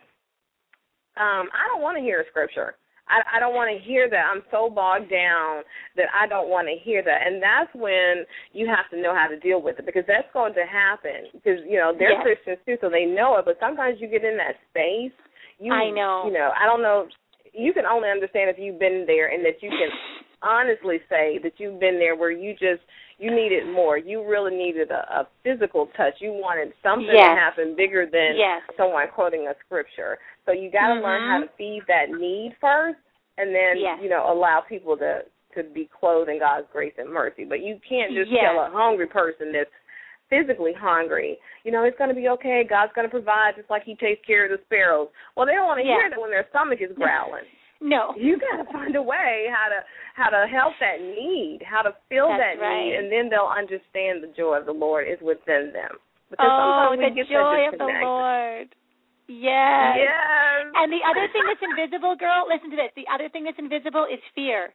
um, 1.17 1.49
I 1.51 1.67
don't 1.73 1.83
want 1.83 1.97
to 1.97 2.03
hear 2.03 2.21
a 2.21 2.27
scripture. 2.31 2.77
I, 3.09 3.37
I 3.37 3.41
don't 3.41 3.55
want 3.55 3.71
to 3.71 3.79
hear 3.83 4.11
that. 4.11 4.27
I'm 4.33 4.43
so 4.51 4.69
bogged 4.69 5.11
down 5.11 5.63
that 5.97 6.07
I 6.15 6.27
don't 6.27 6.49
want 6.49 6.67
to 6.69 6.75
hear 6.75 7.03
that. 7.05 7.27
And 7.27 7.43
that's 7.43 7.71
when 7.75 8.27
you 8.53 8.67
have 8.67 8.91
to 8.91 9.01
know 9.01 9.15
how 9.15 9.29
to 9.29 9.39
deal 9.39 9.63
with 9.63 9.79
it 9.79 9.87
because 9.87 10.05
that's 10.07 10.27
going 10.33 10.55
to 10.55 10.65
happen. 10.67 11.31
Because 11.33 11.61
you 11.69 11.79
know 11.79 11.93
they're 11.97 12.13
Yes. 12.13 12.23
Christians 12.23 12.59
too, 12.67 12.77
so 12.81 12.91
they 12.91 13.05
know 13.07 13.37
it. 13.39 13.45
But 13.45 13.59
sometimes 13.61 14.01
you 14.01 14.09
get 14.09 14.25
in 14.25 14.37
that 14.37 14.57
space. 14.71 15.15
You, 15.59 15.73
I 15.73 15.91
know. 15.91 16.25
You 16.27 16.33
know, 16.33 16.51
I 16.59 16.67
don't 16.67 16.83
know. 16.83 17.07
You 17.53 17.73
can 17.73 17.87
only 17.87 18.11
understand 18.11 18.51
if 18.51 18.59
you've 18.59 18.79
been 18.79 19.05
there, 19.07 19.29
and 19.33 19.45
that 19.45 19.63
you 19.63 19.71
can 19.71 19.89
honestly 20.43 20.99
say 21.09 21.39
that 21.43 21.53
you've 21.59 21.81
been 21.81 21.99
there 21.99 22.17
where 22.17 22.31
you 22.31 22.53
just 22.53 22.83
you 23.19 23.35
needed 23.35 23.67
more. 23.73 23.97
You 23.97 24.29
really 24.29 24.55
needed 24.55 24.91
a, 24.91 25.21
a 25.21 25.29
physical 25.43 25.89
touch. 25.97 26.15
You 26.21 26.33
wanted 26.33 26.75
something 26.83 27.09
Yes. 27.13 27.33
to 27.35 27.41
happen 27.41 27.75
bigger 27.77 28.05
than 28.05 28.37
Yes. 28.37 28.63
someone 28.77 29.07
quoting 29.15 29.49
a 29.49 29.55
scripture. 29.65 30.19
So 30.47 30.53
you 30.53 30.71
got 30.71 30.95
to 30.95 31.01
learn 31.01 31.23
how 31.29 31.39
Mhm. 31.39 31.43
to 31.43 31.49
feed 31.59 31.83
that 31.89 32.11
need 32.11 32.57
first, 32.61 32.99
and 33.37 33.55
then 33.55 33.77
Yes. 33.79 34.01
you 34.01 34.09
know 34.09 34.31
allow 34.31 34.61
people 34.61 34.97
to 34.99 35.25
to 35.55 35.63
be 35.65 35.87
clothed 35.87 36.29
in 36.29 36.39
God's 36.39 36.67
grace 36.71 36.93
and 36.99 37.09
mercy. 37.09 37.45
But 37.45 37.61
you 37.61 37.81
can't 37.81 38.13
just 38.13 38.31
Yes. 38.31 38.45
tell 38.45 38.61
a 38.61 38.69
hungry 38.71 39.07
person 39.07 39.53
that's 39.53 39.71
physically 40.29 40.73
hungry, 40.73 41.39
you 41.65 41.71
know, 41.71 41.85
it's 41.85 41.97
going 41.97 42.11
to 42.11 42.15
be 42.15 42.29
okay. 42.29 42.65
God's 42.65 42.93
going 42.93 43.07
to 43.07 43.11
provide 43.11 43.55
just 43.57 43.71
like 43.71 43.85
He 43.85 43.95
takes 43.95 44.25
care 44.27 44.45
of 44.45 44.51
the 44.51 44.59
sparrows. 44.67 45.09
Well, 45.35 45.47
they 45.47 45.55
don't 45.55 45.67
want 45.67 45.81
to 45.81 45.87
Yeah. 45.87 46.01
hear 46.01 46.11
that 46.11 46.21
when 46.21 46.31
their 46.31 46.47
stomach 46.51 46.81
is 46.81 46.93
growling. 46.95 47.45
No. 47.81 48.15
You 48.17 48.39
got 48.39 48.57
to 48.57 48.65
find 48.73 48.97
a 48.97 49.03
way 49.03 49.49
how 49.53 49.69
to 49.69 49.85
how 50.15 50.31
to 50.31 50.47
help 50.49 50.73
that 50.81 50.99
need, 50.99 51.61
how 51.63 51.83
to 51.83 51.95
fill 52.09 52.29
That's 52.29 52.57
that 52.59 52.61
right. 52.61 52.85
need, 52.87 52.95
and 52.97 53.13
then 53.13 53.29
they'll 53.29 53.53
understand 53.53 54.23
the 54.23 54.29
joy 54.29 54.55
of 54.55 54.65
the 54.65 54.73
Lord 54.73 55.07
is 55.07 55.21
within 55.21 55.73
them. 55.73 55.99
Because 56.31 56.51
oh, 56.53 56.57
sometimes 56.57 56.99
we 56.99 57.05
the 57.11 57.15
get 57.15 57.29
joy 57.29 57.69
of 57.69 57.77
the. 57.79 57.85
Lord. 57.85 58.75
Yes. 59.29 59.99
Yes. 59.99 60.67
And 60.75 60.93
the 60.93 61.03
other 61.03 61.27
thing 61.33 61.43
that's 61.47 61.63
invisible, 61.63 62.15
girl, 62.17 62.47
listen 62.47 62.71
to 62.71 62.77
this. 62.77 62.93
The 62.95 63.07
other 63.13 63.29
thing 63.29 63.45
that's 63.45 63.59
invisible 63.59 64.07
is 64.07 64.21
fear. 64.35 64.73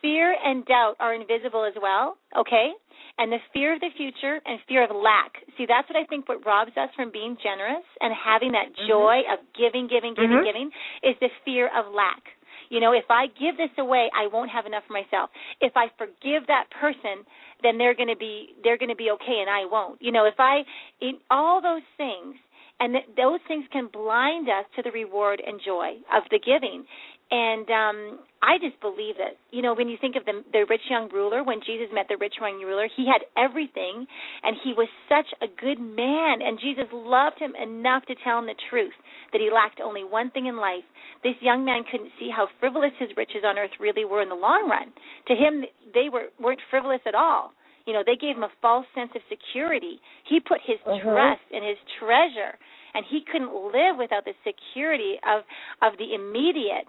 Fear 0.00 0.34
and 0.42 0.64
doubt 0.66 0.96
are 0.98 1.14
invisible 1.14 1.64
as 1.64 1.74
well, 1.80 2.16
okay? 2.36 2.72
And 3.18 3.30
the 3.30 3.38
fear 3.52 3.74
of 3.74 3.80
the 3.80 3.90
future 3.96 4.40
and 4.46 4.58
fear 4.66 4.82
of 4.82 4.90
lack. 4.90 5.38
See, 5.56 5.66
that's 5.66 5.88
what 5.88 5.96
I 6.00 6.04
think 6.06 6.28
what 6.28 6.44
robs 6.44 6.72
us 6.76 6.90
from 6.96 7.12
being 7.12 7.36
generous 7.42 7.84
and 8.00 8.12
having 8.14 8.52
that 8.52 8.72
joy 8.88 9.22
of 9.30 9.38
giving, 9.54 9.86
giving, 9.86 10.14
giving, 10.14 10.38
Mhm. 10.38 10.44
giving 10.44 10.72
is 11.02 11.16
the 11.20 11.28
fear 11.44 11.68
of 11.68 11.92
lack. 11.92 12.34
You 12.70 12.80
know, 12.80 12.92
if 12.92 13.10
I 13.10 13.26
give 13.26 13.58
this 13.58 13.76
away, 13.76 14.10
I 14.14 14.26
won't 14.28 14.50
have 14.50 14.64
enough 14.64 14.84
for 14.86 14.94
myself. 14.94 15.30
If 15.60 15.76
I 15.76 15.88
forgive 15.98 16.46
that 16.46 16.70
person, 16.70 17.26
then 17.60 17.76
they're 17.76 17.94
going 17.94 18.08
to 18.08 18.16
be 18.16 18.54
they're 18.64 18.78
going 18.78 18.88
to 18.88 18.96
be 18.96 19.10
okay 19.10 19.40
and 19.40 19.50
I 19.50 19.66
won't. 19.66 20.00
You 20.00 20.10
know, 20.10 20.24
if 20.24 20.40
I 20.40 20.64
in 21.00 21.20
all 21.30 21.60
those 21.60 21.84
things 21.98 22.36
and 22.82 22.94
th- 22.98 23.10
those 23.16 23.38
things 23.46 23.64
can 23.70 23.86
blind 23.86 24.48
us 24.50 24.66
to 24.74 24.82
the 24.82 24.90
reward 24.90 25.38
and 25.46 25.60
joy 25.64 25.94
of 26.10 26.24
the 26.34 26.40
giving. 26.42 26.82
And 27.30 27.64
um 27.70 27.98
I 28.42 28.58
just 28.58 28.76
believe 28.82 29.16
that 29.22 29.38
you 29.54 29.62
know 29.62 29.72
when 29.72 29.88
you 29.88 29.96
think 30.02 30.16
of 30.18 30.24
the 30.26 30.42
the 30.52 30.66
rich 30.68 30.84
young 30.90 31.08
ruler 31.14 31.40
when 31.46 31.62
Jesus 31.64 31.88
met 31.94 32.06
the 32.10 32.18
rich 32.18 32.34
young 32.42 32.60
ruler 32.60 32.88
he 32.98 33.06
had 33.06 33.22
everything 33.40 34.04
and 34.42 34.56
he 34.64 34.74
was 34.74 34.90
such 35.08 35.30
a 35.40 35.48
good 35.64 35.80
man 35.80 36.42
and 36.42 36.58
Jesus 36.60 36.90
loved 36.92 37.38
him 37.38 37.54
enough 37.56 38.04
to 38.10 38.14
tell 38.24 38.38
him 38.40 38.46
the 38.50 38.58
truth 38.68 38.92
that 39.32 39.40
he 39.40 39.48
lacked 39.48 39.80
only 39.80 40.04
one 40.04 40.28
thing 40.34 40.44
in 40.46 40.58
life. 40.58 40.84
This 41.24 41.38
young 41.40 41.64
man 41.64 41.84
couldn't 41.88 42.12
see 42.18 42.28
how 42.28 42.48
frivolous 42.60 42.92
his 42.98 43.16
riches 43.16 43.44
on 43.48 43.56
earth 43.56 43.78
really 43.80 44.04
were 44.04 44.20
in 44.20 44.28
the 44.28 44.34
long 44.48 44.68
run. 44.68 44.92
To 45.28 45.34
him 45.34 45.64
they 45.94 46.10
were 46.12 46.28
weren't 46.42 46.60
frivolous 46.68 47.00
at 47.06 47.14
all. 47.14 47.52
You 47.86 47.94
know 47.94 48.02
they 48.04 48.20
gave 48.20 48.36
him 48.36 48.44
a 48.44 48.52
false 48.60 48.86
sense 48.94 49.12
of 49.16 49.22
security. 49.32 49.96
He 50.28 50.38
put 50.38 50.60
his 50.70 50.78
Mhm. 50.84 51.00
trust 51.00 51.46
in 51.50 51.62
his 51.64 51.78
treasure 51.98 52.58
and 52.94 53.04
he 53.08 53.20
couldn't 53.30 53.52
live 53.52 53.96
without 53.98 54.24
the 54.24 54.34
security 54.44 55.16
of 55.26 55.42
of 55.80 55.98
the 55.98 56.14
immediate. 56.14 56.88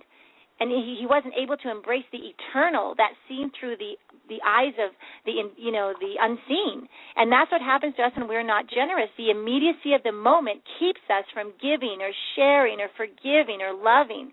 And 0.59 0.69
he, 0.69 1.01
he 1.01 1.07
wasn't 1.07 1.33
able 1.33 1.57
to 1.57 1.71
embrace 1.71 2.05
the 2.11 2.29
eternal 2.29 2.93
that 2.97 3.17
seen 3.27 3.51
through 3.59 3.77
the 3.77 3.97
the 4.29 4.39
eyes 4.45 4.73
of 4.79 4.91
the 5.25 5.33
you 5.57 5.71
know 5.71 5.93
the 5.99 6.15
unseen. 6.19 6.87
And 7.15 7.31
that's 7.31 7.51
what 7.51 7.61
happens 7.61 7.95
to 7.97 8.03
us 8.03 8.11
when 8.15 8.27
we're 8.27 8.45
not 8.45 8.69
generous. 8.69 9.09
The 9.17 9.31
immediacy 9.31 9.93
of 9.93 10.03
the 10.03 10.11
moment 10.11 10.61
keeps 10.79 11.01
us 11.09 11.25
from 11.33 11.53
giving 11.61 11.99
or 12.01 12.11
sharing 12.35 12.79
or 12.79 12.89
forgiving 12.95 13.61
or 13.61 13.73
loving. 13.73 14.31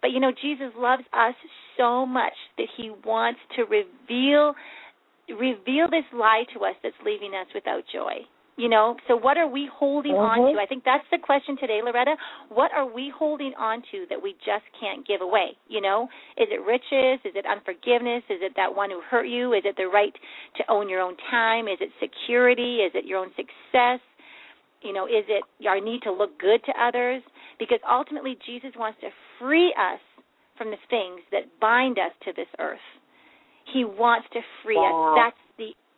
But 0.00 0.10
you 0.10 0.20
know 0.20 0.32
Jesus 0.32 0.72
loves 0.76 1.04
us 1.12 1.34
so 1.78 2.04
much 2.04 2.34
that 2.58 2.66
he 2.76 2.90
wants 3.04 3.40
to 3.56 3.62
reveal 3.62 4.54
reveal 5.30 5.88
this 5.88 6.04
lie 6.12 6.44
to 6.52 6.64
us 6.64 6.74
that's 6.82 6.98
leaving 7.06 7.32
us 7.34 7.46
without 7.54 7.84
joy 7.92 8.26
you 8.62 8.68
know? 8.68 8.96
So 9.08 9.16
what 9.16 9.36
are 9.42 9.48
we 9.58 9.64
holding 9.80 10.14
on 10.14 10.38
Mhm. 10.38 10.52
to 10.54 10.60
i 10.60 10.66
think 10.70 10.84
that's 10.84 11.08
the 11.10 11.18
question 11.18 11.56
today 11.56 11.80
loretta. 11.82 12.14
What 12.48 12.70
are 12.78 12.86
we 12.98 13.04
holding 13.22 13.54
on 13.56 13.82
to 13.90 14.06
that 14.10 14.20
we 14.26 14.30
just 14.50 14.66
can't 14.80 15.02
give 15.10 15.20
away 15.20 15.48
you 15.74 15.80
know? 15.86 16.00
Is 16.42 16.48
it 16.56 16.60
riches? 16.74 17.18
Is 17.28 17.34
it 17.40 17.44
unforgiveness? 17.54 18.22
Is 18.36 18.40
it 18.48 18.54
that 18.60 18.70
one 18.82 18.90
who 18.94 19.00
hurt 19.12 19.26
you? 19.36 19.44
Is 19.58 19.64
it 19.70 19.76
the 19.76 19.88
right 19.88 20.14
to 20.58 20.62
own 20.74 20.88
your 20.92 21.00
own 21.06 21.16
time? 21.30 21.66
Is 21.74 21.80
it 21.86 21.90
security? 22.06 22.72
Is 22.86 22.92
it 22.94 23.04
your 23.04 23.18
own 23.22 23.32
success? 23.42 24.00
You 24.86 24.92
know 24.92 25.06
is 25.06 25.26
it 25.36 25.44
our 25.66 25.80
need 25.80 26.02
to 26.02 26.12
look 26.12 26.32
good 26.38 26.60
to 26.68 26.72
others? 26.88 27.22
Because 27.58 27.80
ultimately 27.98 28.34
jesus 28.46 28.72
wants 28.76 28.98
to 29.00 29.08
free 29.38 29.70
us 29.90 30.02
from 30.56 30.68
the 30.70 30.82
things 30.94 31.20
that 31.34 31.44
bind 31.60 31.98
us 31.98 32.12
to 32.24 32.30
this 32.32 32.50
earth. 32.58 32.86
He 33.72 33.84
wants 33.84 34.26
to 34.34 34.40
free 34.62 34.76
Wow. 34.76 34.90
us 34.90 35.16
that's 35.20 35.42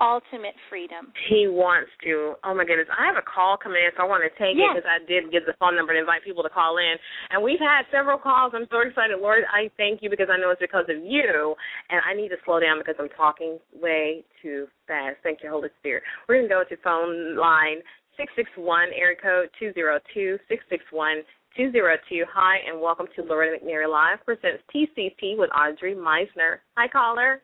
ultimate 0.01 0.55
freedom 0.69 1.13
He 1.29 1.47
wants 1.47 1.91
to. 2.03 2.35
Oh 2.45 2.55
my 2.55 2.65
goodness, 2.65 2.89
I 2.91 3.07
have 3.07 3.17
a 3.17 3.27
call 3.27 3.57
coming 3.57 3.83
in, 3.83 3.91
so 3.97 4.03
I 4.03 4.07
want 4.07 4.23
to 4.23 4.33
take 4.39 4.57
it 4.57 4.65
because 4.75 4.89
I 4.89 5.03
did 5.07 5.31
give 5.31 5.47
the 5.47 5.55
phone 5.59 5.77
number 5.77 5.93
to 5.95 6.01
invite 6.01 6.25
people 6.25 6.43
to 6.43 6.51
call 6.51 6.79
in, 6.79 6.95
and 7.31 7.43
we've 7.43 7.61
had 7.63 7.87
several 7.91 8.19
calls. 8.19 8.53
I'm 8.55 8.67
so 8.71 8.81
excited, 8.81 9.19
Lord. 9.21 9.45
I 9.51 9.71
thank 9.77 10.03
you 10.03 10.11
because 10.11 10.29
I 10.31 10.37
know 10.37 10.51
it's 10.51 10.61
because 10.61 10.87
of 10.89 11.03
you, 11.03 11.55
and 11.91 12.01
I 12.03 12.15
need 12.15 12.29
to 12.31 12.41
slow 12.45 12.61
down 12.61 12.79
because 12.79 12.97
I'm 12.99 13.13
talking 13.17 13.59
way 13.73 14.25
too 14.43 14.67
fast. 14.87 15.17
Thank 15.23 15.41
you, 15.43 15.51
Holy 15.51 15.69
Spirit. 15.81 16.03
We're 16.29 16.43
gonna 16.43 16.49
go 16.49 16.65
to 16.69 16.77
phone 16.83 17.37
line 17.37 17.81
six 18.17 18.33
six 18.37 18.51
one, 18.57 18.89
area 18.95 19.17
code 19.21 19.51
two 19.59 19.73
zero 19.73 20.01
two 20.13 20.39
six 20.49 20.65
six 20.69 20.85
one. 20.91 21.23
202. 21.57 22.25
Hi, 22.35 22.57
and 22.69 22.81
welcome 22.81 23.07
to 23.15 23.23
Loretta 23.23 23.65
McNary 23.65 23.89
Live 23.89 24.19
presents 24.25 24.65
TCP 24.75 25.39
with 25.39 25.51
Audrey 25.55 25.95
Meisner. 25.95 26.59
Hi, 26.77 26.89
caller. 26.89 27.43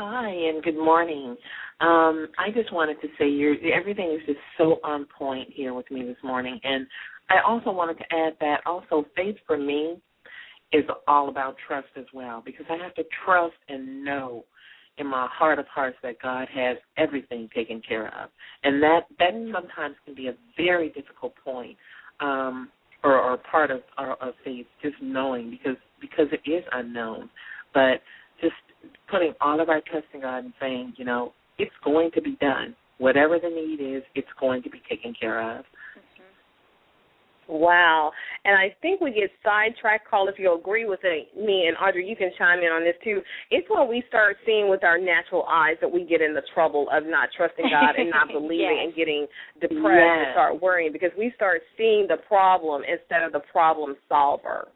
Hi 0.00 0.28
and 0.30 0.62
good 0.62 0.76
morning. 0.76 1.36
Um, 1.80 2.28
I 2.38 2.52
just 2.54 2.72
wanted 2.72 3.00
to 3.00 3.08
say 3.18 3.28
you're, 3.28 3.56
everything 3.74 4.12
is 4.12 4.24
just 4.26 4.38
so 4.56 4.78
on 4.84 5.06
point 5.06 5.48
here 5.52 5.74
with 5.74 5.90
me 5.90 6.04
this 6.04 6.16
morning, 6.22 6.60
and 6.62 6.86
I 7.28 7.40
also 7.44 7.72
wanted 7.72 7.98
to 7.98 8.04
add 8.14 8.34
that 8.38 8.60
also 8.64 9.04
faith 9.16 9.34
for 9.44 9.58
me 9.58 9.96
is 10.72 10.84
all 11.08 11.28
about 11.28 11.56
trust 11.66 11.88
as 11.96 12.04
well 12.14 12.40
because 12.46 12.64
I 12.70 12.76
have 12.76 12.94
to 12.94 13.02
trust 13.24 13.56
and 13.68 14.04
know, 14.04 14.44
in 14.98 15.06
my 15.08 15.26
heart 15.32 15.58
of 15.58 15.66
hearts 15.66 15.96
that 16.04 16.22
God 16.22 16.46
has 16.54 16.76
everything 16.96 17.48
taken 17.52 17.82
care 17.82 18.06
of, 18.22 18.30
and 18.62 18.80
that 18.80 19.00
that 19.18 19.32
sometimes 19.52 19.96
can 20.04 20.14
be 20.14 20.28
a 20.28 20.34
very 20.56 20.90
difficult 20.90 21.34
point, 21.44 21.76
um, 22.20 22.68
or, 23.02 23.20
or 23.20 23.36
part 23.36 23.72
of 23.72 23.80
of 23.98 24.34
faith, 24.44 24.66
just 24.80 24.94
knowing 25.02 25.50
because 25.50 25.76
because 26.00 26.28
it 26.30 26.48
is 26.48 26.62
unknown, 26.70 27.28
but 27.74 28.00
just 28.40 28.54
putting 29.10 29.32
all 29.40 29.60
of 29.60 29.68
our 29.68 29.80
trust 29.80 30.06
in 30.14 30.20
God 30.20 30.44
and 30.44 30.52
saying, 30.60 30.94
you 30.96 31.04
know, 31.04 31.32
it's 31.58 31.74
going 31.84 32.10
to 32.14 32.22
be 32.22 32.36
done. 32.40 32.74
Whatever 32.98 33.38
the 33.38 33.48
need 33.48 33.80
is, 33.84 34.02
it's 34.14 34.28
going 34.40 34.62
to 34.62 34.70
be 34.70 34.80
taken 34.88 35.14
care 35.18 35.58
of. 35.58 35.64
Wow. 37.48 38.12
And 38.44 38.54
I 38.56 38.74
think 38.82 39.00
we 39.00 39.10
get 39.10 39.30
sidetracked, 39.42 40.06
Carl, 40.08 40.28
if 40.28 40.38
you 40.38 40.54
agree 40.54 40.84
with 40.84 41.00
it, 41.02 41.28
me 41.34 41.66
and 41.66 41.76
Audrey, 41.78 42.06
you 42.06 42.14
can 42.14 42.30
chime 42.36 42.58
in 42.58 42.66
on 42.66 42.84
this 42.84 42.94
too. 43.02 43.22
It's 43.50 43.66
when 43.70 43.88
we 43.88 44.04
start 44.08 44.36
seeing 44.44 44.68
with 44.68 44.84
our 44.84 44.98
natural 44.98 45.44
eyes 45.48 45.76
that 45.80 45.90
we 45.90 46.04
get 46.04 46.20
in 46.20 46.34
the 46.34 46.42
trouble 46.52 46.88
of 46.92 47.04
not 47.06 47.30
trusting 47.34 47.64
God 47.70 47.96
and 47.96 48.10
not 48.10 48.28
believing 48.32 48.58
Yes. 48.58 48.84
and 48.84 48.94
getting 48.94 49.26
depressed 49.62 49.80
and 49.80 50.26
start 50.32 50.60
worrying 50.60 50.92
because 50.92 51.10
we 51.16 51.32
start 51.36 51.62
seeing 51.78 52.06
the 52.06 52.18
problem 52.28 52.82
instead 52.84 53.22
of 53.22 53.32
the 53.32 53.40
problem 53.50 53.96
solver. 54.08 54.68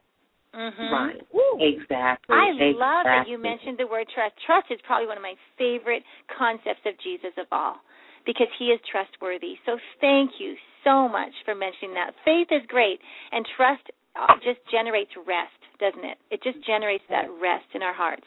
Mhm. 0.53 0.91
Right. 0.91 1.21
Woo. 1.33 1.57
Exactly. 1.59 2.35
I 2.35 2.51
love 2.77 3.05
that 3.05 3.27
you 3.27 3.37
mentioned 3.37 3.77
the 3.77 3.87
word 3.87 4.07
trust. 4.09 4.35
Trust 4.45 4.69
is 4.71 4.79
probably 4.81 5.07
one 5.07 5.17
of 5.17 5.23
my 5.23 5.35
favorite 5.57 6.03
concepts 6.27 6.85
of 6.85 6.97
Jesus 6.99 7.35
of 7.37 7.47
all 7.51 7.81
because 8.25 8.47
he 8.57 8.71
is 8.71 8.79
trustworthy. 8.89 9.57
So 9.65 9.79
thank 9.99 10.39
you 10.39 10.55
so 10.83 11.07
much 11.07 11.33
for 11.43 11.55
mentioning 11.55 11.93
that. 11.95 12.13
Faith 12.23 12.47
is 12.51 12.65
great 12.67 12.99
and 13.31 13.45
trust 13.57 13.89
uh, 14.15 14.35
just 14.43 14.59
generates 14.69 15.11
rest, 15.25 15.57
doesn't 15.79 16.05
it? 16.05 16.17
It 16.29 16.43
just 16.43 16.61
generates 16.65 17.03
that 17.09 17.25
rest 17.41 17.65
in 17.73 17.81
our 17.81 17.93
hearts. 17.93 18.25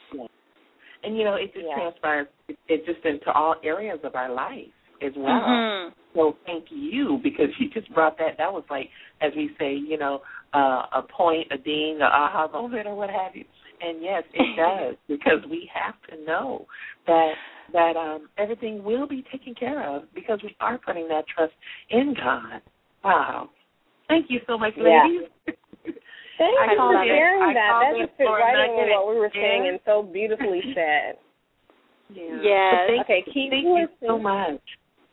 And 1.03 1.17
you 1.17 1.23
know, 1.23 1.35
it 1.35 1.53
just 1.53 1.65
Yeah. 1.65 1.75
transpires 1.75 2.27
it, 2.49 2.57
it 2.67 2.85
just 2.85 3.05
into 3.05 3.31
all 3.31 3.55
areas 3.63 3.99
of 4.03 4.15
our 4.15 4.29
life 4.29 4.67
as 5.01 5.13
well. 5.15 5.41
Mhm. 5.41 5.93
So 6.17 6.35
thank 6.47 6.65
you 6.71 7.19
because 7.21 7.47
you 7.59 7.69
just 7.69 7.93
brought 7.93 8.17
that. 8.17 8.37
That 8.39 8.51
was 8.51 8.63
like, 8.71 8.89
as 9.21 9.31
we 9.35 9.51
say, 9.59 9.75
you 9.75 9.97
know, 9.97 10.21
uh, 10.53 10.87
a 10.95 11.03
point, 11.03 11.47
a 11.51 11.57
ding, 11.57 11.99
a 12.01 12.05
aha 12.05 12.49
moment, 12.51 12.87
or 12.87 12.95
what 12.95 13.11
have 13.11 13.35
you. 13.35 13.45
And 13.81 14.01
yes, 14.01 14.23
it 14.33 14.55
does 14.57 14.95
because 15.07 15.47
we 15.49 15.69
have 15.73 15.93
to 16.09 16.25
know 16.25 16.65
that 17.05 17.33
that 17.71 17.95
um, 17.95 18.29
everything 18.37 18.83
will 18.83 19.07
be 19.07 19.23
taken 19.31 19.53
care 19.53 19.87
of 19.87 20.03
because 20.15 20.39
we 20.41 20.55
are 20.59 20.79
putting 20.79 21.07
that 21.09 21.25
trust 21.27 21.53
in 21.91 22.15
God. 22.15 22.61
Wow! 23.03 23.49
Thank 24.07 24.27
you 24.29 24.39
so 24.47 24.57
much, 24.57 24.73
Yeah. 24.75 25.03
ladies. 25.03 25.29
Thank 26.37 26.53
I 26.59 26.71
you 26.71 26.77
for 26.77 27.03
sharing 27.05 27.41
I 27.41 27.53
that. 27.53 27.91
That 27.93 28.05
just 28.05 28.17
fit 28.17 28.25
right 28.25 28.69
in 28.69 28.75
with 28.75 28.89
what 28.89 29.09
we 29.09 29.19
were 29.19 29.31
saying 29.33 29.65
Yeah. 29.65 29.71
and 29.71 29.79
so 29.85 30.01
beautifully 30.01 30.61
said. 30.73 31.17
Yeah. 32.09 32.41
Yes. 32.41 32.73
Thank, 32.87 33.01
Okay, 33.01 33.23
keep 33.33 33.51
thank 33.51 33.65
you 33.65 33.87
so 34.01 34.17
much. 34.17 34.61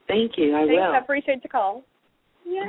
Thank 0.07 0.33
you. 0.37 0.55
I 0.55 0.67
Thanks. 0.67 0.73
will. 0.73 0.93
I 0.95 0.99
appreciate 0.99 1.43
the 1.43 1.49
call. 1.49 1.85
Yeah. 2.47 2.65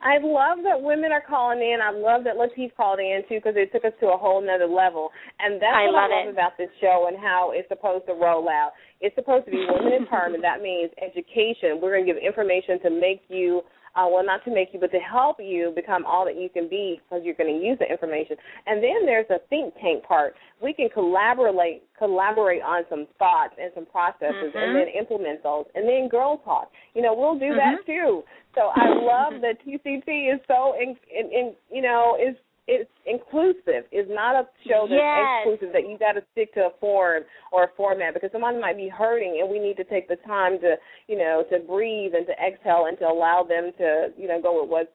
I 0.00 0.18
love 0.22 0.58
that 0.62 0.80
women 0.80 1.10
are 1.10 1.24
calling 1.26 1.58
in. 1.58 1.78
I 1.82 1.90
love 1.90 2.22
that 2.24 2.36
Latif 2.36 2.76
called 2.76 3.00
in 3.00 3.22
too 3.28 3.40
because 3.42 3.54
it 3.56 3.72
took 3.72 3.84
us 3.84 3.96
to 4.00 4.08
a 4.12 4.16
whole 4.16 4.44
nother 4.44 4.66
level. 4.66 5.10
And 5.40 5.60
that's 5.60 5.74
I 5.74 5.86
what 5.86 5.94
love 5.94 6.10
I 6.12 6.16
love 6.20 6.28
it. 6.28 6.32
about 6.32 6.52
this 6.58 6.68
show 6.80 7.08
and 7.08 7.18
how 7.18 7.50
it's 7.54 7.68
supposed 7.68 8.06
to 8.06 8.12
roll 8.12 8.48
out. 8.48 8.72
It's 9.00 9.16
supposed 9.16 9.46
to 9.46 9.50
be 9.50 9.66
women 9.68 10.06
empowerment. 10.06 10.42
That 10.42 10.60
means 10.62 10.92
education. 11.02 11.80
We're 11.80 11.96
going 11.96 12.06
to 12.06 12.12
give 12.12 12.22
information 12.22 12.78
to 12.82 12.90
make 12.90 13.22
you, 13.28 13.62
uh, 13.96 14.06
well, 14.06 14.24
not 14.24 14.44
to 14.44 14.52
make 14.52 14.68
you, 14.72 14.78
but 14.80 14.92
to 14.92 14.98
help 14.98 15.38
you 15.40 15.72
become 15.74 16.04
all 16.04 16.24
that 16.26 16.38
you 16.38 16.48
can 16.48 16.68
be 16.68 17.00
because 17.02 17.24
you're 17.24 17.34
going 17.34 17.58
to 17.58 17.66
use 17.66 17.78
the 17.78 17.90
information. 17.90 18.36
And 18.66 18.82
then 18.84 19.06
there's 19.06 19.28
a 19.30 19.38
think 19.48 19.74
tank 19.80 20.04
part. 20.04 20.34
We 20.62 20.72
can 20.74 20.88
collaborate 20.90 21.82
collaborate 21.98 22.62
on 22.62 22.84
some 22.90 23.06
thoughts 23.18 23.54
and 23.60 23.72
some 23.74 23.86
processes, 23.86 24.52
Mhm. 24.52 24.62
and 24.62 24.76
then 24.76 24.88
implement 24.88 25.42
those. 25.42 25.64
And 25.74 25.88
then 25.88 26.08
girl 26.08 26.38
talk. 26.44 26.70
You 26.94 27.00
know, 27.00 27.14
we'll 27.14 27.38
do 27.38 27.54
that 27.54 27.80
Mhm. 27.80 27.86
too. 27.86 28.24
So 28.54 28.70
I 28.74 28.88
love 28.88 29.40
that 29.40 29.60
TCT 29.64 30.28
is 30.28 30.40
so, 30.46 30.74
in, 30.74 30.96
in, 31.10 31.30
in, 31.32 31.56
you 31.70 31.82
know, 31.82 32.16
is 32.16 32.36
it's 32.66 32.90
inclusive. 33.06 33.86
It's 33.92 34.10
not 34.10 34.34
a 34.34 34.48
show 34.66 34.86
that's 34.88 34.98
Yes. 34.98 35.46
exclusive 35.46 35.72
that 35.72 35.88
you 35.88 35.96
got 35.98 36.12
to 36.12 36.24
stick 36.32 36.52
to 36.54 36.66
a 36.66 36.70
form 36.80 37.24
or 37.52 37.64
a 37.64 37.68
format 37.76 38.14
because 38.14 38.32
someone 38.32 38.60
might 38.60 38.76
be 38.76 38.88
hurting, 38.88 39.38
and 39.40 39.48
we 39.48 39.58
need 39.58 39.76
to 39.76 39.84
take 39.84 40.08
the 40.08 40.16
time 40.16 40.58
to, 40.60 40.76
you 41.06 41.16
know, 41.16 41.44
to 41.50 41.60
breathe 41.60 42.14
and 42.14 42.26
to 42.26 42.32
exhale 42.44 42.86
and 42.86 42.98
to 42.98 43.06
allow 43.06 43.42
them 43.42 43.72
to, 43.78 44.12
you 44.16 44.26
know, 44.26 44.40
go 44.40 44.60
with 44.62 44.70
what's 44.70 44.92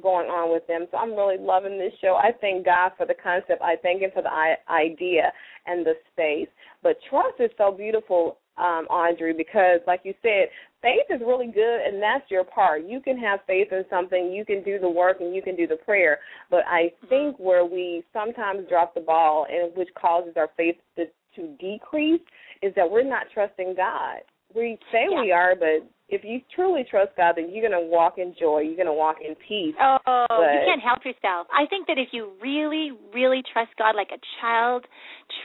going 0.00 0.30
on 0.30 0.50
with 0.52 0.66
them. 0.66 0.86
So 0.90 0.98
I'm 0.98 1.14
really 1.14 1.36
loving 1.36 1.76
this 1.76 1.92
show. 2.00 2.14
I 2.14 2.32
thank 2.40 2.64
God 2.64 2.92
for 2.96 3.06
the 3.06 3.14
concept. 3.14 3.60
I 3.60 3.76
thank 3.82 4.00
Him 4.02 4.10
for 4.12 4.22
the 4.22 4.32
I- 4.32 4.58
idea 4.70 5.32
and 5.66 5.84
the 5.84 5.94
space. 6.12 6.48
But 6.82 6.96
trust 7.10 7.40
is 7.40 7.50
so 7.58 7.72
beautiful, 7.72 8.38
um, 8.60 8.84
Audrey, 8.86 9.32
because 9.32 9.80
like 9.86 10.02
you 10.04 10.14
said, 10.22 10.48
faith 10.82 11.06
is 11.10 11.20
really 11.20 11.46
good, 11.46 11.80
and 11.86 12.02
that's 12.02 12.30
your 12.30 12.44
part. 12.44 12.84
You 12.86 13.00
can 13.00 13.18
have 13.18 13.40
faith 13.46 13.68
in 13.72 13.84
something, 13.90 14.32
you 14.32 14.44
can 14.44 14.62
do 14.62 14.78
the 14.78 14.88
work, 14.88 15.18
and 15.20 15.34
you 15.34 15.42
can 15.42 15.56
do 15.56 15.66
the 15.66 15.76
prayer. 15.76 16.18
But 16.50 16.60
I 16.66 16.92
think 17.08 17.36
where 17.38 17.64
we 17.64 18.04
sometimes 18.12 18.68
drop 18.68 18.94
the 18.94 19.00
ball, 19.00 19.46
and 19.50 19.74
which 19.76 19.88
causes 20.00 20.34
our 20.36 20.50
faith 20.56 20.76
to, 20.96 21.06
to 21.36 21.56
decrease, 21.58 22.20
is 22.62 22.72
that 22.76 22.90
we're 22.90 23.08
not 23.08 23.26
trusting 23.32 23.74
God. 23.76 24.18
We 24.54 24.78
say 24.92 25.06
Yeah. 25.10 25.20
we 25.20 25.32
are, 25.32 25.54
but 25.54 25.88
if 26.10 26.22
you 26.24 26.40
truly 26.54 26.84
trust 26.88 27.12
God, 27.16 27.34
then 27.36 27.50
you're 27.52 27.66
going 27.66 27.80
to 27.80 27.88
walk 27.88 28.18
in 28.18 28.34
joy. 28.38 28.60
You're 28.60 28.76
going 28.76 28.90
to 28.90 28.92
walk 28.92 29.16
in 29.26 29.34
peace. 29.36 29.74
Oh, 29.80 30.26
you 30.28 30.60
can't 30.66 30.82
help 30.82 31.04
yourself. 31.04 31.46
I 31.54 31.66
think 31.70 31.86
that 31.86 31.98
if 31.98 32.08
you 32.12 32.32
really, 32.42 32.90
really 33.14 33.42
trust 33.52 33.70
God 33.78 33.94
like 33.94 34.10
a 34.12 34.20
child 34.40 34.84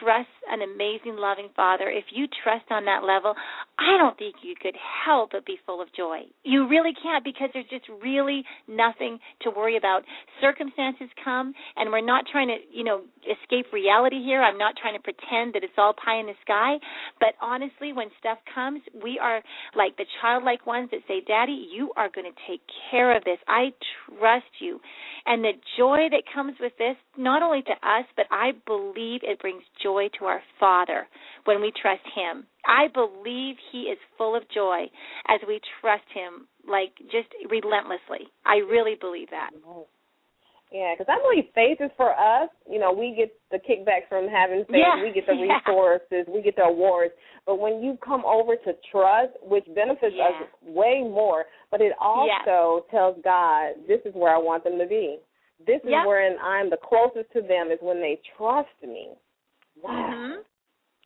trusts 0.02 0.34
an 0.50 0.62
amazing, 0.62 1.18
loving 1.18 1.50
Father, 1.56 1.90
if 1.90 2.06
you 2.10 2.26
trust 2.44 2.66
on 2.70 2.86
that 2.86 3.06
level, 3.06 3.34
I 3.78 3.98
don't 3.98 4.18
think 4.18 4.36
you 4.42 4.56
could 4.60 4.76
help 5.06 5.32
but 5.32 5.46
be 5.46 5.58
full 5.66 5.82
of 5.82 5.88
joy. 5.96 6.26
You 6.44 6.68
really 6.68 6.94
can't 7.02 7.24
because 7.24 7.50
there's 7.54 7.70
just 7.70 7.86
really 8.02 8.44
nothing 8.68 9.20
to 9.42 9.52
worry 9.52 9.78
about. 9.78 10.02
Circumstances 10.42 11.10
come, 11.24 11.54
and 11.76 11.92
we're 11.92 12.06
not 12.06 12.26
trying 12.32 12.48
to, 12.50 12.58
you 12.72 12.84
know, 12.84 13.02
escape 13.22 13.72
reality 13.74 14.24
here. 14.24 14.42
I'm 14.42 14.58
not 14.58 14.76
trying 14.82 14.96
to 14.98 15.02
pretend 15.02 15.54
that 15.54 15.64
it's 15.64 15.78
all 15.78 15.94
pie 15.94 16.20
in 16.20 16.26
the 16.26 16.38
sky, 16.42 16.78
but 17.20 17.34
honestly, 17.42 17.94
when 17.94 18.10
stuff 18.20 18.38
comes, 18.54 18.82
we 19.04 19.20
are 19.22 19.42
like 19.76 19.98
the 19.98 20.06
childlike 20.22 20.55
ones 20.66 20.90
that 20.92 21.02
say, 21.08 21.22
Daddy, 21.28 21.68
you 21.74 21.92
are 21.98 22.10
going 22.14 22.30
to 22.32 22.42
take 22.48 22.62
care 22.92 23.16
of 23.16 23.24
this. 23.24 23.40
I 23.48 23.74
trust 24.20 24.46
you. 24.60 24.80
And 25.26 25.44
the 25.44 25.54
joy 25.78 26.08
that 26.12 26.24
comes 26.34 26.54
with 26.60 26.74
this, 26.78 26.96
not 27.18 27.42
only 27.42 27.64
to 27.64 27.72
us, 27.72 28.06
but 28.16 28.26
I 28.30 28.52
believe 28.68 29.22
it 29.24 29.40
brings 29.40 29.64
joy 29.82 30.10
to 30.20 30.26
our 30.26 30.42
Father 30.60 31.08
when 31.46 31.62
we 31.62 31.72
trust 31.82 32.04
Him. 32.16 32.46
I 32.68 32.88
believe 32.94 33.56
He 33.72 33.84
is 33.84 33.98
full 34.18 34.36
of 34.36 34.44
joy 34.54 34.86
as 35.28 35.40
we 35.48 35.60
trust 35.82 36.06
Him, 36.14 36.48
like 36.68 36.94
just 37.12 37.30
relentlessly. 37.50 38.28
I 38.46 38.58
really 38.58 38.96
believe 39.00 39.30
that. 39.32 39.50
Yeah, 40.72 40.94
because 40.98 41.08
I 41.14 41.22
believe 41.22 41.46
faith 41.54 41.78
is 41.80 41.92
for 41.96 42.12
us. 42.12 42.50
You 42.70 42.80
know, 42.80 42.92
we 42.92 43.16
get 43.16 43.32
the 43.52 43.58
kickbacks 43.58 44.10
from 44.10 44.28
having 44.28 44.66
faith. 44.66 44.82
Yeah, 44.82 45.02
we 45.02 45.14
get 45.14 45.26
the 45.26 45.34
yeah. 45.38 45.60
resources. 45.66 46.26
We 46.28 46.42
get 46.42 46.56
the 46.56 46.64
awards. 46.64 47.14
But 47.46 47.60
when 47.60 47.82
you 47.84 47.98
come 48.04 48.26
over 48.26 48.56
to 48.56 48.74
trust, 48.92 49.34
which 49.44 49.66
benefits 49.76 50.16
Yeah. 50.18 50.30
us 50.30 50.48
way 50.64 51.02
more, 51.04 51.46
but 51.72 51.82
it 51.82 51.94
also 52.00 52.86
tells 52.90 53.18
God, 53.24 53.74
this 53.88 54.02
is 54.06 54.14
where 54.16 54.34
I 54.34 54.40
want 54.40 54.64
them 54.64 54.78
to 54.80 54.86
be. 54.88 55.20
This 55.66 55.80
is 55.84 55.92
where 56.06 56.20
I'm 56.42 56.70
the 56.70 56.78
closest 56.78 57.32
to 57.34 57.42
them 57.42 57.72
is 57.72 57.80
when 57.82 58.02
they 58.02 58.20
trust 58.36 58.76
me. 58.84 59.10
Wow. 59.82 60.10
hmm 60.12 60.42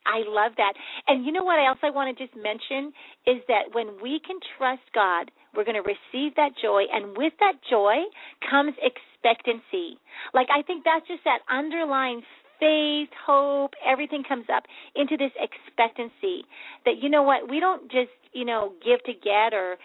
I 0.06 0.24
love 0.26 0.52
that. 0.56 0.72
And 1.06 1.24
you 1.26 1.30
know 1.30 1.44
what 1.44 1.58
else 1.64 1.78
I 1.82 1.90
want 1.90 2.16
to 2.16 2.26
just 2.26 2.34
mention 2.34 2.92
is 3.26 3.42
that 3.48 3.72
when 3.72 4.00
we 4.02 4.18
can 4.26 4.40
trust 4.56 4.82
God, 4.94 5.30
we're 5.54 5.64
going 5.64 5.80
to 5.82 5.86
receive 5.86 6.34
that 6.36 6.50
joy, 6.60 6.84
and 6.92 7.16
with 7.16 7.32
that 7.40 7.54
joy 7.68 8.02
comes 8.48 8.74
expectancy. 8.80 9.98
Like 10.34 10.48
I 10.50 10.62
think 10.62 10.84
that's 10.84 11.06
just 11.06 11.24
that 11.24 11.40
underlying 11.50 12.22
faith, 12.60 13.08
hope, 13.26 13.72
everything 13.84 14.22
comes 14.22 14.44
up 14.54 14.64
into 14.94 15.16
this 15.16 15.32
expectancy 15.40 16.44
that 16.84 17.00
you 17.00 17.08
know 17.08 17.22
what, 17.22 17.48
we 17.48 17.58
don't 17.58 17.90
just, 17.90 18.12
you 18.32 18.44
know, 18.44 18.72
give 18.84 19.02
to 19.04 19.12
get 19.12 19.54
or 19.54 19.76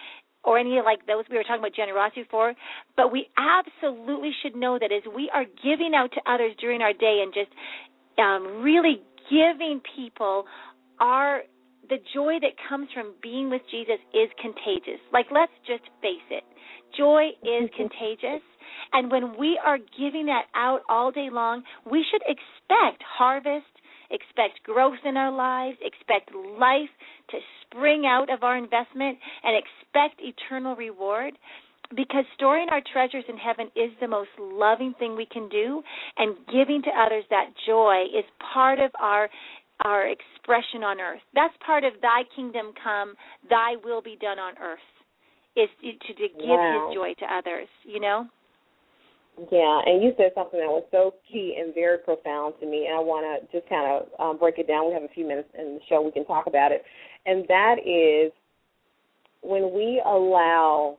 or 0.43 0.59
any 0.59 0.79
like 0.85 1.07
those 1.07 1.23
we 1.31 1.37
were 1.37 1.43
talking 1.43 1.59
about 1.59 1.73
generosity 1.73 2.23
for, 2.29 2.53
but 2.95 3.11
we 3.11 3.27
absolutely 3.35 4.31
should 4.43 4.55
know 4.55 4.77
that 4.79 4.91
as 4.91 5.01
we 5.15 5.29
are 5.33 5.45
giving 5.63 5.93
out 5.95 6.11
to 6.13 6.21
others 6.31 6.53
during 6.59 6.81
our 6.81 6.93
day 6.93 7.23
and 7.23 7.33
just 7.33 7.49
um, 8.19 8.61
really 8.61 9.01
giving 9.29 9.81
people 9.95 10.45
our 10.99 11.41
the 11.89 11.97
joy 12.13 12.39
that 12.41 12.55
comes 12.69 12.87
from 12.93 13.13
being 13.21 13.49
with 13.49 13.61
Jesus 13.71 13.99
is 14.13 14.29
contagious. 14.41 15.01
Like 15.13 15.27
let's 15.31 15.53
just 15.67 15.83
face 16.01 16.25
it. 16.29 16.43
Joy 16.97 17.29
is 17.43 17.69
mm-hmm. 17.69 17.75
contagious. 17.75 18.43
And 18.93 19.11
when 19.11 19.37
we 19.37 19.59
are 19.63 19.77
giving 19.77 20.27
that 20.27 20.45
out 20.55 20.81
all 20.89 21.11
day 21.11 21.29
long, 21.31 21.63
we 21.89 22.05
should 22.09 22.21
expect 22.21 23.03
harvest, 23.03 23.65
expect 24.11 24.63
growth 24.63 24.99
in 25.05 25.17
our 25.17 25.31
lives, 25.31 25.77
expect 25.81 26.33
life 26.33 26.91
to 27.31 27.37
spring 27.61 28.05
out 28.05 28.31
of 28.31 28.43
our 28.43 28.57
investment, 28.57 29.17
and 29.43 29.57
expect 29.57 30.21
eternal 30.21 30.75
reward. 30.75 31.33
Because 31.95 32.25
storing 32.33 32.67
our 32.69 32.81
treasures 32.91 33.25
in 33.29 33.37
heaven 33.37 33.67
is 33.75 33.91
the 34.01 34.07
most 34.07 34.31
loving 34.39 34.95
thing 34.97 35.15
we 35.15 35.27
can 35.27 35.47
do, 35.49 35.83
and 36.17 36.35
giving 36.47 36.81
to 36.83 36.89
others 36.89 37.23
that 37.29 37.53
joy 37.67 38.05
is 38.05 38.25
part 38.53 38.79
of 38.79 38.91
our 38.99 39.29
our 39.83 40.07
expression 40.07 40.83
on 40.83 40.99
earth. 40.99 41.21
That's 41.33 41.53
part 41.65 41.83
of 41.83 41.93
thy 42.01 42.23
kingdom 42.35 42.73
come, 42.81 43.15
thy 43.49 43.75
will 43.83 44.01
be 44.01 44.17
done 44.19 44.39
on 44.39 44.53
earth. 44.61 44.79
Is 45.55 45.69
to, 45.81 46.13
to 46.13 46.27
give 46.27 46.59
Wow. 46.59 46.89
his 46.89 46.95
joy 46.95 47.13
to 47.19 47.33
others, 47.33 47.67
you 47.85 48.01
know? 48.01 48.27
Yeah, 49.51 49.81
and 49.85 50.03
you 50.03 50.13
said 50.17 50.31
something 50.33 50.59
that 50.59 50.67
was 50.67 50.85
so 50.91 51.15
key 51.29 51.57
and 51.59 51.73
very 51.73 51.97
profound 51.97 52.55
to 52.61 52.65
me, 52.65 52.87
and 52.87 52.95
I 52.95 52.99
want 52.99 53.27
to 53.27 53.57
just 53.57 53.67
kind 53.69 53.83
of 53.83 54.07
um, 54.19 54.37
break 54.37 54.59
it 54.59 54.67
down. 54.67 54.87
We 54.87 54.93
have 54.93 55.03
a 55.03 55.13
few 55.13 55.27
minutes 55.27 55.49
in 55.57 55.75
the 55.75 55.79
show; 55.89 56.01
we 56.01 56.11
can 56.11 56.25
talk 56.25 56.47
about 56.47 56.71
it, 56.71 56.83
and 57.25 57.45
that 57.49 57.75
is 57.83 58.31
when 59.41 59.73
we 59.73 60.01
allow 60.05 60.97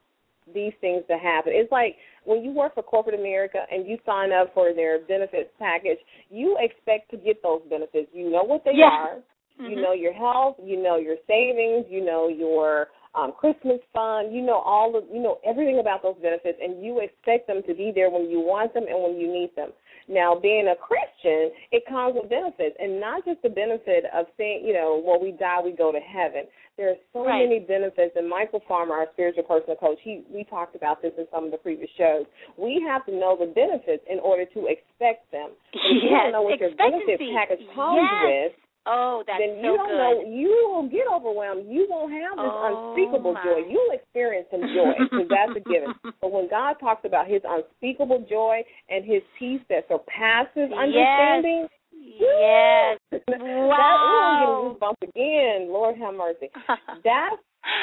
these 0.53 0.73
things 0.81 1.03
to 1.09 1.19
happen. 1.19 1.53
It's 1.55 1.73
like 1.73 1.97
when 2.25 2.43
you 2.43 2.53
work 2.53 2.75
for 2.75 2.83
corporate 2.83 3.19
America 3.19 3.59
and 3.71 3.87
you 3.87 3.99
sign 4.07 4.33
up 4.33 4.53
for 4.55 4.73
their 4.75 5.01
benefits 5.01 5.51
package, 5.59 5.99
you 6.31 6.57
expect 6.61 7.11
to 7.11 7.17
get 7.17 7.43
those 7.43 7.63
benefits. 7.69 8.09
You 8.13 8.31
know 8.31 8.43
what 8.45 8.65
they 8.65 8.81
are. 8.83 9.19
You 9.59 9.77
Mhm. 9.77 9.81
know 9.83 9.93
your 9.93 10.13
health, 10.13 10.57
you 10.63 10.77
know 10.77 10.97
your 10.97 11.17
savings, 11.27 11.87
you 11.89 12.03
know 12.03 12.29
your 12.29 12.89
um, 13.15 13.33
Christmas 13.33 13.81
fund, 13.95 14.35
you 14.35 14.43
know 14.43 14.59
all 14.59 14.95
of 14.95 15.05
you 15.11 15.19
know 15.19 15.39
everything 15.43 15.79
about 15.79 16.03
those 16.03 16.17
benefits, 16.21 16.59
and 16.63 16.85
you 16.85 16.99
expect 17.01 17.47
them 17.47 17.63
to 17.63 17.73
be 17.75 17.91
there 17.91 18.11
when 18.11 18.29
you 18.29 18.41
want 18.41 18.75
them 18.75 18.85
and 18.87 19.03
when 19.03 19.19
you 19.19 19.27
need 19.33 19.57
them. 19.57 19.73
Now, 20.09 20.37
being 20.37 20.69
a 20.69 20.77
Christian, 20.77 21.51
it 21.73 21.85
comes 21.87 22.15
with 22.15 22.29
benefits, 22.29 22.77
and 22.79 23.01
not 23.01 23.25
just 23.25 23.43
the 23.43 23.49
benefit 23.49 24.05
of 24.15 24.27
saying, 24.37 24.65
you 24.65 24.75
know, 24.75 25.03
when 25.03 25.21
we 25.21 25.33
die, 25.33 25.61
we 25.65 25.73
go 25.73 25.91
to 25.91 25.99
heaven. 25.99 26.45
There 26.77 26.91
are 26.91 26.97
so 27.13 27.25
Right. 27.25 27.49
many 27.49 27.59
benefits, 27.61 28.17
and 28.17 28.29
Michael 28.29 28.61
Farmer, 28.69 28.95
our 28.95 29.09
spiritual 29.13 29.45
personal 29.45 29.77
coach, 29.77 29.99
he 30.03 30.25
we 30.31 30.45
talked 30.45 30.77
about 30.77 31.01
this 31.01 31.13
in 31.17 31.27
some 31.33 31.45
of 31.45 31.51
the 31.51 31.57
previous 31.59 31.91
shows. 31.97 32.27
We 32.59 32.81
have 32.87 33.05
to 33.07 33.13
know 33.13 33.35
the 33.37 33.47
benefits 33.47 34.05
in 34.09 34.21
order 34.21 34.45
to 34.45 34.67
expect 34.67 35.31
them. 35.33 35.53
If 35.73 36.03
you 36.03 36.11
Yes, 36.11 36.25
don't 36.25 36.33
know 36.33 36.43
what 36.43 36.61
your 36.61 36.71
benefit 36.77 37.21
expectancy. 37.21 37.33
package 37.35 37.67
comes 37.75 37.97
Yes. 37.97 38.23
with, 38.23 38.53
Oh, 38.89 39.25
that's 39.27 39.41
then 39.41 39.57
so 39.57 39.73
you 39.73 39.77
don't 39.77 39.89
good. 39.89 39.99
know 39.99 40.21
you 40.31 40.71
will 40.71 40.89
get 40.89 41.07
overwhelmed. 41.11 41.67
You 41.67 41.87
won't 41.91 42.13
have 42.13 42.37
this 42.39 42.53
Oh, 42.55 42.93
unspeakable 42.95 43.33
my. 43.35 43.43
joy. 43.43 43.59
You'll 43.67 43.91
experience 43.93 44.47
some 44.51 44.63
joy 44.73 44.95
because 45.11 45.29
that's 45.29 45.57
a 45.57 45.61
given. 45.61 45.95
But 46.21 46.33
when 46.33 46.49
God 46.49 46.75
talks 46.81 47.05
about 47.05 47.27
His 47.29 47.43
unspeakable 47.45 48.21
joy 48.29 48.65
and 48.89 49.05
His 49.05 49.23
peace 49.39 49.61
that 49.69 49.87
surpasses 49.89 50.73
understanding, 50.73 51.69
Yes. 52.01 52.99
that, 53.11 53.41
Wow. 53.41 54.05
ooh, 54.05 54.79
getting 54.79 54.79
goosebumps 54.79 55.09
again. 55.09 55.73
Lord 55.73 55.97
have 55.99 56.15
mercy. 56.15 56.51
That's 57.05 57.37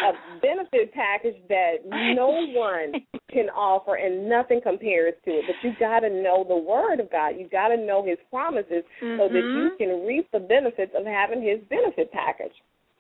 a 0.05 0.39
benefit 0.41 0.93
package 0.93 1.36
that 1.49 1.86
no 1.86 2.28
one 2.53 2.93
can 3.32 3.49
offer 3.49 3.95
and 3.95 4.30
nothing 4.30 4.61
compares 4.61 5.14
to 5.26 5.32
it. 5.32 5.45
But 5.47 5.55
you 5.68 5.76
got 5.80 6.01
to 6.01 6.09
know 6.09 6.45
the 6.47 6.55
Word 6.55 6.99
of 6.99 7.11
God. 7.11 7.36
You 7.38 7.47
got 7.49 7.70
to 7.70 7.78
know 7.78 8.03
His 8.05 8.18
promises 8.30 8.84
so 9.01 9.28
that 9.28 9.43
you 9.53 9.72
Mhm. 9.72 9.78
can 9.78 10.05
reap 10.05 10.30
the 10.32 10.39
benefits 10.39 10.93
of 10.95 11.05
having 11.05 11.41
His 11.41 11.59
benefit 11.70 12.11
package 12.11 12.53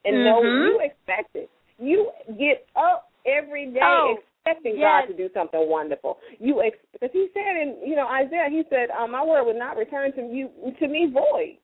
and 0.05 0.23
know 0.23 0.41
Mhm. 0.41 0.65
you 0.65 0.79
expect 0.79 1.35
it. 1.35 1.49
You 1.79 2.11
get 2.37 2.65
up 2.75 3.09
every 3.25 3.67
day 3.67 3.79
Oh, 3.81 4.19
expecting 4.45 4.75
yes. 4.77 5.03
God 5.07 5.11
to 5.11 5.17
do 5.17 5.29
something 5.33 5.69
wonderful. 5.69 6.19
You 6.39 6.61
ex- 6.61 6.77
because 6.91 7.09
He 7.13 7.27
said 7.33 7.55
in 7.61 7.77
you 7.87 7.95
know 7.95 8.07
Isaiah, 8.07 8.47
He 8.49 8.63
said, 8.69 8.89
um, 8.91 9.11
"My 9.11 9.23
word 9.23 9.45
would 9.45 9.55
not 9.55 9.77
return 9.77 10.11
to 10.13 10.21
you 10.21 10.49
to 10.79 10.87
me 10.87 11.07
void." 11.11 11.57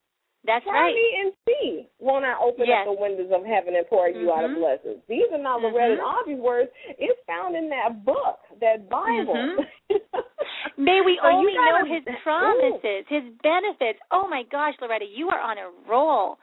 That's 0.46 0.64
Try 0.64 0.88
right. 0.88 0.96
me 0.96 1.08
and 1.20 1.34
see. 1.46 1.88
Won't 2.00 2.24
I 2.24 2.34
open 2.40 2.64
Yes. 2.66 2.88
up 2.88 2.96
the 2.96 3.02
windows 3.02 3.30
of 3.30 3.44
heaven 3.44 3.76
and 3.76 3.86
pour 3.90 4.08
you 4.08 4.32
out 4.32 4.46
a 4.46 4.48
Mhm. 4.48 4.56
blessing? 4.56 5.02
These 5.10 5.30
are 5.34 5.38
not 5.38 5.62
Loretta 5.62 5.94
and. 5.94 6.02
Audrey's 6.02 6.40
words. 6.40 6.72
It's 6.98 7.20
found 7.28 7.58
in 7.58 7.68
that 7.70 8.06
book, 8.06 8.40
that 8.62 8.88
Bible. 8.88 9.36
Mhm. 9.36 9.68
May 10.78 11.02
we 11.02 11.20
So 11.22 11.28
only 11.28 11.54
know 11.56 11.72
gotta- 11.84 11.88
his 11.94 12.04
promises, 12.24 13.06
his 13.10 13.24
benefits. 13.44 14.00
Oh 14.12 14.28
my 14.30 14.44
gosh, 14.44 14.76
Loretta, 14.80 15.06
you 15.06 15.30
are 15.30 15.40
on 15.40 15.58
a 15.58 15.70
roll. 15.86 16.40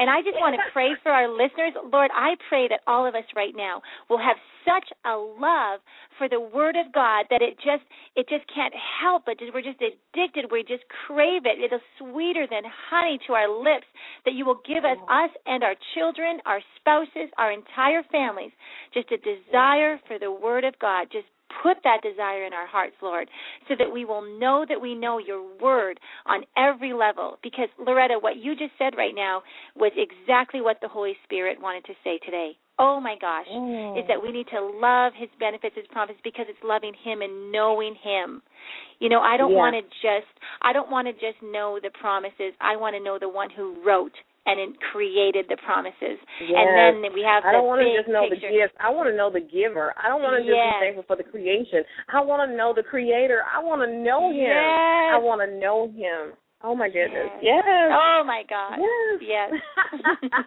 And 0.00 0.08
I 0.08 0.24
just 0.24 0.40
want 0.40 0.56
to 0.56 0.64
pray 0.72 0.96
for 1.04 1.12
our 1.12 1.28
listeners. 1.28 1.76
Lord, 1.92 2.08
I 2.16 2.40
pray 2.48 2.68
that 2.72 2.80
all 2.88 3.04
of 3.06 3.14
us 3.14 3.28
right 3.36 3.52
now 3.54 3.82
will 4.08 4.18
have 4.18 4.40
such 4.64 4.88
a 5.04 5.12
love 5.12 5.84
for 6.16 6.28
the 6.28 6.40
word 6.40 6.76
of 6.76 6.88
God 6.92 7.28
that 7.28 7.44
it 7.44 7.60
just 7.60 7.84
it 8.16 8.24
just 8.28 8.48
can't 8.48 8.72
help 8.72 9.28
but 9.28 9.36
we're 9.52 9.60
just 9.60 9.80
addicted. 9.84 10.48
We 10.50 10.64
just 10.64 10.88
crave 11.06 11.44
it. 11.44 11.60
It 11.60 11.68
is 11.68 11.84
sweeter 12.00 12.48
than 12.48 12.64
honey 12.64 13.20
to 13.28 13.36
our 13.36 13.48
lips 13.48 13.86
that 14.24 14.32
you 14.32 14.44
will 14.44 14.60
give 14.64 14.88
us 14.88 14.96
us 15.04 15.30
and 15.44 15.62
our 15.62 15.76
children, 15.92 16.40
our 16.48 16.60
spouses, 16.80 17.28
our 17.36 17.52
entire 17.52 18.02
families 18.10 18.52
just 18.94 19.12
a 19.12 19.18
desire 19.18 20.00
for 20.06 20.18
the 20.18 20.32
word 20.32 20.64
of 20.64 20.74
God. 20.80 21.08
Just 21.12 21.26
put 21.62 21.78
that 21.84 22.02
desire 22.02 22.44
in 22.44 22.52
our 22.52 22.66
hearts, 22.66 22.94
Lord, 23.02 23.28
so 23.68 23.74
that 23.78 23.92
we 23.92 24.04
will 24.04 24.22
know 24.38 24.64
that 24.68 24.80
we 24.80 24.94
know 24.94 25.18
your 25.18 25.42
word 25.60 25.98
on 26.26 26.42
every 26.56 26.92
level. 26.92 27.38
Because, 27.42 27.68
Loretta, 27.78 28.18
what 28.20 28.36
you 28.36 28.54
just 28.54 28.72
said 28.78 28.94
right 28.96 29.14
now 29.14 29.42
was 29.76 29.92
exactly 29.96 30.60
what 30.60 30.78
the 30.80 30.88
Holy 30.88 31.16
Spirit 31.24 31.60
wanted 31.60 31.84
to 31.86 31.94
say 32.04 32.18
today. 32.24 32.52
Oh 32.78 32.98
my 32.98 33.14
gosh, 33.20 33.44
oh. 33.50 33.98
is 33.98 34.04
that 34.08 34.22
we 34.22 34.32
need 34.32 34.46
to 34.56 34.60
love 34.80 35.12
his 35.14 35.28
benefits, 35.38 35.76
his 35.76 35.84
promises, 35.92 36.18
because 36.24 36.46
it's 36.48 36.58
loving 36.64 36.94
him 37.04 37.20
and 37.20 37.52
knowing 37.52 37.94
him. 37.94 38.40
You 39.00 39.10
know, 39.10 39.20
I 39.20 39.36
don't 39.36 39.52
Yeah. 39.52 39.58
want 39.58 39.76
to 39.76 39.82
just 40.00 40.32
I 40.62 40.72
don't 40.72 40.90
want 40.90 41.06
to 41.06 41.12
just 41.12 41.42
know 41.42 41.78
the 41.82 41.90
promises. 41.90 42.54
I 42.60 42.76
want 42.76 42.96
to 42.96 43.00
know 43.02 43.18
the 43.18 43.28
one 43.28 43.50
who 43.50 43.76
wrote 43.84 44.16
and 44.46 44.58
it 44.58 44.70
created 44.92 45.46
the 45.48 45.56
promises. 45.64 46.16
Yes. 46.40 46.56
And 46.56 47.04
then 47.04 47.12
we 47.12 47.22
have. 47.22 47.44
I 47.44 47.52
don't 47.52 47.66
want 47.68 47.84
to 47.84 47.90
just 47.96 48.08
know 48.08 48.24
picture. 48.28 48.48
the 48.48 48.56
gift. 48.56 48.74
I 48.80 48.88
want 48.90 49.08
to 49.08 49.16
know 49.16 49.28
the 49.30 49.40
giver. 49.44 49.92
I 50.00 50.08
don't 50.08 50.22
want 50.24 50.40
to 50.40 50.42
just 50.42 50.56
Yes. 50.56 50.80
be 50.80 50.84
thankful 50.86 51.04
for 51.06 51.16
the 51.16 51.24
creation. 51.28 51.84
I 52.08 52.20
want 52.24 52.48
to 52.48 52.56
know 52.56 52.72
the 52.74 52.82
creator. 52.82 53.44
I 53.44 53.60
want 53.62 53.82
to 53.84 53.90
know 53.92 54.30
him. 54.32 54.48
Yes. 54.48 55.12
I 55.14 55.18
want 55.20 55.40
to 55.44 55.50
know 55.60 55.88
him. 55.92 56.32
Oh 56.62 56.74
my 56.74 56.88
goodness. 56.88 57.28
Yes. 57.40 57.64
Oh 57.66 58.22
my 58.26 58.42
God. 58.48 58.76
Yes. 58.80 59.20
Yes. 59.24 59.50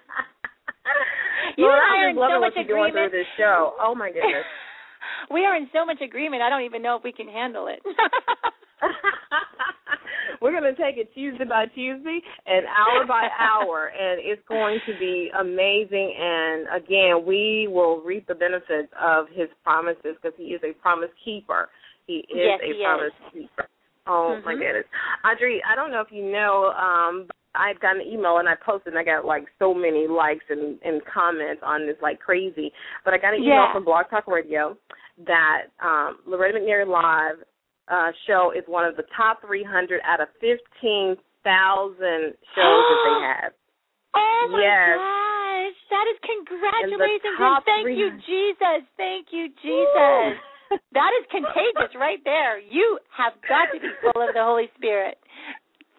You 1.57 1.65
Lord, 1.65 1.79
and 1.79 1.83
I 1.83 1.95
are 1.95 2.09
just 2.09 2.15
in 2.15 2.19
loving 2.19 2.33
so 2.35 2.39
what 2.39 2.47
much 2.47 2.53
you're 2.55 2.65
doing 2.67 2.89
agreement. 2.89 3.11
through 3.11 3.19
this 3.19 3.27
show. 3.37 3.73
Oh 3.79 3.93
my 3.95 4.09
goodness. 4.11 4.43
we 5.31 5.45
are 5.45 5.55
in 5.55 5.67
so 5.71 5.85
much 5.85 6.01
agreement. 6.01 6.41
I 6.41 6.49
don't 6.49 6.63
even 6.63 6.81
know 6.81 6.95
if 6.97 7.03
we 7.03 7.11
can 7.11 7.27
handle 7.27 7.67
it. 7.67 7.79
We're 10.43 10.51
going 10.51 10.67
to 10.75 10.75
take 10.75 10.97
it 10.97 11.07
Tuesday 11.15 11.45
by 11.45 11.67
Tuesday 11.67 12.19
and 12.45 12.65
hour 12.67 13.07
by 13.07 13.29
hour, 13.39 13.93
and 13.97 14.19
it's 14.21 14.41
going 14.49 14.81
to 14.85 14.93
be 14.99 15.31
amazing. 15.39 16.13
And 16.19 16.67
again, 16.75 17.23
we 17.25 17.69
will 17.71 18.01
reap 18.01 18.27
the 18.27 18.35
benefits 18.35 18.91
of 19.01 19.27
his 19.31 19.47
promises 19.63 20.19
because 20.21 20.33
he 20.35 20.51
is 20.51 20.59
a 20.67 20.73
promise 20.81 21.07
keeper. 21.23 21.69
He 22.07 22.15
is 22.27 22.43
Yes, 22.43 22.59
a 22.61 22.65
he 22.65 22.71
is. 22.73 22.83
promise 22.83 23.13
keeper. 23.31 23.67
Oh 24.05 24.35
my 24.43 24.53
Mhm. 24.55 24.59
goodness, 24.59 24.85
Audrey, 25.23 25.63
I 25.63 25.75
don't 25.75 25.91
know 25.91 26.01
if 26.01 26.11
you 26.11 26.23
know, 26.25 26.73
um, 26.75 27.23
but 27.27 27.35
I've 27.55 27.79
got 27.79 27.95
an 27.95 28.01
email 28.01 28.39
and 28.39 28.49
I 28.49 28.55
posted 28.55 28.91
and 28.91 28.99
I 28.99 29.05
got 29.05 29.23
like 29.23 29.45
so 29.59 29.73
many 29.73 30.07
likes 30.07 30.43
and, 30.49 30.77
and 30.83 30.99
comments 31.05 31.63
on 31.63 31.87
this 31.87 31.95
like 32.01 32.19
crazy. 32.19 32.73
But 33.05 33.13
I 33.13 33.17
got 33.17 33.33
an 33.33 33.43
email 33.43 33.63
Yeah. 33.63 33.71
from 33.71 33.85
Blog 33.85 34.09
Talk 34.09 34.27
Radio 34.27 34.75
that 35.25 35.67
um, 35.79 36.19
Loretta 36.25 36.59
McNary 36.59 36.85
Live 36.85 37.37
uh, 37.87 38.11
show 38.27 38.51
is 38.55 38.63
one 38.67 38.85
of 38.85 38.95
the 38.95 39.03
top 39.15 39.41
300 39.45 40.01
out 40.05 40.21
of 40.21 40.27
15,000 40.39 41.17
shows 41.43 42.35
that 42.55 42.99
they 43.03 43.17
have. 43.27 43.51
oh 44.15 44.47
my 44.51 44.61
Yes. 44.61 44.97
gosh. 44.97 45.77
That 45.89 46.05
is 46.09 46.17
congratulations 46.25 47.37
and 47.39 47.63
thank 47.63 47.87
you, 47.95 48.09
Jesus. 48.25 48.81
Thank 48.97 49.27
you, 49.31 49.47
Jesus. 49.61 50.39
That 50.97 51.13
is 51.21 51.25
contagious 51.29 51.93
right 51.93 52.17
there. 52.25 52.57
You 52.57 52.97
have 53.13 53.33
got 53.45 53.69
to 53.69 53.77
be 53.77 53.93
full 54.01 54.17
of 54.25 54.33
the 54.33 54.41
Holy 54.41 54.73
Spirit. 54.73 55.21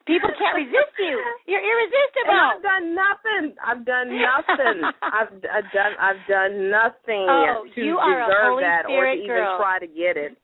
People 0.05 0.35
can't 0.35 0.57
resist 0.59 0.99
you. 0.99 1.15
You're 1.47 1.63
And 1.63 1.71
irresistible. 1.71 2.35
I've 2.35 2.63
done 2.63 2.87
nothing. 2.91 3.45
I've 3.63 3.85
done 3.87 4.09
nothing. 4.19 4.79
I've, 5.01 5.33
I've 5.47 5.71
done 5.71 5.93
I've 5.95 6.23
done 6.27 6.55
nothing 6.75 7.27
Oh, 7.31 7.63
to 7.71 7.81
you 7.81 7.97
are 8.03 8.21
a 8.21 8.27
deserve 8.27 8.51
Holy 8.51 8.63
that 8.67 8.83
or 8.91 8.91
Spirit 8.91 9.15
to 9.15 9.23
even 9.23 9.47
try 9.63 9.79
to 9.79 9.87
get 9.87 10.15
it. 10.19 10.35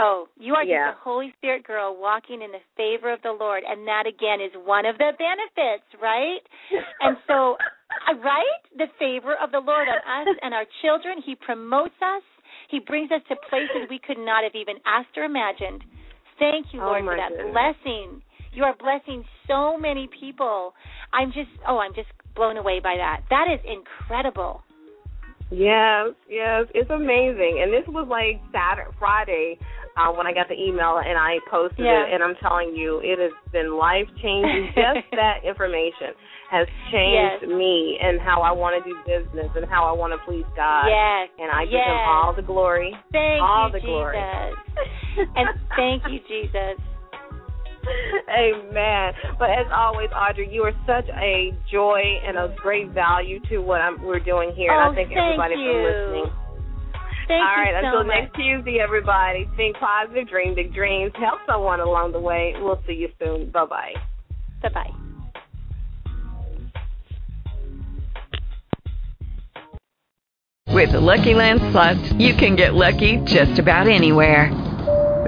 Oh, 0.00 0.28
you 0.38 0.54
are 0.54 0.64
Yeah. 0.64 0.88
just 0.92 0.98
a 0.98 1.04
Holy 1.04 1.32
Spirit 1.36 1.64
girl 1.64 1.94
walking 1.96 2.42
in 2.42 2.50
the 2.52 2.60
favor 2.76 3.12
of 3.12 3.20
the 3.22 3.32
Lord, 3.32 3.62
and 3.68 3.86
that 3.86 4.06
again 4.06 4.40
is 4.40 4.52
one 4.64 4.86
of 4.86 4.96
the 4.98 5.12
benefits, 5.18 5.84
right? 6.00 6.40
And 7.00 7.16
so, 7.26 7.56
uh, 8.08 8.14
right, 8.14 8.60
the 8.76 8.88
favor 8.98 9.34
of 9.36 9.52
the 9.52 9.60
Lord 9.60 9.88
on 9.88 9.98
us 9.98 10.36
and 10.42 10.54
our 10.54 10.64
children. 10.82 11.22
He 11.24 11.34
promotes 11.34 11.94
us. 12.02 12.22
He 12.68 12.78
brings 12.80 13.10
us 13.10 13.22
to 13.28 13.36
places 13.48 13.88
we 13.88 13.98
could 13.98 14.18
not 14.18 14.44
have 14.44 14.54
even 14.54 14.76
asked 14.86 15.16
or 15.16 15.24
imagined. 15.24 15.82
Thank 16.38 16.72
you, 16.72 16.80
Oh, 16.82 16.86
Lord, 16.86 17.04
my 17.04 17.12
for 17.12 17.16
that 17.16 17.30
goodness. 17.36 17.52
blessing. 17.52 18.22
You 18.52 18.64
are 18.64 18.74
blessing 18.76 19.24
so 19.46 19.76
many 19.78 20.08
people. 20.08 20.74
I'm 21.12 21.32
just, 21.32 21.50
oh, 21.68 21.78
I'm 21.78 21.94
just 21.94 22.08
blown 22.34 22.56
away 22.56 22.80
by 22.80 22.96
that. 22.96 23.22
That 23.30 23.46
is 23.52 23.60
incredible. 23.64 24.62
Yes, 25.50 26.14
yes, 26.28 26.66
it's 26.74 26.90
amazing. 26.90 27.60
And 27.62 27.72
this 27.72 27.82
was 27.88 28.06
like 28.08 28.40
Saturday, 28.52 28.90
Friday, 28.98 29.58
uh, 30.00 30.12
when 30.16 30.26
I 30.26 30.32
got 30.32 30.48
the 30.48 30.56
email 30.56 30.96
and 31.04 31.18
I 31.18 31.36
posted 31.50 31.84
Yeah. 31.84 32.08
it. 32.08 32.14
And 32.14 32.22
I'm 32.24 32.34
telling 32.40 32.74
you, 32.74 33.00
it 33.04 33.18
has 33.20 33.32
been 33.52 33.76
life 33.76 34.08
changing. 34.22 34.72
Just 34.74 35.04
that 35.12 35.44
information 35.44 36.16
has 36.50 36.66
changed 36.90 37.44
Yes. 37.44 37.50
me 37.52 37.98
and 38.00 38.20
how 38.20 38.40
I 38.42 38.50
want 38.52 38.82
to 38.82 38.82
do 38.88 38.96
business 39.06 39.50
and 39.54 39.68
how 39.68 39.84
I 39.84 39.92
want 39.92 40.12
to 40.16 40.18
please 40.24 40.46
God. 40.56 40.86
yes. 40.88 41.28
And 41.38 41.50
I 41.52 41.64
give 41.64 41.74
yes. 41.78 41.86
Him 41.86 42.08
all 42.08 42.32
the 42.34 42.42
glory. 42.42 42.96
Thank 43.12 43.42
all 43.42 43.68
you, 43.68 43.72
the 43.72 43.80
Jesus. 43.80 43.90
glory. 43.92 44.18
and 45.36 45.48
thank 45.76 46.02
you, 46.08 46.18
Jesus. 46.26 46.80
Amen. 48.28 49.12
But 49.38 49.50
as 49.50 49.66
always, 49.72 50.10
Audrey, 50.14 50.48
you 50.52 50.62
are 50.62 50.76
such 50.86 51.08
a 51.16 51.50
joy 51.72 52.00
and 52.26 52.36
a 52.36 52.54
great 52.60 52.90
value 52.90 53.40
to 53.48 53.58
what 53.58 53.80
I'm, 53.80 54.00
we're 54.02 54.20
doing 54.20 54.52
here, 54.54 54.70
oh, 54.72 54.90
and 54.90 54.92
I 54.92 54.94
thank, 54.94 55.08
thank 55.08 55.18
everybody 55.18 55.54
you. 55.56 55.66
for 55.66 55.76
listening. 55.88 56.32
Thank 57.30 57.42
All 57.44 57.56
right, 57.56 57.76
you 57.76 57.90
so 57.92 57.98
until 58.00 58.04
much. 58.04 58.16
next 58.16 58.34
Tuesday, 58.34 58.80
everybody. 58.80 59.48
Think 59.56 59.76
positive, 59.76 60.26
dream 60.26 60.56
big 60.56 60.74
dreams, 60.74 61.12
help 61.14 61.38
someone 61.48 61.78
along 61.78 62.10
the 62.10 62.18
way. 62.18 62.54
We'll 62.56 62.82
see 62.88 62.94
you 62.94 63.08
soon. 63.22 63.50
Bye 63.52 63.66
bye. 63.66 63.94
Bye 64.62 64.70
bye. 64.74 64.90
With 70.74 70.90
the 70.90 71.00
Lucky 71.00 71.34
Land 71.34 71.60
Slots, 71.70 72.12
you 72.14 72.34
can 72.34 72.56
get 72.56 72.74
lucky 72.74 73.18
just 73.18 73.60
about 73.60 73.86
anywhere. 73.86 74.50